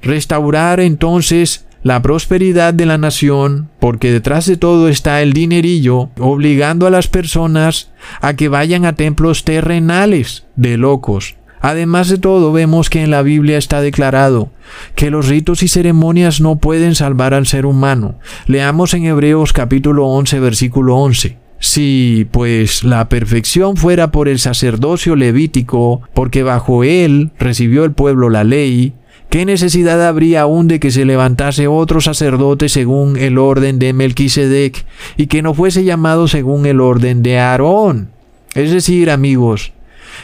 restaurar 0.03 0.81
entonces 0.81 1.67
la 1.83 2.01
prosperidad 2.01 2.75
de 2.75 2.87
la 2.87 2.99
nación, 2.99 3.69
porque 3.81 4.13
detrás 4.13 4.47
de 4.47 4.57
todo 4.57 4.89
está 4.89 5.21
el 5.23 5.33
dinerillo, 5.33 6.11
obligando 6.19 6.87
a 6.87 6.91
las 6.91 7.09
personas 7.09 7.91
a 8.21 8.35
que 8.35 8.49
vayan 8.49 8.85
a 8.85 8.95
templos 8.95 9.45
terrenales 9.45 10.45
de 10.55 10.77
locos. 10.77 11.37
Además 11.61 12.09
de 12.09 12.19
todo, 12.19 12.53
vemos 12.53 12.91
que 12.91 13.03
en 13.03 13.11
la 13.13 13.23
Biblia 13.23 13.57
está 13.57 13.81
declarado 13.81 14.51
que 14.97 15.11
los 15.11 15.29
ritos 15.29 15.63
y 15.63 15.69
ceremonias 15.69 16.41
no 16.41 16.57
pueden 16.57 16.97
salvar 16.97 17.35
al 17.35 17.47
ser 17.47 17.67
humano. 17.67 18.19
Leamos 18.47 18.95
en 18.95 19.05
Hebreos 19.05 19.53
capítulo 19.53 20.07
11, 20.09 20.41
versículo 20.41 20.97
11. 20.97 21.39
Si, 21.61 22.27
pues, 22.33 22.83
la 22.83 23.09
perfección 23.09 23.77
fuera 23.77 24.11
por 24.11 24.29
el 24.29 24.41
sacerdocio 24.41 25.15
levítico, 25.15 26.03
porque 26.15 26.43
bajo 26.43 26.83
él 26.83 27.31
recibió 27.39 27.85
el 27.85 27.93
pueblo 27.93 28.29
la 28.29 28.43
ley, 28.43 28.95
¿qué 29.33 29.47
necesidad 29.47 30.07
habría 30.07 30.43
aún 30.43 30.69
de 30.69 30.79
que 30.79 30.91
se 30.91 31.07
levantase 31.07 31.67
otro 31.67 32.03
sacerdote 32.03 32.69
según 32.69 33.17
el 33.17 33.39
orden 33.39 33.79
de 33.79 33.95
Melquisedec 33.95 34.85
y 35.17 35.27
que 35.27 35.41
no 35.41 35.55
fuese 35.55 35.85
llamado 35.85 36.29
según 36.29 36.67
el 36.67 36.83
orden 36.83 37.23
de 37.23 37.39
Aarón? 37.39 38.11
Es 38.55 38.71
decir, 38.71 39.11
amigos, 39.11 39.73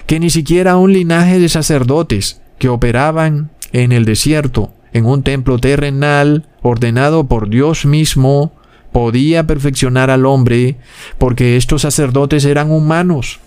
que 0.04 0.20
ni 0.20 0.28
siquiera 0.28 0.76
un 0.76 0.92
linaje 0.92 1.38
de 1.38 1.48
sacerdotes 1.48 2.42
que 2.58 2.68
operaban 2.68 3.48
en 3.72 3.92
el 3.92 4.04
desierto, 4.04 4.74
en 4.92 5.06
un 5.06 5.22
templo 5.22 5.58
terrenal 5.58 6.46
ordenado 6.60 7.28
por 7.28 7.48
Dios 7.48 7.86
mismo, 7.86 8.52
podía 8.92 9.46
perfeccionar 9.46 10.10
al 10.10 10.26
hombre 10.26 10.76
porque 11.16 11.56
estos 11.56 11.80
sacerdotes 11.80 12.44
eran 12.44 12.70
humanos. 12.70 13.40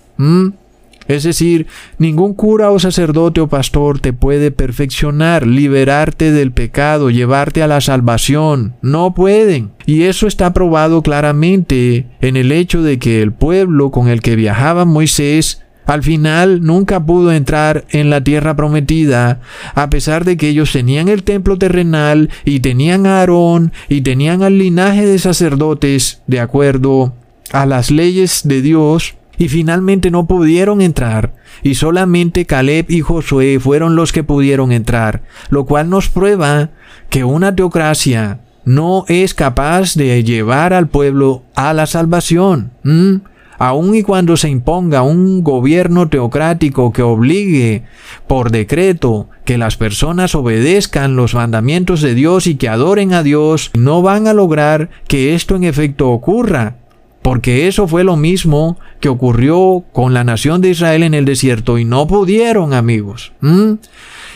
Es 1.08 1.24
decir, 1.24 1.68
ningún 1.98 2.34
cura 2.34 2.72
o 2.72 2.80
sacerdote 2.80 3.42
o 3.42 3.48
pastor 3.48 4.00
te 4.00 4.14
puede 4.14 4.52
perfeccionar, 4.52 5.46
liberarte 5.46 6.32
del 6.32 6.52
pecado, 6.52 7.10
llevarte 7.10 7.64
a 7.64 7.68
la 7.68 7.82
salvación. 7.82 8.76
No 8.82 9.14
pueden. 9.14 9.72
Y 9.86 10.04
eso 10.04 10.28
está 10.28 10.54
probado 10.54 11.02
claramente 11.02 12.08
en 12.22 12.38
el 12.38 12.52
hecho 12.52 12.82
de 12.82 13.00
que 13.00 13.22
el 13.22 13.34
pueblo 13.34 13.92
con 13.92 14.08
el 14.08 14.22
que 14.22 14.36
viajaba 14.36 14.86
Moisés 14.86 15.64
al 15.86 16.04
final 16.04 16.62
nunca 16.62 17.06
pudo 17.06 17.34
entrar 17.34 17.86
en 17.90 18.10
la 18.10 18.24
tierra 18.24 18.56
prometida, 18.56 19.42
a 19.74 19.90
pesar 19.90 20.24
de 20.24 20.38
que 20.38 20.48
ellos 20.48 20.72
tenían 20.72 21.10
el 21.10 21.24
templo 21.24 21.58
terrenal 21.58 22.30
y 22.46 22.62
tenían 22.62 23.06
a 23.06 23.20
Aarón 23.20 23.74
y 23.90 24.02
tenían 24.02 24.44
al 24.44 24.58
linaje 24.58 25.06
de 25.06 25.20
sacerdotes 25.20 26.22
de 26.28 26.40
acuerdo 26.40 27.14
a 27.52 27.66
las 27.66 27.92
leyes 27.92 28.42
de 28.46 28.62
Dios, 28.62 29.16
y 29.42 29.50
finalmente 29.50 30.12
no 30.12 30.28
pudieron 30.28 30.82
entrar, 30.82 31.34
y 31.64 31.74
solamente 31.74 32.46
Caleb 32.46 32.86
y 32.90 33.02
Josué 33.02 33.60
fueron 33.60 33.96
los 33.96 34.12
que 34.12 34.24
pudieron 34.24 34.72
entrar, 34.72 35.24
lo 35.50 35.66
cual 35.66 35.90
nos 35.90 36.10
prueba 36.10 36.70
que 37.10 37.24
una 37.24 37.56
teocracia 37.56 38.42
no 38.66 39.04
es 39.08 39.34
capaz 39.34 39.96
de 39.96 40.24
llevar 40.24 40.74
al 40.74 40.90
pueblo 40.90 41.42
a 41.56 41.74
la 41.74 41.88
salvación 41.88 42.70
aun 43.62 43.94
y 43.94 44.02
cuando 44.02 44.38
se 44.38 44.50
imponga 44.50 45.04
un 45.04 45.44
gobierno 45.44 46.10
teocrático 46.10 46.92
que 46.92 47.04
obligue 47.04 47.84
por 48.26 48.50
decreto 48.50 49.30
que 49.46 49.60
las 49.60 49.78
personas 49.78 50.34
obedezcan 50.34 51.16
los 51.16 51.36
mandamientos 51.36 52.02
de 52.02 52.16
Dios 52.16 52.48
y 52.48 52.56
que 52.56 52.70
adoren 52.70 53.14
a 53.14 53.22
Dios, 53.22 53.70
no 53.76 54.02
van 54.02 54.28
a 54.28 54.34
lograr 54.34 54.90
que 55.08 55.36
esto 55.36 55.56
en 55.56 55.64
efecto 55.64 56.10
ocurra. 56.10 56.78
Porque 57.22 57.68
eso 57.68 57.88
fue 57.88 58.04
lo 58.04 58.18
mismo 58.18 58.78
que 59.00 59.10
ocurrió 59.10 59.84
con 59.92 60.14
la 60.14 60.24
nación 60.24 60.62
de 60.62 60.70
Israel 60.70 61.04
en 61.04 61.14
el 61.14 61.26
desierto 61.26 61.78
y 61.78 61.86
no 61.86 62.08
pudieron, 62.08 62.74
amigos. 62.74 63.32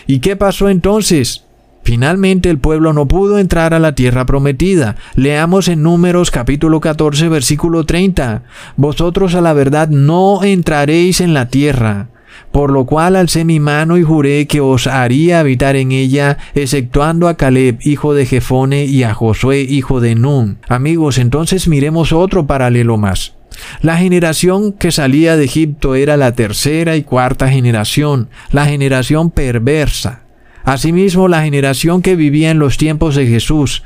¿Y 0.07 0.19
qué 0.19 0.35
pasó 0.35 0.69
entonces? 0.69 1.45
Finalmente 1.83 2.49
el 2.49 2.57
pueblo 2.57 2.93
no 2.93 3.07
pudo 3.07 3.37
entrar 3.37 3.75
a 3.75 3.79
la 3.79 3.93
tierra 3.93 4.25
prometida. 4.25 4.95
Leamos 5.13 5.67
en 5.67 5.83
Números 5.83 6.31
capítulo 6.31 6.79
14 6.79 7.29
versículo 7.29 7.85
30. 7.85 8.41
Vosotros 8.75 9.35
a 9.35 9.41
la 9.41 9.53
verdad 9.53 9.89
no 9.89 10.43
entraréis 10.43 11.21
en 11.21 11.35
la 11.35 11.49
tierra. 11.49 12.07
Por 12.55 12.71
lo 12.71 12.85
cual 12.85 13.17
alcé 13.17 13.43
mi 13.43 13.59
mano 13.59 13.97
y 13.97 14.03
juré 14.03 14.47
que 14.47 14.61
os 14.61 14.87
haría 14.87 15.41
habitar 15.41 15.75
en 15.75 15.91
ella, 15.91 16.37
exceptuando 16.53 17.27
a 17.27 17.35
Caleb, 17.35 17.79
hijo 17.81 18.13
de 18.13 18.25
Jefone, 18.25 18.85
y 18.85 19.03
a 19.03 19.13
Josué, 19.13 19.59
hijo 19.59 19.99
de 19.99 20.15
Nun. 20.15 20.59
Amigos, 20.69 21.17
entonces 21.17 21.67
miremos 21.67 22.13
otro 22.13 22.47
paralelo 22.47 22.95
más. 22.95 23.35
La 23.81 23.97
generación 23.97 24.71
que 24.71 24.93
salía 24.93 25.35
de 25.35 25.43
Egipto 25.43 25.95
era 25.95 26.15
la 26.15 26.31
tercera 26.31 26.95
y 26.95 27.03
cuarta 27.03 27.49
generación, 27.49 28.29
la 28.51 28.65
generación 28.65 29.31
perversa. 29.31 30.21
Asimismo, 30.63 31.27
la 31.27 31.43
generación 31.43 32.01
que 32.01 32.15
vivía 32.15 32.51
en 32.51 32.59
los 32.59 32.77
tiempos 32.77 33.15
de 33.15 33.27
Jesús, 33.27 33.83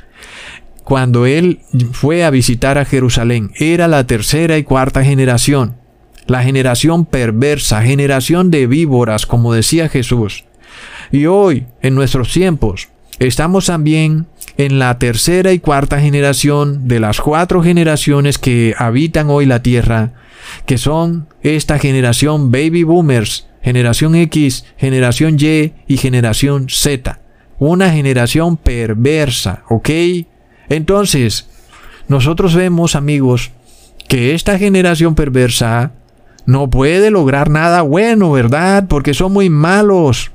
cuando 0.84 1.26
él 1.26 1.62
fue 1.90 2.22
a 2.22 2.30
visitar 2.30 2.78
a 2.78 2.84
Jerusalén, 2.84 3.50
era 3.56 3.88
la 3.88 4.06
tercera 4.06 4.58
y 4.58 4.62
cuarta 4.62 5.02
generación. 5.02 5.79
La 6.30 6.44
generación 6.44 7.06
perversa, 7.06 7.82
generación 7.82 8.52
de 8.52 8.68
víboras, 8.68 9.26
como 9.26 9.52
decía 9.52 9.88
Jesús. 9.88 10.44
Y 11.10 11.26
hoy, 11.26 11.66
en 11.82 11.96
nuestros 11.96 12.32
tiempos, 12.32 12.88
estamos 13.18 13.66
también 13.66 14.26
en 14.56 14.78
la 14.78 14.96
tercera 15.00 15.52
y 15.52 15.58
cuarta 15.58 16.00
generación 16.00 16.86
de 16.86 17.00
las 17.00 17.20
cuatro 17.20 17.64
generaciones 17.64 18.38
que 18.38 18.76
habitan 18.78 19.28
hoy 19.28 19.44
la 19.44 19.60
tierra, 19.62 20.12
que 20.66 20.78
son 20.78 21.26
esta 21.42 21.80
generación 21.80 22.52
baby 22.52 22.84
boomers, 22.84 23.48
generación 23.60 24.14
X, 24.14 24.66
generación 24.76 25.36
Y 25.36 25.72
y 25.88 25.96
generación 25.96 26.68
Z. 26.70 27.18
Una 27.58 27.90
generación 27.90 28.56
perversa, 28.56 29.64
¿ok? 29.68 29.90
Entonces, 30.68 31.48
nosotros 32.06 32.54
vemos, 32.54 32.94
amigos, 32.94 33.50
que 34.06 34.32
esta 34.36 34.60
generación 34.60 35.16
perversa 35.16 35.94
no 36.46 36.70
puede 36.70 37.10
lograr 37.10 37.50
nada 37.50 37.82
bueno, 37.82 38.32
¿verdad? 38.32 38.86
Porque 38.88 39.14
son 39.14 39.32
muy 39.32 39.50
malos. 39.50 40.30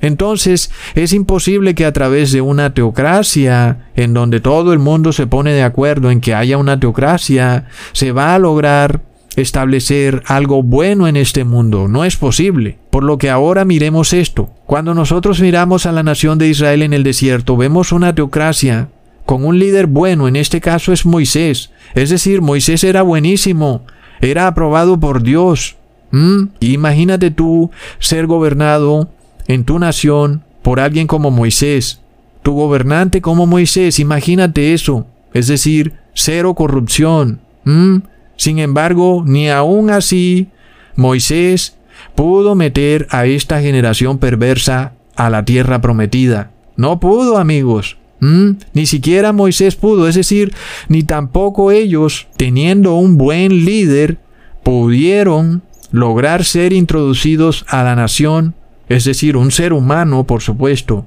Entonces, 0.00 0.70
es 0.94 1.12
imposible 1.12 1.74
que 1.74 1.84
a 1.84 1.92
través 1.92 2.32
de 2.32 2.40
una 2.40 2.72
teocracia, 2.72 3.90
en 3.94 4.14
donde 4.14 4.40
todo 4.40 4.72
el 4.72 4.78
mundo 4.78 5.12
se 5.12 5.26
pone 5.26 5.52
de 5.52 5.62
acuerdo 5.62 6.10
en 6.10 6.22
que 6.22 6.34
haya 6.34 6.56
una 6.56 6.80
teocracia, 6.80 7.66
se 7.92 8.12
va 8.12 8.34
a 8.34 8.38
lograr 8.38 9.02
establecer 9.36 10.22
algo 10.26 10.62
bueno 10.62 11.06
en 11.06 11.16
este 11.16 11.44
mundo. 11.44 11.86
No 11.86 12.04
es 12.04 12.16
posible. 12.16 12.78
Por 12.90 13.04
lo 13.04 13.18
que 13.18 13.28
ahora 13.28 13.64
miremos 13.64 14.14
esto. 14.14 14.50
Cuando 14.66 14.94
nosotros 14.94 15.40
miramos 15.40 15.84
a 15.84 15.92
la 15.92 16.02
nación 16.02 16.38
de 16.38 16.48
Israel 16.48 16.82
en 16.82 16.94
el 16.94 17.02
desierto, 17.02 17.56
vemos 17.56 17.92
una 17.92 18.14
teocracia 18.14 18.88
con 19.26 19.44
un 19.44 19.58
líder 19.58 19.86
bueno, 19.86 20.28
en 20.28 20.36
este 20.36 20.60
caso 20.60 20.92
es 20.92 21.06
Moisés. 21.06 21.70
Es 21.94 22.10
decir, 22.10 22.40
Moisés 22.40 22.84
era 22.84 23.02
buenísimo, 23.02 23.84
era 24.22 24.46
aprobado 24.46 24.98
por 24.98 25.22
Dios. 25.22 25.76
¿Mm? 26.12 26.44
Imagínate 26.60 27.30
tú 27.30 27.70
ser 27.98 28.26
gobernado 28.26 29.10
en 29.48 29.64
tu 29.64 29.78
nación 29.78 30.44
por 30.62 30.80
alguien 30.80 31.06
como 31.06 31.30
Moisés. 31.30 32.00
Tu 32.42 32.52
gobernante 32.52 33.20
como 33.20 33.46
Moisés, 33.46 33.98
imagínate 33.98 34.72
eso. 34.72 35.06
Es 35.34 35.48
decir, 35.48 35.94
cero 36.14 36.54
corrupción. 36.54 37.40
¿Mm? 37.64 37.98
Sin 38.36 38.58
embargo, 38.58 39.22
ni 39.26 39.50
aún 39.50 39.90
así 39.90 40.48
Moisés 40.96 41.76
pudo 42.14 42.54
meter 42.54 43.06
a 43.10 43.26
esta 43.26 43.60
generación 43.60 44.18
perversa 44.18 44.94
a 45.16 45.30
la 45.30 45.44
tierra 45.44 45.80
prometida. 45.80 46.50
No 46.76 47.00
pudo, 47.00 47.38
amigos. 47.38 47.98
¿Mm? 48.22 48.58
Ni 48.72 48.86
siquiera 48.86 49.32
Moisés 49.32 49.74
pudo, 49.74 50.06
es 50.06 50.14
decir, 50.14 50.54
ni 50.86 51.02
tampoco 51.02 51.72
ellos, 51.72 52.28
teniendo 52.36 52.94
un 52.94 53.18
buen 53.18 53.64
líder, 53.64 54.18
pudieron 54.62 55.62
lograr 55.90 56.44
ser 56.44 56.72
introducidos 56.72 57.64
a 57.66 57.82
la 57.82 57.96
nación, 57.96 58.54
es 58.88 59.04
decir, 59.04 59.36
un 59.36 59.50
ser 59.50 59.72
humano, 59.72 60.22
por 60.22 60.40
supuesto. 60.40 61.04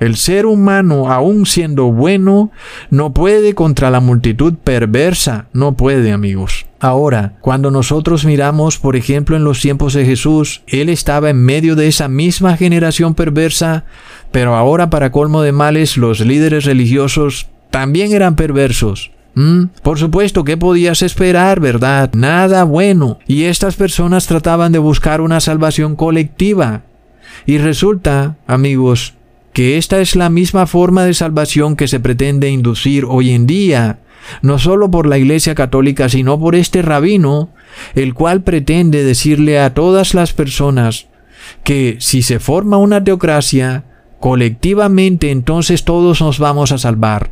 El 0.00 0.16
ser 0.16 0.46
humano, 0.46 1.12
aun 1.12 1.44
siendo 1.44 1.92
bueno, 1.92 2.50
no 2.88 3.12
puede 3.12 3.54
contra 3.54 3.90
la 3.90 4.00
multitud 4.00 4.54
perversa, 4.54 5.46
no 5.52 5.76
puede, 5.76 6.12
amigos. 6.12 6.64
Ahora, 6.80 7.36
cuando 7.40 7.70
nosotros 7.70 8.24
miramos, 8.24 8.78
por 8.78 8.96
ejemplo, 8.96 9.36
en 9.36 9.44
los 9.44 9.60
tiempos 9.60 9.94
de 9.94 10.04
Jesús, 10.04 10.62
Él 10.66 10.88
estaba 10.88 11.30
en 11.30 11.44
medio 11.44 11.76
de 11.76 11.86
esa 11.88 12.08
misma 12.08 12.56
generación 12.56 13.14
perversa, 13.14 13.84
pero 14.34 14.56
ahora 14.56 14.90
para 14.90 15.12
colmo 15.12 15.42
de 15.42 15.52
males 15.52 15.96
los 15.96 16.18
líderes 16.18 16.64
religiosos 16.64 17.46
también 17.70 18.10
eran 18.10 18.34
perversos. 18.34 19.12
¿Mm? 19.36 19.66
Por 19.80 19.96
supuesto, 19.96 20.42
¿qué 20.42 20.56
podías 20.56 21.02
esperar, 21.02 21.60
verdad? 21.60 22.10
Nada 22.14 22.64
bueno. 22.64 23.20
Y 23.28 23.44
estas 23.44 23.76
personas 23.76 24.26
trataban 24.26 24.72
de 24.72 24.80
buscar 24.80 25.20
una 25.20 25.38
salvación 25.38 25.94
colectiva. 25.94 26.82
Y 27.46 27.58
resulta, 27.58 28.36
amigos, 28.48 29.14
que 29.52 29.78
esta 29.78 30.00
es 30.00 30.16
la 30.16 30.30
misma 30.30 30.66
forma 30.66 31.04
de 31.04 31.14
salvación 31.14 31.76
que 31.76 31.86
se 31.86 32.00
pretende 32.00 32.50
inducir 32.50 33.04
hoy 33.08 33.30
en 33.30 33.46
día, 33.46 34.00
no 34.42 34.58
solo 34.58 34.90
por 34.90 35.06
la 35.06 35.16
Iglesia 35.16 35.54
Católica, 35.54 36.08
sino 36.08 36.40
por 36.40 36.56
este 36.56 36.82
rabino, 36.82 37.50
el 37.94 38.14
cual 38.14 38.42
pretende 38.42 39.04
decirle 39.04 39.60
a 39.60 39.74
todas 39.74 40.12
las 40.12 40.32
personas 40.32 41.06
que 41.62 41.98
si 42.00 42.22
se 42.22 42.40
forma 42.40 42.78
una 42.78 43.04
teocracia, 43.04 43.84
colectivamente 44.24 45.30
entonces 45.30 45.84
todos 45.84 46.22
nos 46.22 46.38
vamos 46.38 46.72
a 46.72 46.78
salvar. 46.78 47.30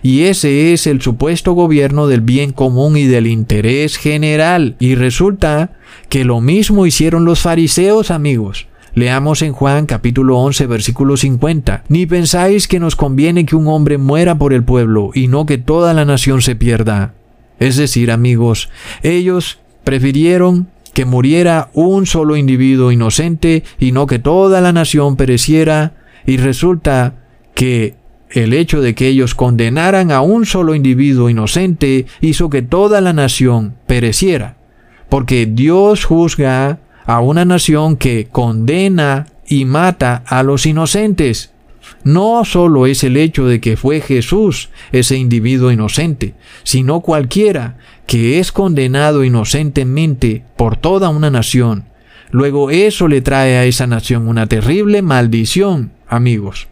Y 0.00 0.22
ese 0.22 0.72
es 0.72 0.86
el 0.86 1.02
supuesto 1.02 1.52
gobierno 1.52 2.06
del 2.06 2.22
bien 2.22 2.52
común 2.52 2.96
y 2.96 3.04
del 3.04 3.26
interés 3.26 3.98
general. 3.98 4.74
Y 4.78 4.94
resulta 4.94 5.72
que 6.08 6.24
lo 6.24 6.40
mismo 6.40 6.86
hicieron 6.86 7.26
los 7.26 7.40
fariseos, 7.40 8.10
amigos. 8.10 8.68
Leamos 8.94 9.42
en 9.42 9.52
Juan 9.52 9.84
capítulo 9.84 10.38
11 10.38 10.66
versículo 10.66 11.18
50. 11.18 11.84
Ni 11.90 12.06
pensáis 12.06 12.68
que 12.68 12.80
nos 12.80 12.96
conviene 12.96 13.44
que 13.44 13.56
un 13.56 13.68
hombre 13.68 13.98
muera 13.98 14.38
por 14.38 14.54
el 14.54 14.64
pueblo 14.64 15.10
y 15.12 15.28
no 15.28 15.44
que 15.44 15.58
toda 15.58 15.92
la 15.92 16.06
nación 16.06 16.40
se 16.40 16.56
pierda. 16.56 17.12
Es 17.60 17.76
decir, 17.76 18.10
amigos, 18.10 18.70
ellos 19.02 19.58
prefirieron 19.84 20.68
que 20.94 21.04
muriera 21.04 21.68
un 21.74 22.06
solo 22.06 22.38
individuo 22.38 22.92
inocente 22.92 23.62
y 23.78 23.92
no 23.92 24.06
que 24.06 24.18
toda 24.18 24.62
la 24.62 24.72
nación 24.72 25.16
pereciera 25.16 25.92
y 26.26 26.36
resulta 26.36 27.14
que 27.54 27.94
el 28.30 28.52
hecho 28.52 28.80
de 28.80 28.94
que 28.94 29.08
ellos 29.08 29.34
condenaran 29.34 30.10
a 30.10 30.20
un 30.20 30.44
solo 30.44 30.74
individuo 30.74 31.30
inocente 31.30 32.06
hizo 32.20 32.50
que 32.50 32.62
toda 32.62 33.00
la 33.00 33.12
nación 33.12 33.76
pereciera. 33.86 34.56
Porque 35.08 35.46
Dios 35.46 36.04
juzga 36.04 36.80
a 37.06 37.20
una 37.20 37.44
nación 37.44 37.96
que 37.96 38.26
condena 38.30 39.26
y 39.46 39.64
mata 39.66 40.24
a 40.26 40.42
los 40.42 40.66
inocentes. 40.66 41.52
No 42.02 42.44
solo 42.44 42.86
es 42.86 43.04
el 43.04 43.16
hecho 43.16 43.46
de 43.46 43.60
que 43.60 43.76
fue 43.76 44.00
Jesús 44.00 44.70
ese 44.90 45.16
individuo 45.16 45.70
inocente, 45.70 46.34
sino 46.64 47.00
cualquiera 47.00 47.76
que 48.06 48.40
es 48.40 48.52
condenado 48.52 49.22
inocentemente 49.22 50.44
por 50.56 50.76
toda 50.76 51.08
una 51.10 51.30
nación. 51.30 51.84
Luego 52.30 52.70
eso 52.70 53.06
le 53.06 53.20
trae 53.20 53.58
a 53.58 53.64
esa 53.64 53.86
nación 53.86 54.26
una 54.26 54.46
terrible 54.46 55.02
maldición 55.02 55.92
amigos. 56.08 56.68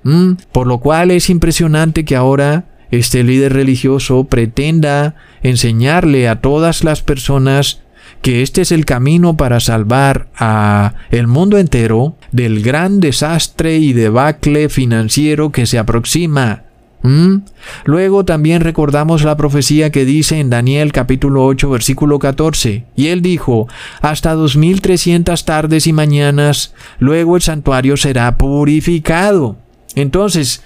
Por 0.53 0.67
lo 0.67 0.79
cual 0.79 1.11
es 1.11 1.31
impresionante 1.31 2.05
que 2.05 2.17
ahora 2.17 2.65
este 2.91 3.23
líder 3.25 3.55
religioso 3.55 4.25
pretenda 4.25 5.15
enseñarle 5.43 6.29
a 6.29 6.41
todas 6.41 6.85
las 6.85 7.03
personas 7.03 7.81
que 8.21 8.43
este 8.43 8.61
es 8.61 8.71
el 8.71 8.85
camino 8.85 9.37
para 9.37 9.61
salvar 9.61 10.29
a 10.37 10.95
el 11.11 11.27
mundo 11.27 11.59
entero 11.59 12.17
del 12.31 12.63
gran 12.63 13.01
desastre 13.01 13.79
y 13.79 13.93
debacle 13.93 14.69
financiero 14.69 15.51
que 15.51 15.67
se 15.67 15.79
aproxima 15.79 16.65
¿Mm? 17.03 17.39
Luego 17.85 18.25
también 18.25 18.61
recordamos 18.61 19.25
la 19.25 19.37
profecía 19.37 19.91
que 19.91 20.05
dice 20.05 20.39
en 20.39 20.51
Daniel 20.51 20.93
capítulo 20.93 21.45
8 21.47 21.69
versículo 21.69 22.19
14, 22.19 22.85
y 22.95 23.09
él 23.09 23.23
dijo, 23.23 23.69
hasta 24.01 24.35
dos 24.35 24.57
mil 24.57 24.81
trescientas 24.81 25.45
tardes 25.45 25.87
y 25.87 25.93
mañanas, 25.93 26.75
luego 26.99 27.37
el 27.37 27.43
santuario 27.43 27.97
será 27.97 28.37
purificado. 28.39 29.57
Entonces, 29.97 30.63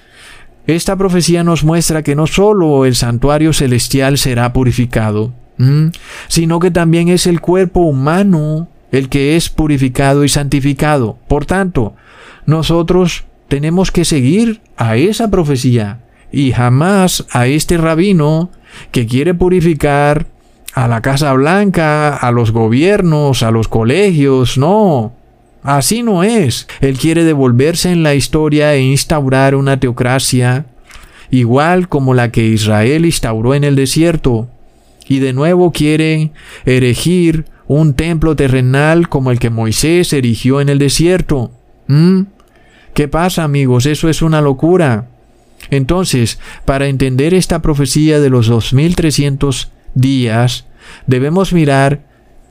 esta 0.67 0.97
profecía 0.97 1.43
nos 1.43 1.65
muestra 1.65 2.03
que 2.03 2.15
no 2.15 2.27
solo 2.27 2.85
el 2.85 2.97
santuario 2.97 3.53
celestial 3.53 4.19
será 4.19 4.53
purificado, 4.53 5.33
sino 6.29 6.59
que 6.59 6.71
también 6.71 7.09
es 7.09 7.27
el 7.27 7.41
cuerpo 7.41 7.81
humano 7.81 8.69
el 8.93 9.09
que 9.09 9.37
es 9.37 9.49
purificado 9.49 10.25
y 10.25 10.29
santificado. 10.29 11.19
Por 11.29 11.47
tanto, 11.47 11.95
nosotros 12.47 13.25
tenemos 13.49 13.91
que 13.91 14.05
seguir 14.05 14.61
a 14.77 14.97
esa 14.97 15.31
profecía 15.31 16.01
y 16.33 16.53
jamás 16.53 17.25
a 17.31 17.47
este 17.47 17.79
rabino 17.79 18.51
que 18.91 19.07
quiere 19.07 19.35
purificar 19.35 20.27
a 20.75 20.89
la 20.89 21.01
Casa 21.01 21.33
Blanca, 21.33 22.15
a 22.15 22.31
los 22.33 22.51
gobiernos, 22.53 23.43
a 23.43 23.51
los 23.51 23.69
colegios, 23.69 24.59
no. 24.59 25.15
Así 25.63 26.03
no 26.03 26.23
es. 26.23 26.69
Él 26.81 26.99
quiere 26.99 27.25
devolverse 27.25 27.91
en 27.91 28.03
la 28.03 28.15
historia 28.15 28.75
e 28.75 28.83
instaurar 28.83 29.55
una 29.55 29.81
teocracia 29.81 30.67
igual 31.31 31.89
como 31.89 32.15
la 32.15 32.31
que 32.31 32.47
Israel 32.47 33.07
instauró 33.07 33.55
en 33.55 33.65
el 33.65 33.75
desierto. 33.75 34.49
Y 35.09 35.21
de 35.21 35.33
nuevo 35.33 35.73
quiere 35.73 36.33
erigir 36.67 37.47
un 37.67 37.95
templo 37.95 38.37
terrenal 38.37 39.09
como 39.09 39.31
el 39.31 39.39
que 39.39 39.51
Moisés 39.51 40.13
erigió 40.13 40.61
en 40.61 40.69
el 40.69 40.79
desierto. 40.79 41.51
¿Mm? 41.89 42.23
¿Qué 42.95 43.09
pasa 43.09 43.45
amigos? 43.45 43.87
Eso 43.87 44.09
es 44.09 44.23
una 44.23 44.41
locura. 44.41 45.09
Entonces, 45.71 46.39
para 46.65 46.87
entender 46.87 47.35
esta 47.35 47.63
profecía 47.63 48.21
de 48.21 48.31
los 48.31 48.47
2300 48.47 49.71
días, 49.95 50.67
debemos 51.07 51.53
mirar 51.53 52.03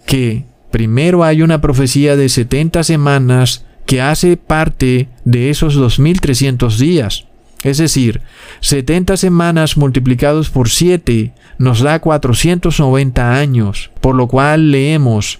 que 0.06 0.46
primero 0.72 1.24
hay 1.24 1.42
una 1.42 1.62
profecía 1.62 2.16
de 2.16 2.30
70 2.30 2.84
semanas 2.84 3.66
que 3.86 4.02
hace 4.02 4.38
parte 4.38 5.10
de 5.24 5.50
esos 5.50 5.76
2300 5.76 6.80
días. 6.80 7.26
Es 7.64 7.78
decir, 7.78 8.22
70 8.60 9.18
semanas 9.18 9.78
multiplicados 9.78 10.50
por 10.50 10.70
7 10.70 11.34
nos 11.58 11.82
da 11.82 12.00
490 12.00 13.34
años, 13.34 13.90
por 14.02 14.16
lo 14.16 14.28
cual 14.28 14.72
leemos, 14.72 15.40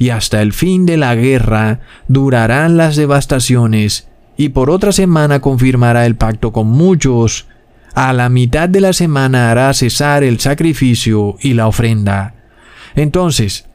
y 0.00 0.08
hasta 0.08 0.40
el 0.40 0.54
fin 0.54 0.86
de 0.86 0.96
la 0.96 1.14
guerra 1.14 1.80
durarán 2.08 2.78
las 2.78 2.96
devastaciones, 2.96 4.08
y 4.34 4.48
por 4.48 4.70
otra 4.70 4.92
semana 4.92 5.40
confirmará 5.40 6.06
el 6.06 6.16
pacto 6.16 6.52
con 6.52 6.68
muchos. 6.68 7.46
A 7.92 8.14
la 8.14 8.30
mitad 8.30 8.66
de 8.66 8.80
la 8.80 8.94
semana 8.94 9.50
hará 9.50 9.74
cesar 9.74 10.24
el 10.24 10.40
sacrificio 10.40 11.36
y 11.42 11.52
la 11.52 11.66
ofrenda. 11.66 12.34
Entonces, 12.96 13.66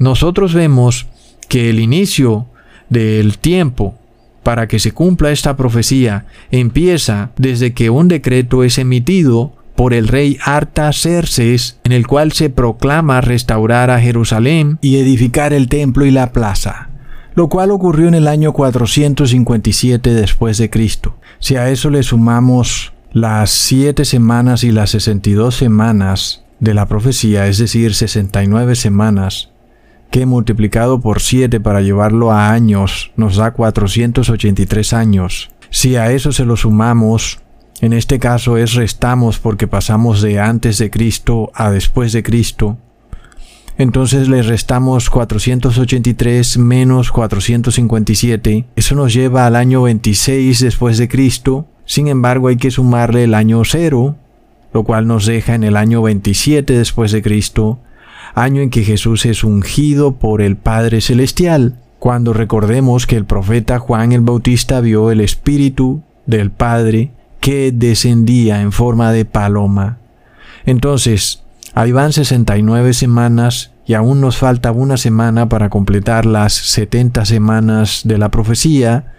nosotros 0.00 0.52
vemos 0.52 1.06
que 1.48 1.70
el 1.70 1.78
inicio 1.78 2.48
del 2.88 3.38
tiempo 3.38 3.94
para 4.42 4.66
que 4.66 4.80
se 4.80 4.90
cumpla 4.90 5.30
esta 5.30 5.56
profecía 5.56 6.26
empieza 6.50 7.30
desde 7.36 7.72
que 7.72 7.88
un 7.88 8.08
decreto 8.08 8.64
es 8.64 8.78
emitido 8.78 9.54
por 9.74 9.94
el 9.94 10.08
rey 10.08 10.38
Artaxerxes, 10.44 11.78
en 11.84 11.92
el 11.92 12.06
cual 12.06 12.32
se 12.32 12.50
proclama 12.50 13.20
restaurar 13.20 13.90
a 13.90 14.00
Jerusalén 14.00 14.78
y 14.80 14.96
edificar 14.96 15.52
el 15.52 15.68
templo 15.68 16.04
y 16.04 16.10
la 16.10 16.32
plaza, 16.32 16.90
lo 17.34 17.48
cual 17.48 17.70
ocurrió 17.70 18.08
en 18.08 18.14
el 18.14 18.28
año 18.28 18.52
457 18.52 20.12
después 20.14 20.58
de 20.58 20.70
Cristo. 20.70 21.16
Si 21.38 21.56
a 21.56 21.70
eso 21.70 21.90
le 21.90 22.02
sumamos 22.02 22.92
las 23.12 23.50
siete 23.50 24.04
semanas 24.04 24.64
y 24.64 24.72
las 24.72 24.90
sesenta 24.90 25.30
y 25.30 25.32
dos 25.32 25.56
semanas 25.56 26.44
de 26.60 26.74
la 26.74 26.86
profecía, 26.86 27.48
es 27.48 27.58
decir, 27.58 27.94
69 27.94 28.76
semanas, 28.76 29.50
que 30.12 30.26
multiplicado 30.26 31.00
por 31.00 31.20
7 31.20 31.58
para 31.58 31.80
llevarlo 31.80 32.30
a 32.30 32.52
años 32.52 33.12
nos 33.16 33.36
da 33.36 33.52
483 33.52 34.92
años. 34.92 35.50
Si 35.70 35.96
a 35.96 36.12
eso 36.12 36.32
se 36.32 36.44
lo 36.44 36.56
sumamos, 36.56 37.40
en 37.82 37.92
este 37.92 38.18
caso 38.18 38.56
es 38.56 38.74
restamos 38.74 39.38
porque 39.38 39.66
pasamos 39.66 40.22
de 40.22 40.40
antes 40.40 40.78
de 40.78 40.88
Cristo 40.88 41.50
a 41.52 41.70
después 41.70 42.12
de 42.12 42.22
Cristo, 42.22 42.78
entonces 43.76 44.28
le 44.28 44.42
restamos 44.42 45.10
483 45.10 46.58
menos 46.58 47.10
457. 47.10 48.66
Eso 48.76 48.94
nos 48.94 49.12
lleva 49.12 49.46
al 49.46 49.56
año 49.56 49.82
26 49.82 50.60
después 50.60 50.98
de 50.98 51.08
Cristo. 51.08 51.66
Sin 51.84 52.06
embargo, 52.06 52.46
hay 52.48 52.56
que 52.56 52.70
sumarle 52.70 53.24
el 53.24 53.34
año 53.34 53.62
0, 53.64 54.14
lo 54.72 54.84
cual 54.84 55.08
nos 55.08 55.26
deja 55.26 55.56
en 55.56 55.64
el 55.64 55.76
año 55.76 56.02
27 56.02 56.72
después 56.74 57.10
de 57.10 57.22
Cristo, 57.22 57.80
año 58.36 58.60
en 58.60 58.70
que 58.70 58.84
Jesús 58.84 59.26
es 59.26 59.42
ungido 59.42 60.12
por 60.14 60.40
el 60.40 60.56
Padre 60.56 61.00
Celestial, 61.00 61.80
cuando 61.98 62.32
recordemos 62.32 63.08
que 63.08 63.16
el 63.16 63.24
profeta 63.24 63.80
Juan 63.80 64.12
el 64.12 64.20
Bautista 64.20 64.80
vio 64.80 65.10
el 65.10 65.20
Espíritu 65.20 66.02
del 66.26 66.52
Padre 66.52 67.10
que 67.42 67.72
descendía 67.72 68.62
en 68.62 68.72
forma 68.72 69.12
de 69.12 69.26
paloma. 69.26 69.98
Entonces, 70.64 71.42
Ahí 71.74 71.90
van 71.90 72.12
69 72.12 72.92
semanas 72.92 73.72
y 73.86 73.94
aún 73.94 74.20
nos 74.20 74.36
falta 74.36 74.72
una 74.72 74.98
semana 74.98 75.48
para 75.48 75.70
completar 75.70 76.26
las 76.26 76.52
70 76.52 77.24
semanas 77.24 78.02
de 78.04 78.18
la 78.18 78.30
profecía, 78.30 79.14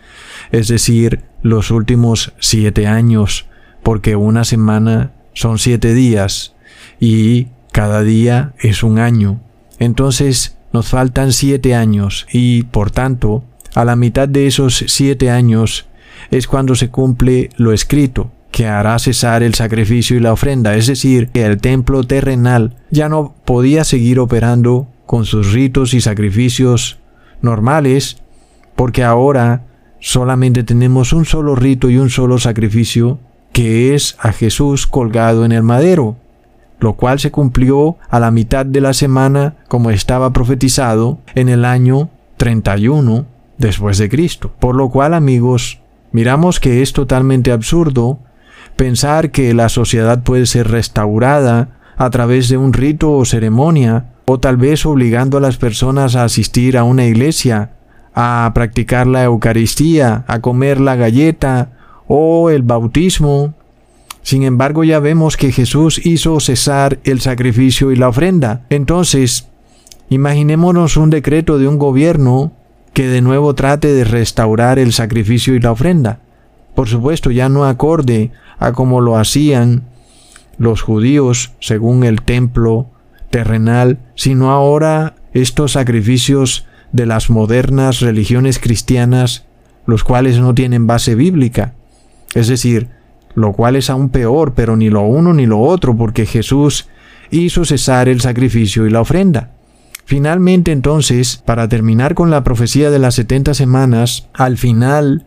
es 0.52 0.68
decir, 0.68 1.22
los 1.42 1.72
últimos 1.72 2.34
siete 2.40 2.86
años, 2.86 3.48
porque 3.82 4.16
una 4.16 4.44
semana 4.44 5.12
son 5.34 5.58
siete 5.58 5.96
días 5.96 6.54
y 7.00 7.48
cada 7.72 8.04
día 8.04 8.54
es 8.60 8.84
un 8.84 9.00
año. 9.00 9.42
Entonces 9.80 10.56
nos 10.72 10.90
faltan 10.90 11.34
siete 11.34 11.74
años 11.74 12.28
y, 12.32 12.64
por 12.64 12.92
tanto, 12.92 13.44
a 13.74 13.84
la 13.84 13.96
mitad 13.96 14.30
de 14.30 14.46
esos 14.46 14.86
siete 14.88 15.32
años 15.32 15.88
es 16.32 16.48
cuando 16.48 16.76
se 16.76 16.90
cumple 16.90 17.50
lo 17.58 17.74
escrito 17.74 18.32
que 18.54 18.68
hará 18.68 19.00
cesar 19.00 19.42
el 19.42 19.56
sacrificio 19.56 20.16
y 20.16 20.20
la 20.20 20.32
ofrenda, 20.32 20.76
es 20.76 20.86
decir, 20.86 21.30
que 21.30 21.44
el 21.44 21.58
templo 21.58 22.04
terrenal 22.04 22.76
ya 22.92 23.10
no 23.10 23.34
podía 23.46 23.84
seguir 23.84 24.20
operando 24.20 24.88
con 25.08 25.26
sus 25.26 25.54
ritos 25.54 25.96
y 25.96 26.02
sacrificios 26.02 27.00
normales, 27.42 28.22
porque 28.76 29.04
ahora 29.04 29.64
solamente 30.00 30.64
tenemos 30.64 31.14
un 31.14 31.26
solo 31.26 31.56
rito 31.56 31.90
y 31.90 31.98
un 31.98 32.12
solo 32.12 32.38
sacrificio, 32.38 33.20
que 33.54 33.96
es 33.96 34.16
a 34.20 34.32
Jesús 34.32 34.86
colgado 34.86 35.46
en 35.46 35.52
el 35.52 35.64
madero, 35.64 36.16
lo 36.80 36.94
cual 36.94 37.20
se 37.20 37.32
cumplió 37.32 37.98
a 38.10 38.20
la 38.20 38.30
mitad 38.30 38.66
de 38.66 38.82
la 38.82 38.94
semana 38.94 39.56
como 39.68 39.90
estaba 39.90 40.32
profetizado 40.32 41.20
en 41.34 41.50
el 41.50 41.66
año 41.66 42.10
31 42.38 43.26
después 43.58 43.98
de 43.98 44.10
Cristo. 44.10 44.52
Por 44.60 44.76
lo 44.76 44.90
cual, 44.90 45.14
amigos, 45.14 45.80
miramos 46.14 46.62
que 46.62 46.82
es 46.82 46.94
totalmente 46.94 47.52
absurdo 47.52 48.20
pensar 48.78 49.32
que 49.32 49.54
la 49.54 49.70
sociedad 49.70 50.24
puede 50.24 50.46
ser 50.46 50.70
restaurada 50.70 51.80
a 51.98 52.10
través 52.10 52.50
de 52.50 52.58
un 52.58 52.74
rito 52.74 53.12
o 53.12 53.26
ceremonia, 53.26 54.06
o 54.26 54.40
tal 54.40 54.58
vez 54.58 54.86
obligando 54.86 55.38
a 55.38 55.42
las 55.42 55.58
personas 55.58 56.16
a 56.16 56.24
asistir 56.24 56.78
a 56.78 56.84
una 56.84 57.06
iglesia, 57.06 57.72
a 58.16 58.50
practicar 58.54 59.06
la 59.08 59.24
Eucaristía, 59.24 60.24
a 60.28 60.40
comer 60.40 60.80
la 60.80 60.96
galleta 60.96 61.72
o 62.08 62.50
el 62.50 62.64
bautismo. 62.64 63.54
Sin 64.22 64.44
embargo, 64.44 64.84
ya 64.84 65.00
vemos 65.00 65.36
que 65.36 65.52
Jesús 65.52 66.04
hizo 66.06 66.40
cesar 66.40 67.00
el 67.04 67.20
sacrificio 67.20 67.92
y 67.92 67.96
la 67.96 68.08
ofrenda. 68.08 68.62
Entonces, 68.70 69.50
imaginémonos 70.10 70.96
un 70.96 71.10
decreto 71.10 71.58
de 71.58 71.68
un 71.68 71.78
gobierno 71.78 72.54
que 72.94 73.08
de 73.08 73.22
nuevo 73.22 73.56
trate 73.56 73.94
de 73.94 74.04
restaurar 74.04 74.80
el 74.80 74.94
sacrificio 74.94 75.56
y 75.56 75.60
la 75.60 75.72
ofrenda. 75.72 76.20
Por 76.76 76.88
supuesto, 76.88 77.32
ya 77.32 77.50
no 77.50 77.66
acorde 77.66 78.32
a 78.60 78.72
como 78.72 79.02
lo 79.02 79.18
hacían 79.18 79.84
los 80.58 80.82
judíos 80.82 81.54
según 81.60 82.04
el 82.04 82.22
templo 82.22 82.88
terrenal, 83.30 84.00
sino 84.16 84.52
ahora 84.52 85.16
estos 85.34 85.74
sacrificios 85.74 86.68
de 86.92 87.08
las 87.08 87.30
modernas 87.30 88.00
religiones 88.00 88.60
cristianas, 88.60 89.46
los 89.88 90.04
cuales 90.04 90.40
no 90.40 90.54
tienen 90.54 90.86
base 90.86 91.16
bíblica. 91.16 91.74
Es 92.36 92.48
decir, 92.48 92.90
lo 93.34 93.54
cual 93.54 93.76
es 93.76 93.90
aún 93.90 94.10
peor, 94.10 94.54
pero 94.54 94.78
ni 94.78 94.90
lo 94.90 95.02
uno 95.02 95.34
ni 95.34 95.48
lo 95.48 95.60
otro, 95.60 95.98
porque 95.98 96.28
Jesús 96.28 96.88
hizo 97.32 97.66
cesar 97.66 98.08
el 98.08 98.22
sacrificio 98.22 98.86
y 98.86 98.92
la 98.92 99.02
ofrenda. 99.02 99.52
Finalmente 100.06 100.72
entonces, 100.72 101.42
para 101.46 101.68
terminar 101.70 102.14
con 102.14 102.30
la 102.30 102.44
profecía 102.44 102.92
de 102.92 103.00
las 103.00 103.16
setenta 103.16 103.54
semanas, 103.54 104.30
al 104.34 104.58
final 104.58 105.26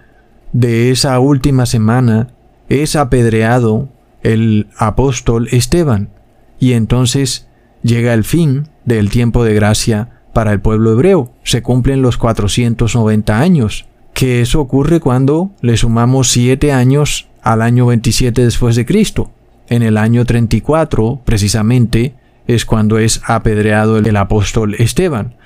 de 0.53 0.91
esa 0.91 1.19
última 1.19 1.67
semana, 1.67 2.29
es 2.69 2.97
apedreado 2.97 3.89
el 4.23 4.69
apóstol 4.77 5.49
Esteban, 5.51 6.11
y 6.59 6.73
entonces 6.73 7.49
llega 7.83 8.15
el 8.15 8.25
fin 8.25 8.69
del 8.85 9.11
tiempo 9.11 9.45
de 9.45 9.55
gracia 9.55 10.21
para 10.33 10.53
el 10.53 10.61
pueblo 10.61 10.93
hebreo. 10.93 11.33
Se 11.45 11.63
cumplen 11.63 12.03
los 12.03 12.19
490 12.19 13.39
años, 13.39 13.87
que 14.13 14.41
eso 14.41 14.61
ocurre 14.61 15.01
cuando 15.01 15.53
le 15.61 15.77
sumamos 15.77 16.31
7 16.31 16.73
años 16.73 17.29
al 17.43 17.63
año 17.63 17.87
27 17.87 18.43
después 18.45 18.77
de 18.77 18.87
Cristo. 18.87 19.31
En 19.69 19.83
el 19.83 19.97
año 19.97 20.25
34, 20.25 21.21
precisamente, 21.25 22.15
es 22.47 22.65
cuando 22.65 22.99
es 22.99 23.21
apedreado 23.27 23.99
el 23.99 24.17
apóstol 24.17 24.75
Esteban, 24.79 25.37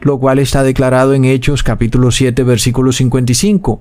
lo 0.00 0.18
cual 0.18 0.38
está 0.38 0.62
declarado 0.62 1.14
en 1.14 1.24
Hechos 1.24 1.62
capítulo 1.62 2.10
7 2.10 2.42
versículo 2.42 2.92
55 2.92 3.80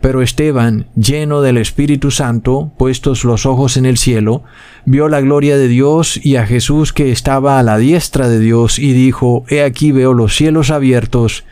pero 0.00 0.22
Esteban, 0.22 0.86
lleno 0.94 1.42
del 1.42 1.56
Espíritu 1.56 2.10
Santo, 2.10 2.72
puestos 2.78 3.24
los 3.24 3.46
ojos 3.46 3.76
en 3.76 3.84
el 3.84 3.98
cielo, 3.98 4.44
vio 4.84 5.08
la 5.08 5.20
gloria 5.20 5.56
de 5.58 5.66
Dios 5.66 6.20
y 6.24 6.36
a 6.36 6.46
Jesús 6.46 6.92
que 6.92 7.10
estaba 7.10 7.58
a 7.58 7.62
la 7.64 7.78
diestra 7.78 8.28
de 8.28 8.38
Dios, 8.38 8.78
y 8.78 8.92
dijo, 8.92 9.44
He 9.48 9.62
aquí 9.62 9.90
veo 9.90 10.14
los 10.14 10.36
cielos 10.36 10.70
abiertos, 10.70 11.44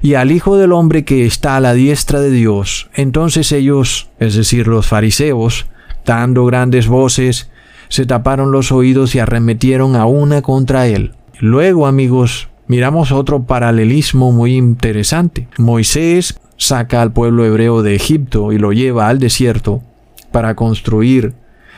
y 0.00 0.14
al 0.14 0.32
Hijo 0.32 0.56
del 0.56 0.72
Hombre 0.72 1.04
que 1.04 1.26
está 1.26 1.56
a 1.56 1.60
la 1.60 1.74
diestra 1.74 2.20
de 2.20 2.30
Dios. 2.30 2.90
Entonces 2.94 3.52
ellos, 3.52 4.08
es 4.18 4.34
decir, 4.34 4.66
los 4.66 4.88
fariseos, 4.88 5.66
dando 6.04 6.44
grandes 6.44 6.88
voces, 6.88 7.51
se 7.92 8.06
taparon 8.06 8.52
los 8.52 8.72
oídos 8.72 9.14
y 9.14 9.18
arremetieron 9.18 9.96
a 9.96 10.06
una 10.06 10.40
contra 10.40 10.86
él. 10.86 11.12
Luego, 11.40 11.86
amigos, 11.86 12.48
miramos 12.66 13.12
otro 13.12 13.42
paralelismo 13.42 14.32
muy 14.32 14.56
interesante. 14.56 15.46
Moisés 15.58 16.40
saca 16.56 17.02
al 17.02 17.12
pueblo 17.12 17.44
hebreo 17.44 17.82
de 17.82 17.94
Egipto 17.94 18.50
y 18.50 18.56
lo 18.56 18.72
lleva 18.72 19.08
al 19.08 19.18
desierto 19.18 19.82
para 20.30 20.54
construir 20.54 21.34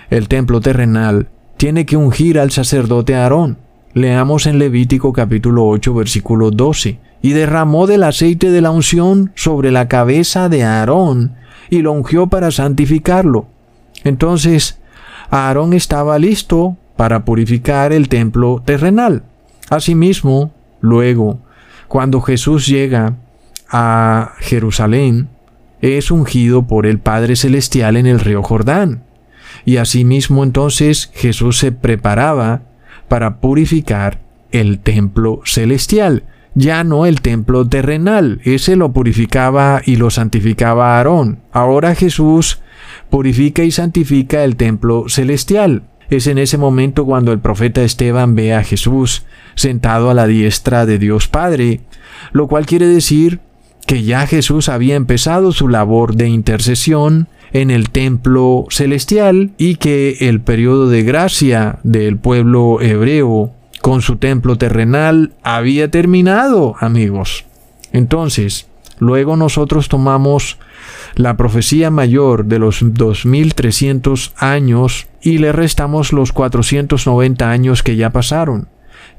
el 0.08 0.28
templo 0.28 0.60
terrenal, 0.60 1.30
tiene 1.56 1.84
que 1.84 1.96
ungir 1.96 2.38
al 2.38 2.52
sacerdote 2.52 3.16
Aarón. 3.16 3.58
Leamos 3.92 4.46
en 4.46 4.60
Levítico 4.60 5.12
capítulo 5.12 5.66
8 5.66 5.94
versículo 5.94 6.52
12. 6.52 7.00
Y 7.22 7.32
derramó 7.32 7.88
del 7.88 8.04
aceite 8.04 8.52
de 8.52 8.60
la 8.60 8.70
unción 8.70 9.32
sobre 9.34 9.72
la 9.72 9.88
cabeza 9.88 10.48
de 10.48 10.62
Aarón 10.62 11.34
y 11.70 11.82
lo 11.82 11.90
ungió 11.90 12.28
para 12.28 12.52
santificarlo. 12.52 13.48
Entonces, 14.04 14.78
Aarón 15.30 15.72
estaba 15.72 16.18
listo 16.18 16.76
para 16.96 17.24
purificar 17.24 17.92
el 17.92 18.08
templo 18.08 18.62
terrenal. 18.64 19.24
Asimismo, 19.70 20.52
luego, 20.80 21.40
cuando 21.88 22.20
Jesús 22.20 22.66
llega 22.66 23.16
a 23.68 24.32
Jerusalén, 24.38 25.28
es 25.80 26.10
ungido 26.10 26.66
por 26.66 26.86
el 26.86 26.98
Padre 26.98 27.36
Celestial 27.36 27.96
en 27.96 28.06
el 28.06 28.20
río 28.20 28.42
Jordán. 28.42 29.02
Y 29.64 29.76
asimismo 29.76 30.44
entonces 30.44 31.10
Jesús 31.14 31.58
se 31.58 31.72
preparaba 31.72 32.62
para 33.08 33.40
purificar 33.40 34.20
el 34.50 34.78
templo 34.78 35.40
celestial, 35.44 36.24
ya 36.54 36.84
no 36.84 37.06
el 37.06 37.20
templo 37.20 37.66
terrenal, 37.66 38.40
ese 38.44 38.76
lo 38.76 38.92
purificaba 38.92 39.82
y 39.84 39.96
lo 39.96 40.10
santificaba 40.10 40.96
Aarón. 40.96 41.40
Ahora 41.52 41.94
Jesús 41.94 42.60
purifica 43.10 43.64
y 43.64 43.70
santifica 43.70 44.44
el 44.44 44.56
templo 44.56 45.04
celestial. 45.08 45.82
Es 46.10 46.26
en 46.26 46.38
ese 46.38 46.58
momento 46.58 47.04
cuando 47.04 47.32
el 47.32 47.40
profeta 47.40 47.82
Esteban 47.82 48.34
ve 48.34 48.54
a 48.54 48.62
Jesús 48.62 49.24
sentado 49.54 50.10
a 50.10 50.14
la 50.14 50.26
diestra 50.26 50.86
de 50.86 50.98
Dios 50.98 51.28
Padre, 51.28 51.80
lo 52.32 52.46
cual 52.46 52.66
quiere 52.66 52.86
decir 52.86 53.40
que 53.86 54.02
ya 54.02 54.26
Jesús 54.26 54.68
había 54.68 54.96
empezado 54.96 55.52
su 55.52 55.68
labor 55.68 56.14
de 56.14 56.28
intercesión 56.28 57.28
en 57.52 57.70
el 57.70 57.90
templo 57.90 58.66
celestial 58.70 59.52
y 59.58 59.76
que 59.76 60.16
el 60.20 60.40
periodo 60.40 60.88
de 60.88 61.02
gracia 61.02 61.78
del 61.82 62.18
pueblo 62.18 62.80
hebreo 62.80 63.52
con 63.84 64.00
su 64.00 64.16
templo 64.16 64.56
terrenal 64.56 65.34
había 65.42 65.90
terminado, 65.90 66.74
amigos. 66.80 67.44
Entonces, 67.92 68.66
luego 68.98 69.36
nosotros 69.36 69.90
tomamos 69.90 70.56
la 71.16 71.36
profecía 71.36 71.90
mayor 71.90 72.46
de 72.46 72.58
los 72.58 72.78
2300 72.80 74.32
años 74.38 75.06
y 75.20 75.36
le 75.36 75.52
restamos 75.52 76.14
los 76.14 76.32
490 76.32 77.50
años 77.50 77.82
que 77.82 77.96
ya 77.96 78.08
pasaron. 78.08 78.68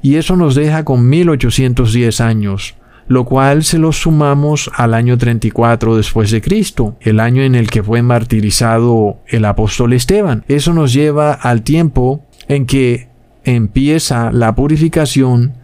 Y 0.02 0.16
eso 0.16 0.34
nos 0.34 0.56
deja 0.56 0.84
con 0.84 1.08
1810 1.08 2.20
años, 2.20 2.74
lo 3.06 3.24
cual 3.24 3.62
se 3.62 3.78
lo 3.78 3.92
sumamos 3.92 4.68
al 4.74 4.94
año 4.94 5.16
34 5.16 5.96
después 5.96 6.32
de 6.32 6.42
Cristo, 6.42 6.96
el 7.02 7.20
año 7.20 7.42
en 7.42 7.54
el 7.54 7.70
que 7.70 7.84
fue 7.84 8.02
martirizado 8.02 9.18
el 9.28 9.44
apóstol 9.44 9.92
Esteban. 9.92 10.44
Eso 10.48 10.72
nos 10.72 10.92
lleva 10.92 11.34
al 11.34 11.62
tiempo 11.62 12.26
en 12.48 12.66
que 12.66 13.14
empieza 13.46 14.30
la 14.32 14.54
purificación 14.54 15.54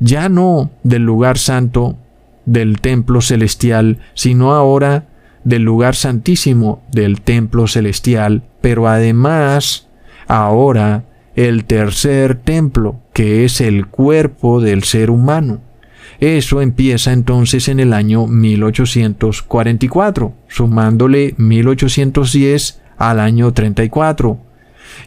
ya 0.00 0.30
no 0.30 0.70
del 0.82 1.02
lugar 1.02 1.36
santo 1.36 1.98
del 2.46 2.80
templo 2.80 3.20
celestial, 3.20 3.98
sino 4.14 4.54
ahora 4.54 5.08
del 5.44 5.62
lugar 5.62 5.94
santísimo 5.94 6.82
del 6.92 7.20
templo 7.20 7.66
celestial, 7.66 8.42
pero 8.60 8.88
además 8.88 9.88
ahora 10.28 11.04
el 11.34 11.64
tercer 11.64 12.36
templo, 12.36 13.00
que 13.12 13.44
es 13.44 13.60
el 13.60 13.86
cuerpo 13.86 14.60
del 14.60 14.84
ser 14.84 15.10
humano. 15.10 15.60
Eso 16.20 16.62
empieza 16.62 17.12
entonces 17.12 17.68
en 17.68 17.80
el 17.80 17.92
año 17.92 18.28
1844, 18.28 20.32
sumándole 20.46 21.34
1810 21.38 22.82
al 22.98 23.18
año 23.18 23.52
34. 23.52 24.51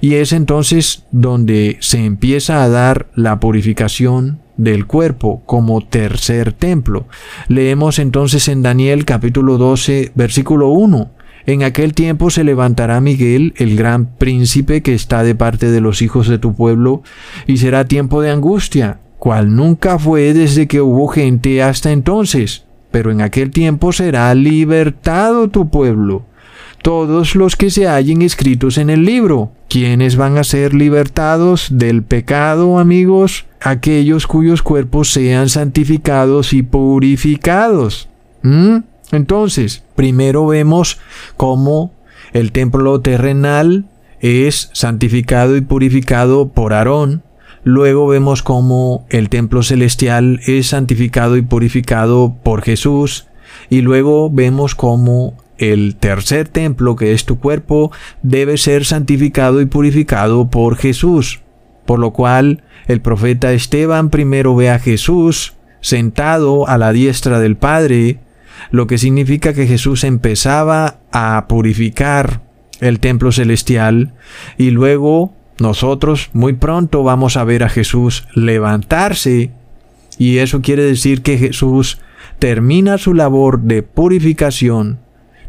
Y 0.01 0.15
es 0.15 0.33
entonces 0.33 1.05
donde 1.11 1.77
se 1.79 2.03
empieza 2.03 2.63
a 2.63 2.69
dar 2.69 3.07
la 3.15 3.39
purificación 3.39 4.39
del 4.57 4.85
cuerpo 4.85 5.43
como 5.45 5.81
tercer 5.81 6.53
templo. 6.53 7.07
Leemos 7.47 7.99
entonces 7.99 8.47
en 8.47 8.61
Daniel 8.61 9.05
capítulo 9.05 9.57
12 9.57 10.11
versículo 10.15 10.69
1. 10.69 11.11
En 11.47 11.63
aquel 11.63 11.93
tiempo 11.93 12.31
se 12.31 12.43
levantará 12.43 12.99
Miguel, 13.01 13.53
el 13.57 13.75
gran 13.77 14.07
príncipe 14.17 14.81
que 14.81 14.95
está 14.95 15.23
de 15.23 15.35
parte 15.35 15.69
de 15.69 15.81
los 15.81 16.01
hijos 16.01 16.27
de 16.27 16.39
tu 16.39 16.55
pueblo, 16.55 17.03
y 17.45 17.57
será 17.57 17.85
tiempo 17.85 18.21
de 18.21 18.31
angustia, 18.31 18.99
cual 19.19 19.55
nunca 19.55 19.99
fue 19.99 20.33
desde 20.33 20.67
que 20.67 20.81
hubo 20.81 21.07
gente 21.07 21.61
hasta 21.61 21.91
entonces. 21.91 22.65
Pero 22.89 23.11
en 23.11 23.21
aquel 23.21 23.51
tiempo 23.51 23.91
será 23.91 24.33
libertado 24.33 25.49
tu 25.49 25.69
pueblo 25.69 26.25
todos 26.85 27.33
los 27.33 27.55
que 27.55 27.71
se 27.71 27.87
hallen 27.87 28.21
escritos 28.21 28.77
en 28.77 28.91
el 28.91 29.05
libro. 29.05 29.49
¿Quiénes 29.69 30.17
van 30.17 30.37
a 30.37 30.43
ser 30.43 30.75
libertados 30.75 31.69
del 31.71 32.03
pecado, 32.03 32.77
amigos? 32.77 33.45
Aquellos 33.59 34.27
cuyos 34.27 34.61
cuerpos 34.61 35.11
sean 35.11 35.49
santificados 35.49 36.53
y 36.53 36.61
purificados. 36.61 38.07
¿Mm? 38.43 38.81
Entonces, 39.11 39.81
primero 39.95 40.45
vemos 40.45 40.99
cómo 41.37 41.91
el 42.33 42.51
templo 42.51 43.01
terrenal 43.01 43.85
es 44.19 44.69
santificado 44.73 45.57
y 45.57 45.61
purificado 45.61 46.49
por 46.49 46.73
Aarón. 46.73 47.23
Luego 47.63 48.05
vemos 48.05 48.43
cómo 48.43 49.07
el 49.09 49.29
templo 49.29 49.63
celestial 49.63 50.39
es 50.45 50.67
santificado 50.67 51.35
y 51.35 51.41
purificado 51.41 52.35
por 52.43 52.61
Jesús. 52.61 53.25
Y 53.71 53.81
luego 53.81 54.29
vemos 54.29 54.75
cómo 54.75 55.33
el 55.57 55.95
tercer 55.95 56.47
templo, 56.47 56.95
que 56.95 57.13
es 57.13 57.25
tu 57.25 57.39
cuerpo, 57.39 57.91
debe 58.23 58.57
ser 58.57 58.85
santificado 58.85 59.61
y 59.61 59.65
purificado 59.65 60.49
por 60.49 60.77
Jesús. 60.77 61.41
Por 61.85 61.99
lo 61.99 62.11
cual 62.11 62.63
el 62.87 63.01
profeta 63.01 63.53
Esteban 63.53 64.09
primero 64.09 64.55
ve 64.55 64.69
a 64.69 64.79
Jesús 64.79 65.53
sentado 65.81 66.67
a 66.67 66.77
la 66.77 66.91
diestra 66.91 67.39
del 67.39 67.57
Padre, 67.57 68.19
lo 68.71 68.87
que 68.87 68.97
significa 68.97 69.53
que 69.53 69.67
Jesús 69.67 70.03
empezaba 70.03 70.99
a 71.11 71.45
purificar 71.47 72.41
el 72.79 72.99
templo 72.99 73.31
celestial 73.31 74.13
y 74.57 74.71
luego 74.71 75.33
nosotros 75.59 76.29
muy 76.33 76.53
pronto 76.53 77.03
vamos 77.03 77.37
a 77.37 77.43
ver 77.43 77.63
a 77.63 77.69
Jesús 77.69 78.27
levantarse 78.33 79.51
y 80.17 80.37
eso 80.39 80.61
quiere 80.61 80.83
decir 80.83 81.21
que 81.21 81.37
Jesús 81.37 81.99
termina 82.39 82.97
su 82.97 83.13
labor 83.13 83.61
de 83.61 83.83
purificación 83.83 84.99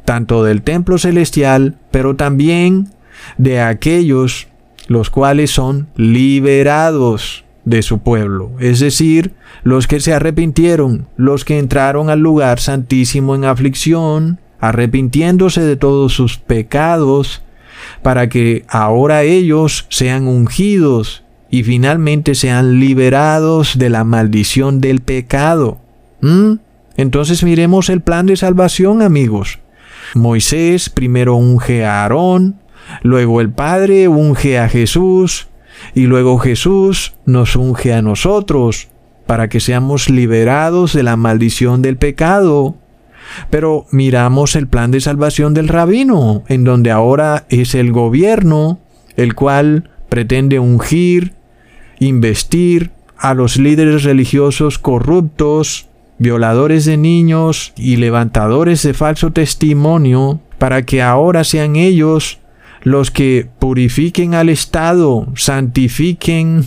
tanto 0.07 0.43
del 0.43 0.63
templo 0.63 0.97
celestial, 0.97 1.77
pero 1.91 2.17
también 2.17 2.89
de 3.37 3.61
aquellos 3.61 4.49
los 4.89 5.11
cuales 5.11 5.51
son 5.51 5.89
liberados 5.97 7.45
de 7.65 7.83
su 7.83 7.99
pueblo, 7.99 8.53
es 8.61 8.79
decir, 8.79 9.33
los 9.65 9.89
que 9.89 9.99
se 9.99 10.15
arrepintieron, 10.15 11.09
los 11.17 11.45
que 11.45 11.59
entraron 11.59 12.09
al 12.09 12.21
lugar 12.21 12.61
santísimo 12.61 13.35
en 13.35 13.45
aflicción, 13.45 14.39
arrepintiéndose 14.61 15.63
de 15.63 15.77
todos 15.77 16.13
sus 16.13 16.39
pecados, 16.39 17.43
para 18.03 18.29
que 18.29 18.65
ahora 18.69 19.25
ellos 19.25 19.87
sean 19.89 20.29
ungidos 20.29 21.25
y 21.51 21.65
finalmente 21.65 22.37
sean 22.37 22.79
liberados 22.79 23.79
de 23.79 23.91
la 23.91 24.05
maldición 24.05 24.81
del 24.81 25.01
pecado. 25.01 25.79
¿Mm? 26.21 26.55
Entonces 26.97 27.43
miremos 27.43 27.91
el 27.91 28.01
plan 28.01 28.27
de 28.27 28.37
salvación, 28.37 29.03
amigos. 29.03 29.59
Moisés 30.15 30.89
primero 30.91 31.37
unge 31.37 31.85
a 31.85 32.03
Aarón, 32.03 32.61
luego 33.03 33.41
el 33.41 33.51
Padre 33.51 34.09
unge 34.09 34.59
a 34.59 34.69
Jesús, 34.69 35.49
y 35.95 36.07
luego 36.07 36.39
Jesús 36.39 37.15
nos 37.27 37.57
unge 37.57 37.93
a 37.93 38.03
nosotros 38.03 38.89
para 39.27 39.49
que 39.49 39.61
seamos 39.61 40.09
liberados 40.09 40.93
de 40.93 41.03
la 41.03 41.17
maldición 41.17 41.83
del 41.83 41.97
pecado. 41.97 42.77
Pero 43.51 43.87
miramos 43.91 44.55
el 44.55 44.69
plan 44.69 44.91
de 44.91 45.01
salvación 45.01 45.53
del 45.53 45.69
rabino, 45.69 46.45
en 46.49 46.65
donde 46.65 46.91
ahora 46.91 47.45
es 47.49 47.75
el 47.75 47.93
gobierno, 47.93 48.79
el 49.17 49.35
cual 49.35 49.91
pretende 50.09 50.61
ungir, 50.61 51.35
investir 51.99 52.93
a 53.19 53.35
los 53.35 53.57
líderes 53.57 54.05
religiosos 54.05 54.79
corruptos, 54.79 55.89
violadores 56.19 56.85
de 56.85 56.97
niños 56.97 57.73
y 57.77 57.97
levantadores 57.97 58.83
de 58.83 58.95
falso 58.95 59.33
testimonio, 59.33 60.41
para 60.59 60.85
que 60.85 61.03
ahora 61.03 61.45
sean 61.45 61.77
ellos 61.77 62.39
los 62.83 63.11
que 63.11 63.49
purifiquen 63.59 64.35
al 64.35 64.49
Estado, 64.49 65.27
santifiquen 65.35 66.67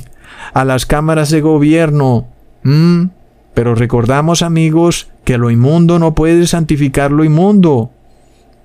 a 0.53 0.65
las 0.65 0.85
cámaras 0.85 1.29
de 1.29 1.41
gobierno. 1.41 2.27
Mm, 2.63 3.05
pero 3.53 3.75
recordamos 3.75 4.41
amigos 4.41 5.09
que 5.23 5.37
lo 5.37 5.49
inmundo 5.49 5.99
no 5.99 6.15
puede 6.15 6.47
santificar 6.47 7.11
lo 7.11 7.23
inmundo. 7.23 7.91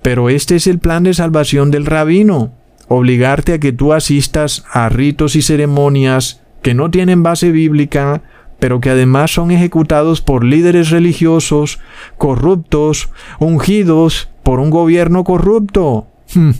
Pero 0.01 0.29
este 0.29 0.57
es 0.57 0.67
el 0.67 0.79
plan 0.79 1.03
de 1.03 1.13
salvación 1.13 1.71
del 1.71 1.85
rabino, 1.85 2.51
obligarte 2.87 3.53
a 3.53 3.59
que 3.59 3.71
tú 3.71 3.93
asistas 3.93 4.63
a 4.71 4.89
ritos 4.89 5.35
y 5.35 5.41
ceremonias 5.41 6.41
que 6.61 6.73
no 6.73 6.91
tienen 6.91 7.23
base 7.23 7.51
bíblica, 7.51 8.21
pero 8.59 8.79
que 8.79 8.89
además 8.89 9.31
son 9.31 9.51
ejecutados 9.51 10.21
por 10.21 10.43
líderes 10.43 10.89
religiosos 10.89 11.79
corruptos, 12.17 13.09
ungidos 13.39 14.29
por 14.43 14.59
un 14.59 14.69
gobierno 14.69 15.23
corrupto. 15.23 16.07
Hmm. 16.33 16.51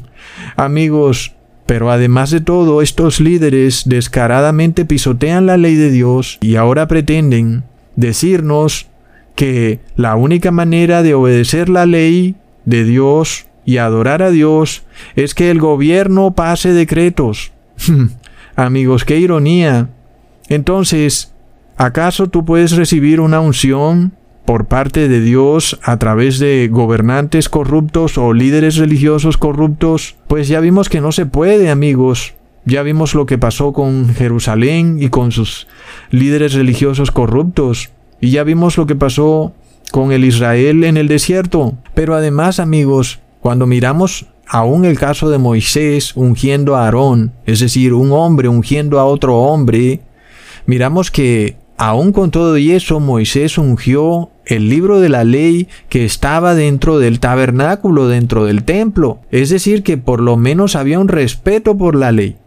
Amigos, 0.56 1.36
pero 1.66 1.92
además 1.92 2.32
de 2.32 2.42
todo, 2.42 2.82
estos 2.82 3.20
líderes 3.20 3.84
descaradamente 3.86 4.86
pisotean 4.86 5.46
la 5.46 5.58
ley 5.58 5.76
de 5.76 5.92
Dios 5.92 6.38
y 6.42 6.56
ahora 6.56 6.88
pretenden 6.88 7.64
decirnos 7.96 8.88
que 9.36 9.80
la 9.96 10.16
única 10.16 10.52
manera 10.52 11.04
de 11.04 11.14
obedecer 11.14 11.70
la 11.70 11.86
ley 11.86 12.36
de 12.66 12.84
Dios 12.84 13.48
y 13.66 13.78
adorar 13.78 14.22
a 14.22 14.32
Dios 14.32 14.84
es 15.16 15.34
que 15.34 15.50
el 15.50 15.60
gobierno 15.60 16.36
pase 16.36 16.74
decretos. 16.74 17.52
Hmm. 17.88 18.08
Amigos, 18.56 19.04
qué 19.04 19.20
ironía. 19.20 19.90
Entonces, 20.48 21.35
¿Acaso 21.78 22.28
tú 22.28 22.46
puedes 22.46 22.72
recibir 22.72 23.20
una 23.20 23.42
unción 23.42 24.14
por 24.46 24.66
parte 24.66 25.10
de 25.10 25.20
Dios 25.20 25.78
a 25.84 25.98
través 25.98 26.40
de 26.40 26.70
gobernantes 26.72 27.50
corruptos 27.50 28.18
o 28.18 28.32
líderes 28.32 28.78
religiosos 28.78 29.38
corruptos? 29.38 30.16
Pues 30.28 30.48
ya 30.48 30.62
vimos 30.62 30.88
que 30.88 31.02
no 31.02 31.12
se 31.12 31.26
puede, 31.26 31.70
amigos. 31.70 32.36
Ya 32.64 32.82
vimos 32.82 33.14
lo 33.14 33.26
que 33.26 33.38
pasó 33.38 33.74
con 33.74 34.08
Jerusalén 34.08 35.00
y 35.02 35.10
con 35.10 35.34
sus 35.34 35.68
líderes 36.12 36.54
religiosos 36.54 37.12
corruptos. 37.12 37.90
Y 38.22 38.32
ya 38.32 38.46
vimos 38.46 38.78
lo 38.78 38.86
que 38.86 38.96
pasó 38.96 39.54
con 39.92 40.14
el 40.14 40.24
Israel 40.24 40.86
en 40.86 40.96
el 40.96 41.10
desierto. 41.10 41.74
Pero 41.94 42.16
además, 42.16 42.62
amigos, 42.62 43.20
cuando 43.42 43.68
miramos 43.68 44.28
aún 44.48 44.86
el 44.86 44.98
caso 44.98 45.30
de 45.30 45.40
Moisés 45.40 46.16
ungiendo 46.16 46.78
a 46.78 46.86
Aarón, 46.86 47.34
es 47.46 47.60
decir, 47.60 47.94
un 47.94 48.14
hombre 48.14 48.48
ungiendo 48.48 48.98
a 48.98 49.06
otro 49.06 49.38
hombre, 49.40 50.00
miramos 50.66 51.12
que 51.12 51.58
Aún 51.78 52.14
con 52.14 52.32
todo 52.32 52.58
y 52.58 52.72
eso, 52.72 53.00
Moisés 53.02 53.58
ungió 53.58 54.30
el 54.46 54.70
libro 54.70 55.02
de 55.02 55.10
la 55.10 55.26
ley 55.26 55.68
que 55.90 56.06
estaba 56.06 56.56
dentro 56.56 57.00
del 57.00 57.20
tabernáculo, 57.20 58.08
dentro 58.08 58.46
del 58.46 58.64
templo. 58.64 59.20
Es 59.30 59.50
decir, 59.50 59.84
que 59.84 59.98
por 59.98 60.22
lo 60.22 60.38
menos 60.38 60.76
había 60.76 61.00
un 61.00 61.10
respeto 61.10 61.78
por 61.78 61.96
la 61.96 62.14
ley. 62.14 62.38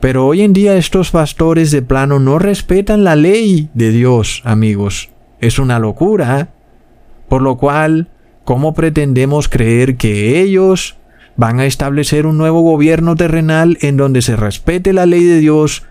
Pero 0.00 0.26
hoy 0.26 0.42
en 0.42 0.52
día 0.52 0.76
estos 0.76 1.10
pastores 1.10 1.70
de 1.72 1.82
plano 1.82 2.20
no 2.20 2.38
respetan 2.38 3.04
la 3.04 3.16
ley 3.16 3.68
de 3.74 3.90
Dios, 3.90 4.42
amigos. 4.44 5.10
Es 5.40 5.58
una 5.58 5.78
locura. 5.78 6.54
Por 7.28 7.42
lo 7.42 7.58
cual, 7.58 8.08
¿cómo 8.44 8.72
pretendemos 8.72 9.48
creer 9.48 9.96
que 9.96 10.40
ellos 10.40 10.96
van 11.36 11.60
a 11.60 11.66
establecer 11.66 12.26
un 12.26 12.38
nuevo 12.38 12.62
gobierno 12.62 13.14
terrenal 13.14 13.76
en 13.82 13.96
donde 13.96 14.22
se 14.22 14.36
respete 14.36 14.94
la 14.94 15.04
ley 15.04 15.24
de 15.24 15.38
Dios 15.38 15.84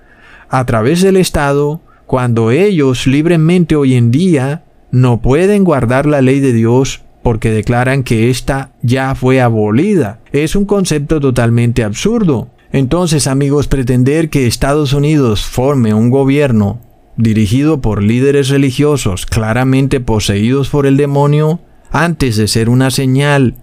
a 0.50 0.66
través 0.66 1.02
del 1.02 1.18
Estado 1.18 1.82
cuando 2.08 2.52
ellos 2.52 3.06
libremente 3.06 3.76
hoy 3.76 3.96
en 3.96 4.12
día 4.12 4.64
no 4.92 5.22
pueden 5.22 5.66
guardar 5.66 6.06
la 6.06 6.22
ley 6.22 6.40
de 6.40 6.54
Dios 6.54 7.02
porque 7.22 7.52
declaran 7.52 8.04
que 8.04 8.30
ésta 8.30 8.72
ya 8.82 9.14
fue 9.14 9.42
abolida. 9.42 10.22
Es 10.32 10.56
un 10.56 10.64
concepto 10.64 11.20
totalmente 11.20 11.84
absurdo. 11.84 12.50
Entonces, 12.72 13.28
amigos, 13.28 13.68
pretender 13.68 14.30
que 14.30 14.48
Estados 14.48 14.94
Unidos 14.94 15.46
forme 15.46 15.94
un 15.94 16.10
gobierno 16.10 16.80
dirigido 17.18 17.82
por 17.82 18.02
líderes 18.02 18.48
religiosos 18.48 19.26
claramente 19.26 20.00
poseídos 20.00 20.70
por 20.70 20.86
el 20.86 20.96
demonio, 20.96 21.60
antes 21.92 22.38
de 22.38 22.48
ser 22.48 22.70
una 22.70 22.90
señal 22.90 23.56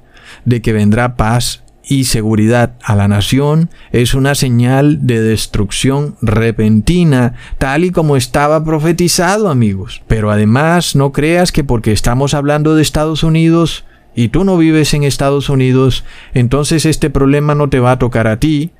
de 0.45 0.61
que 0.61 0.72
vendrá 0.74 1.16
paz 1.16 1.64
y 1.87 2.05
seguridad 2.05 2.74
a 2.82 2.95
la 2.97 3.09
nación, 3.09 3.70
es 3.93 4.14
una 4.14 4.35
señal 4.35 5.07
de 5.07 5.20
destrucción 5.20 6.16
repentina, 6.22 7.35
tal 7.59 7.85
y 7.85 7.91
como 7.91 8.16
estaba 8.16 8.64
profetizado, 8.64 9.49
amigos. 9.51 10.03
Pero 10.07 10.30
además, 10.30 10.97
no 10.97 11.12
creas 11.12 11.53
que 11.53 11.64
porque 11.64 11.93
estamos 11.93 12.35
hablando 12.35 12.74
de 12.74 12.82
Estados 12.82 13.22
Unidos 13.22 13.85
y 14.14 14.28
tú 14.28 14.45
no 14.45 14.57
vives 14.57 14.95
en 14.95 15.05
Estados 15.05 15.49
Unidos, 15.49 16.05
entonces 16.32 16.87
este 16.87 17.11
problema 17.11 17.55
no 17.55 17.68
te 17.68 17.80
va 17.80 17.93
a 17.93 17.99
tocar 17.99 18.26
a 18.28 18.39
ti, 18.39 18.70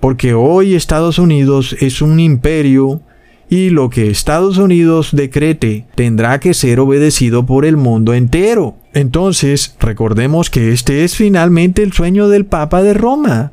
porque 0.00 0.34
hoy 0.34 0.74
Estados 0.74 1.18
Unidos 1.18 1.76
es 1.80 2.02
un 2.02 2.20
imperio 2.20 3.02
y 3.48 3.70
lo 3.70 3.88
que 3.88 4.10
Estados 4.10 4.58
Unidos 4.58 5.10
decrete 5.12 5.86
tendrá 5.94 6.38
que 6.38 6.54
ser 6.54 6.80
obedecido 6.80 7.46
por 7.46 7.64
el 7.64 7.76
mundo 7.76 8.12
entero. 8.14 8.76
Entonces, 8.92 9.76
recordemos 9.80 10.50
que 10.50 10.72
este 10.72 11.04
es 11.04 11.16
finalmente 11.16 11.82
el 11.82 11.92
sueño 11.92 12.28
del 12.28 12.44
Papa 12.44 12.82
de 12.82 12.94
Roma, 12.94 13.52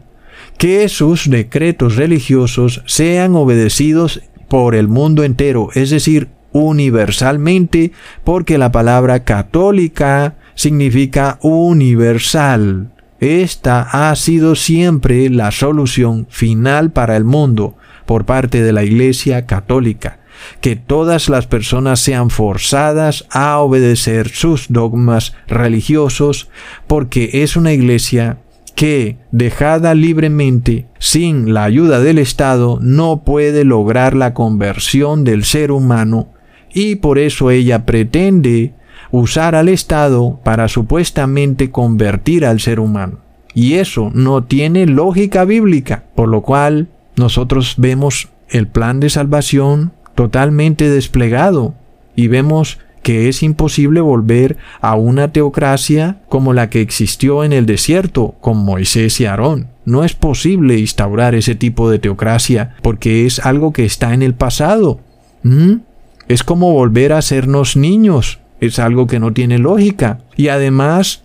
que 0.58 0.89
sus 0.89 1.30
decretos 1.30 1.96
religiosos 1.96 2.82
sean 2.86 3.36
obedecidos 3.36 4.22
por 4.50 4.76
el 4.76 4.88
mundo 4.88 5.24
entero, 5.24 5.70
es 5.74 5.89
decir, 5.89 6.30
universalmente, 6.52 7.91
porque 8.24 8.58
la 8.58 8.72
palabra 8.72 9.24
católica 9.24 10.36
significa 10.56 11.39
universal. 11.41 12.91
Esta 13.20 13.82
ha 13.82 14.16
sido 14.16 14.56
siempre 14.56 15.30
la 15.30 15.52
solución 15.52 16.28
final 16.30 16.91
para 16.91 17.16
el 17.16 17.24
mundo 17.24 17.76
por 18.06 18.26
parte 18.26 18.62
de 18.62 18.74
la 18.74 18.84
Iglesia 18.84 19.45
Católica, 19.45 20.20
que 20.62 20.76
todas 20.76 21.30
las 21.30 21.47
personas 21.47 21.99
sean 21.99 22.30
forzadas 22.30 23.26
a 23.32 23.60
obedecer 23.60 24.30
sus 24.30 24.68
dogmas 24.70 25.34
religiosos, 25.47 26.49
porque 26.88 27.30
es 27.43 27.56
una 27.56 27.74
iglesia 27.74 28.39
que, 28.76 29.18
dejada 29.32 29.93
libremente, 29.95 30.88
sin 30.99 31.53
la 31.53 31.64
ayuda 31.64 31.99
del 31.99 32.20
Estado, 32.20 32.80
no 32.82 33.24
puede 33.24 33.64
lograr 33.64 34.16
la 34.16 34.34
conversión 34.34 35.24
del 35.24 35.45
ser 35.45 35.72
humano, 35.72 36.34
y 36.74 36.95
por 36.95 37.18
eso 37.18 37.51
ella 37.51 37.86
pretende 37.86 38.74
usar 39.12 39.56
al 39.56 39.70
Estado 39.70 40.41
para 40.43 40.68
supuestamente 40.68 41.72
convertir 41.72 42.45
al 42.45 42.60
ser 42.60 42.82
humano. 42.82 43.20
Y 43.53 43.76
eso 43.76 44.12
no 44.14 44.43
tiene 44.43 44.86
lógica 44.86 45.45
bíblica, 45.45 46.03
por 46.16 46.28
lo 46.28 46.41
cual 46.41 46.89
nosotros 47.16 47.76
vemos 47.78 48.30
el 48.49 48.68
plan 48.68 48.99
de 48.99 49.09
salvación 49.09 49.93
totalmente 50.16 50.89
desplegado 50.89 51.76
y 52.16 52.28
vemos 52.28 52.80
que 53.05 53.30
es 53.30 53.43
imposible 53.43 54.01
volver 54.01 54.57
a 54.82 54.95
una 54.95 55.32
teocracia 55.32 56.22
como 56.28 56.53
la 56.53 56.72
que 56.72 56.82
existió 56.82 57.43
en 57.43 57.53
el 57.53 57.68
desierto 57.68 58.34
con 58.41 58.57
Moisés 58.57 59.22
y 59.22 59.26
Aarón. 59.26 59.68
No 59.86 60.03
es 60.03 60.16
posible 60.16 60.80
instaurar 60.80 61.36
ese 61.36 61.53
tipo 61.53 61.91
de 61.91 61.99
teocracia 61.99 62.76
porque 62.82 63.28
es 63.28 63.39
algo 63.39 63.74
que 63.74 63.86
está 63.86 64.16
en 64.16 64.24
el 64.24 64.34
pasado. 64.34 65.01
¿Mm? 65.43 65.82
Es 66.28 66.43
como 66.43 66.74
volver 66.74 67.13
a 67.13 67.22
sernos 67.22 67.78
niños. 67.78 68.39
Es 68.59 68.80
algo 68.80 69.05
que 69.05 69.20
no 69.20 69.34
tiene 69.34 69.59
lógica. 69.59 70.22
Y 70.36 70.47
además, 70.47 71.22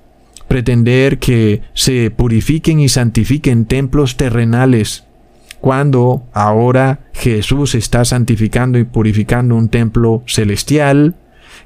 pretender 0.48 1.18
que 1.18 1.62
se 1.72 2.10
purifiquen 2.10 2.80
y 2.80 2.90
santifiquen 2.90 3.64
templos 3.64 4.18
terrenales 4.18 5.04
cuando 5.60 6.24
ahora 6.32 7.00
Jesús 7.12 7.74
está 7.74 8.04
santificando 8.04 8.78
y 8.78 8.84
purificando 8.84 9.54
un 9.56 9.68
templo 9.68 10.22
celestial 10.26 11.16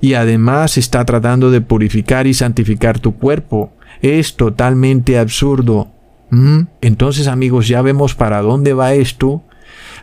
y 0.01 0.15
además 0.15 0.77
está 0.77 1.05
tratando 1.05 1.51
de 1.51 1.61
purificar 1.61 2.27
y 2.27 2.35
santificar 2.35 2.99
tu 2.99 3.17
cuerpo. 3.17 3.73
Es 4.03 4.37
totalmente 4.37 5.19
absurdo. 5.19 5.89
¿Mm? 6.31 6.63
Entonces 6.81 7.29
amigos, 7.29 7.69
ya 7.69 7.83
vemos 7.83 8.15
para 8.15 8.43
dónde 8.43 8.75
va 8.75 8.95
esto. 8.95 9.45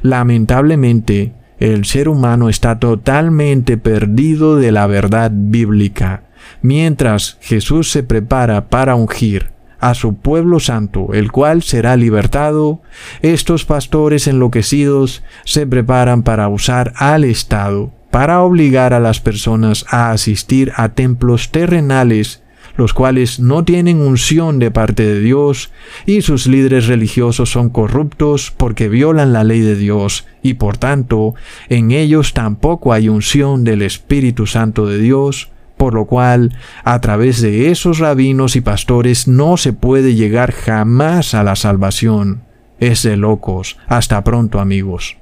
Lamentablemente, 0.02 1.34
el 1.60 1.86
ser 1.86 2.08
humano 2.08 2.50
está 2.50 2.80
totalmente 2.80 3.78
perdido 3.78 4.56
de 4.56 4.72
la 4.72 4.88
verdad 4.88 5.32
bíblica. 5.34 6.24
Mientras 6.62 7.38
Jesús 7.42 7.92
se 7.92 8.04
prepara 8.04 8.70
para 8.70 8.96
ungir 8.96 9.52
a 9.82 9.95
su 9.95 10.15
pueblo 10.15 10.59
santo, 10.59 11.09
el 11.13 11.32
cual 11.32 11.63
será 11.63 11.97
libertado, 11.97 12.82
estos 13.21 13.65
pastores 13.65 14.27
enloquecidos 14.27 15.23
se 15.43 15.67
preparan 15.67 16.23
para 16.23 16.47
usar 16.47 16.93
al 16.95 17.23
Estado, 17.25 17.91
para 18.11 18.41
obligar 18.41 18.93
a 18.93 18.99
las 18.99 19.19
personas 19.19 19.86
a 19.89 20.11
asistir 20.11 20.71
a 20.75 20.89
templos 20.89 21.49
terrenales, 21.49 22.43
los 22.77 22.93
cuales 22.93 23.39
no 23.39 23.65
tienen 23.65 23.99
unción 23.99 24.59
de 24.59 24.71
parte 24.71 25.03
de 25.03 25.19
Dios, 25.19 25.71
y 26.05 26.21
sus 26.21 26.47
líderes 26.47 26.88
religiosos 26.88 27.49
son 27.49 27.69
corruptos 27.69 28.53
porque 28.55 28.88
violan 28.88 29.34
la 29.34 29.43
ley 29.43 29.61
de 29.61 29.75
Dios, 29.75 30.25
y 30.43 30.53
por 30.53 30.77
tanto 30.77 31.34
en 31.69 31.91
ellos 31.91 32.34
tampoco 32.34 32.93
hay 32.93 33.09
unción 33.09 33.63
del 33.63 33.82
Espíritu 33.82 34.45
Santo 34.45 34.86
de 34.86 34.99
Dios, 34.99 35.49
por 35.82 35.95
lo 35.95 36.05
cual 36.05 36.55
a 36.84 37.01
través 37.01 37.41
de 37.41 37.71
esos 37.71 37.97
rabinos 37.97 38.55
y 38.55 38.61
pastores 38.61 39.27
no 39.27 39.57
se 39.57 39.73
puede 39.73 40.13
llegar 40.13 40.51
jamás 40.51 41.34
a 41.34 41.43
la 41.43 41.55
salvación. 41.55 42.43
Es 42.79 43.01
de 43.01 43.17
locos. 43.17 43.79
Hasta 43.88 44.23
pronto 44.23 44.59
amigos. 44.59 45.17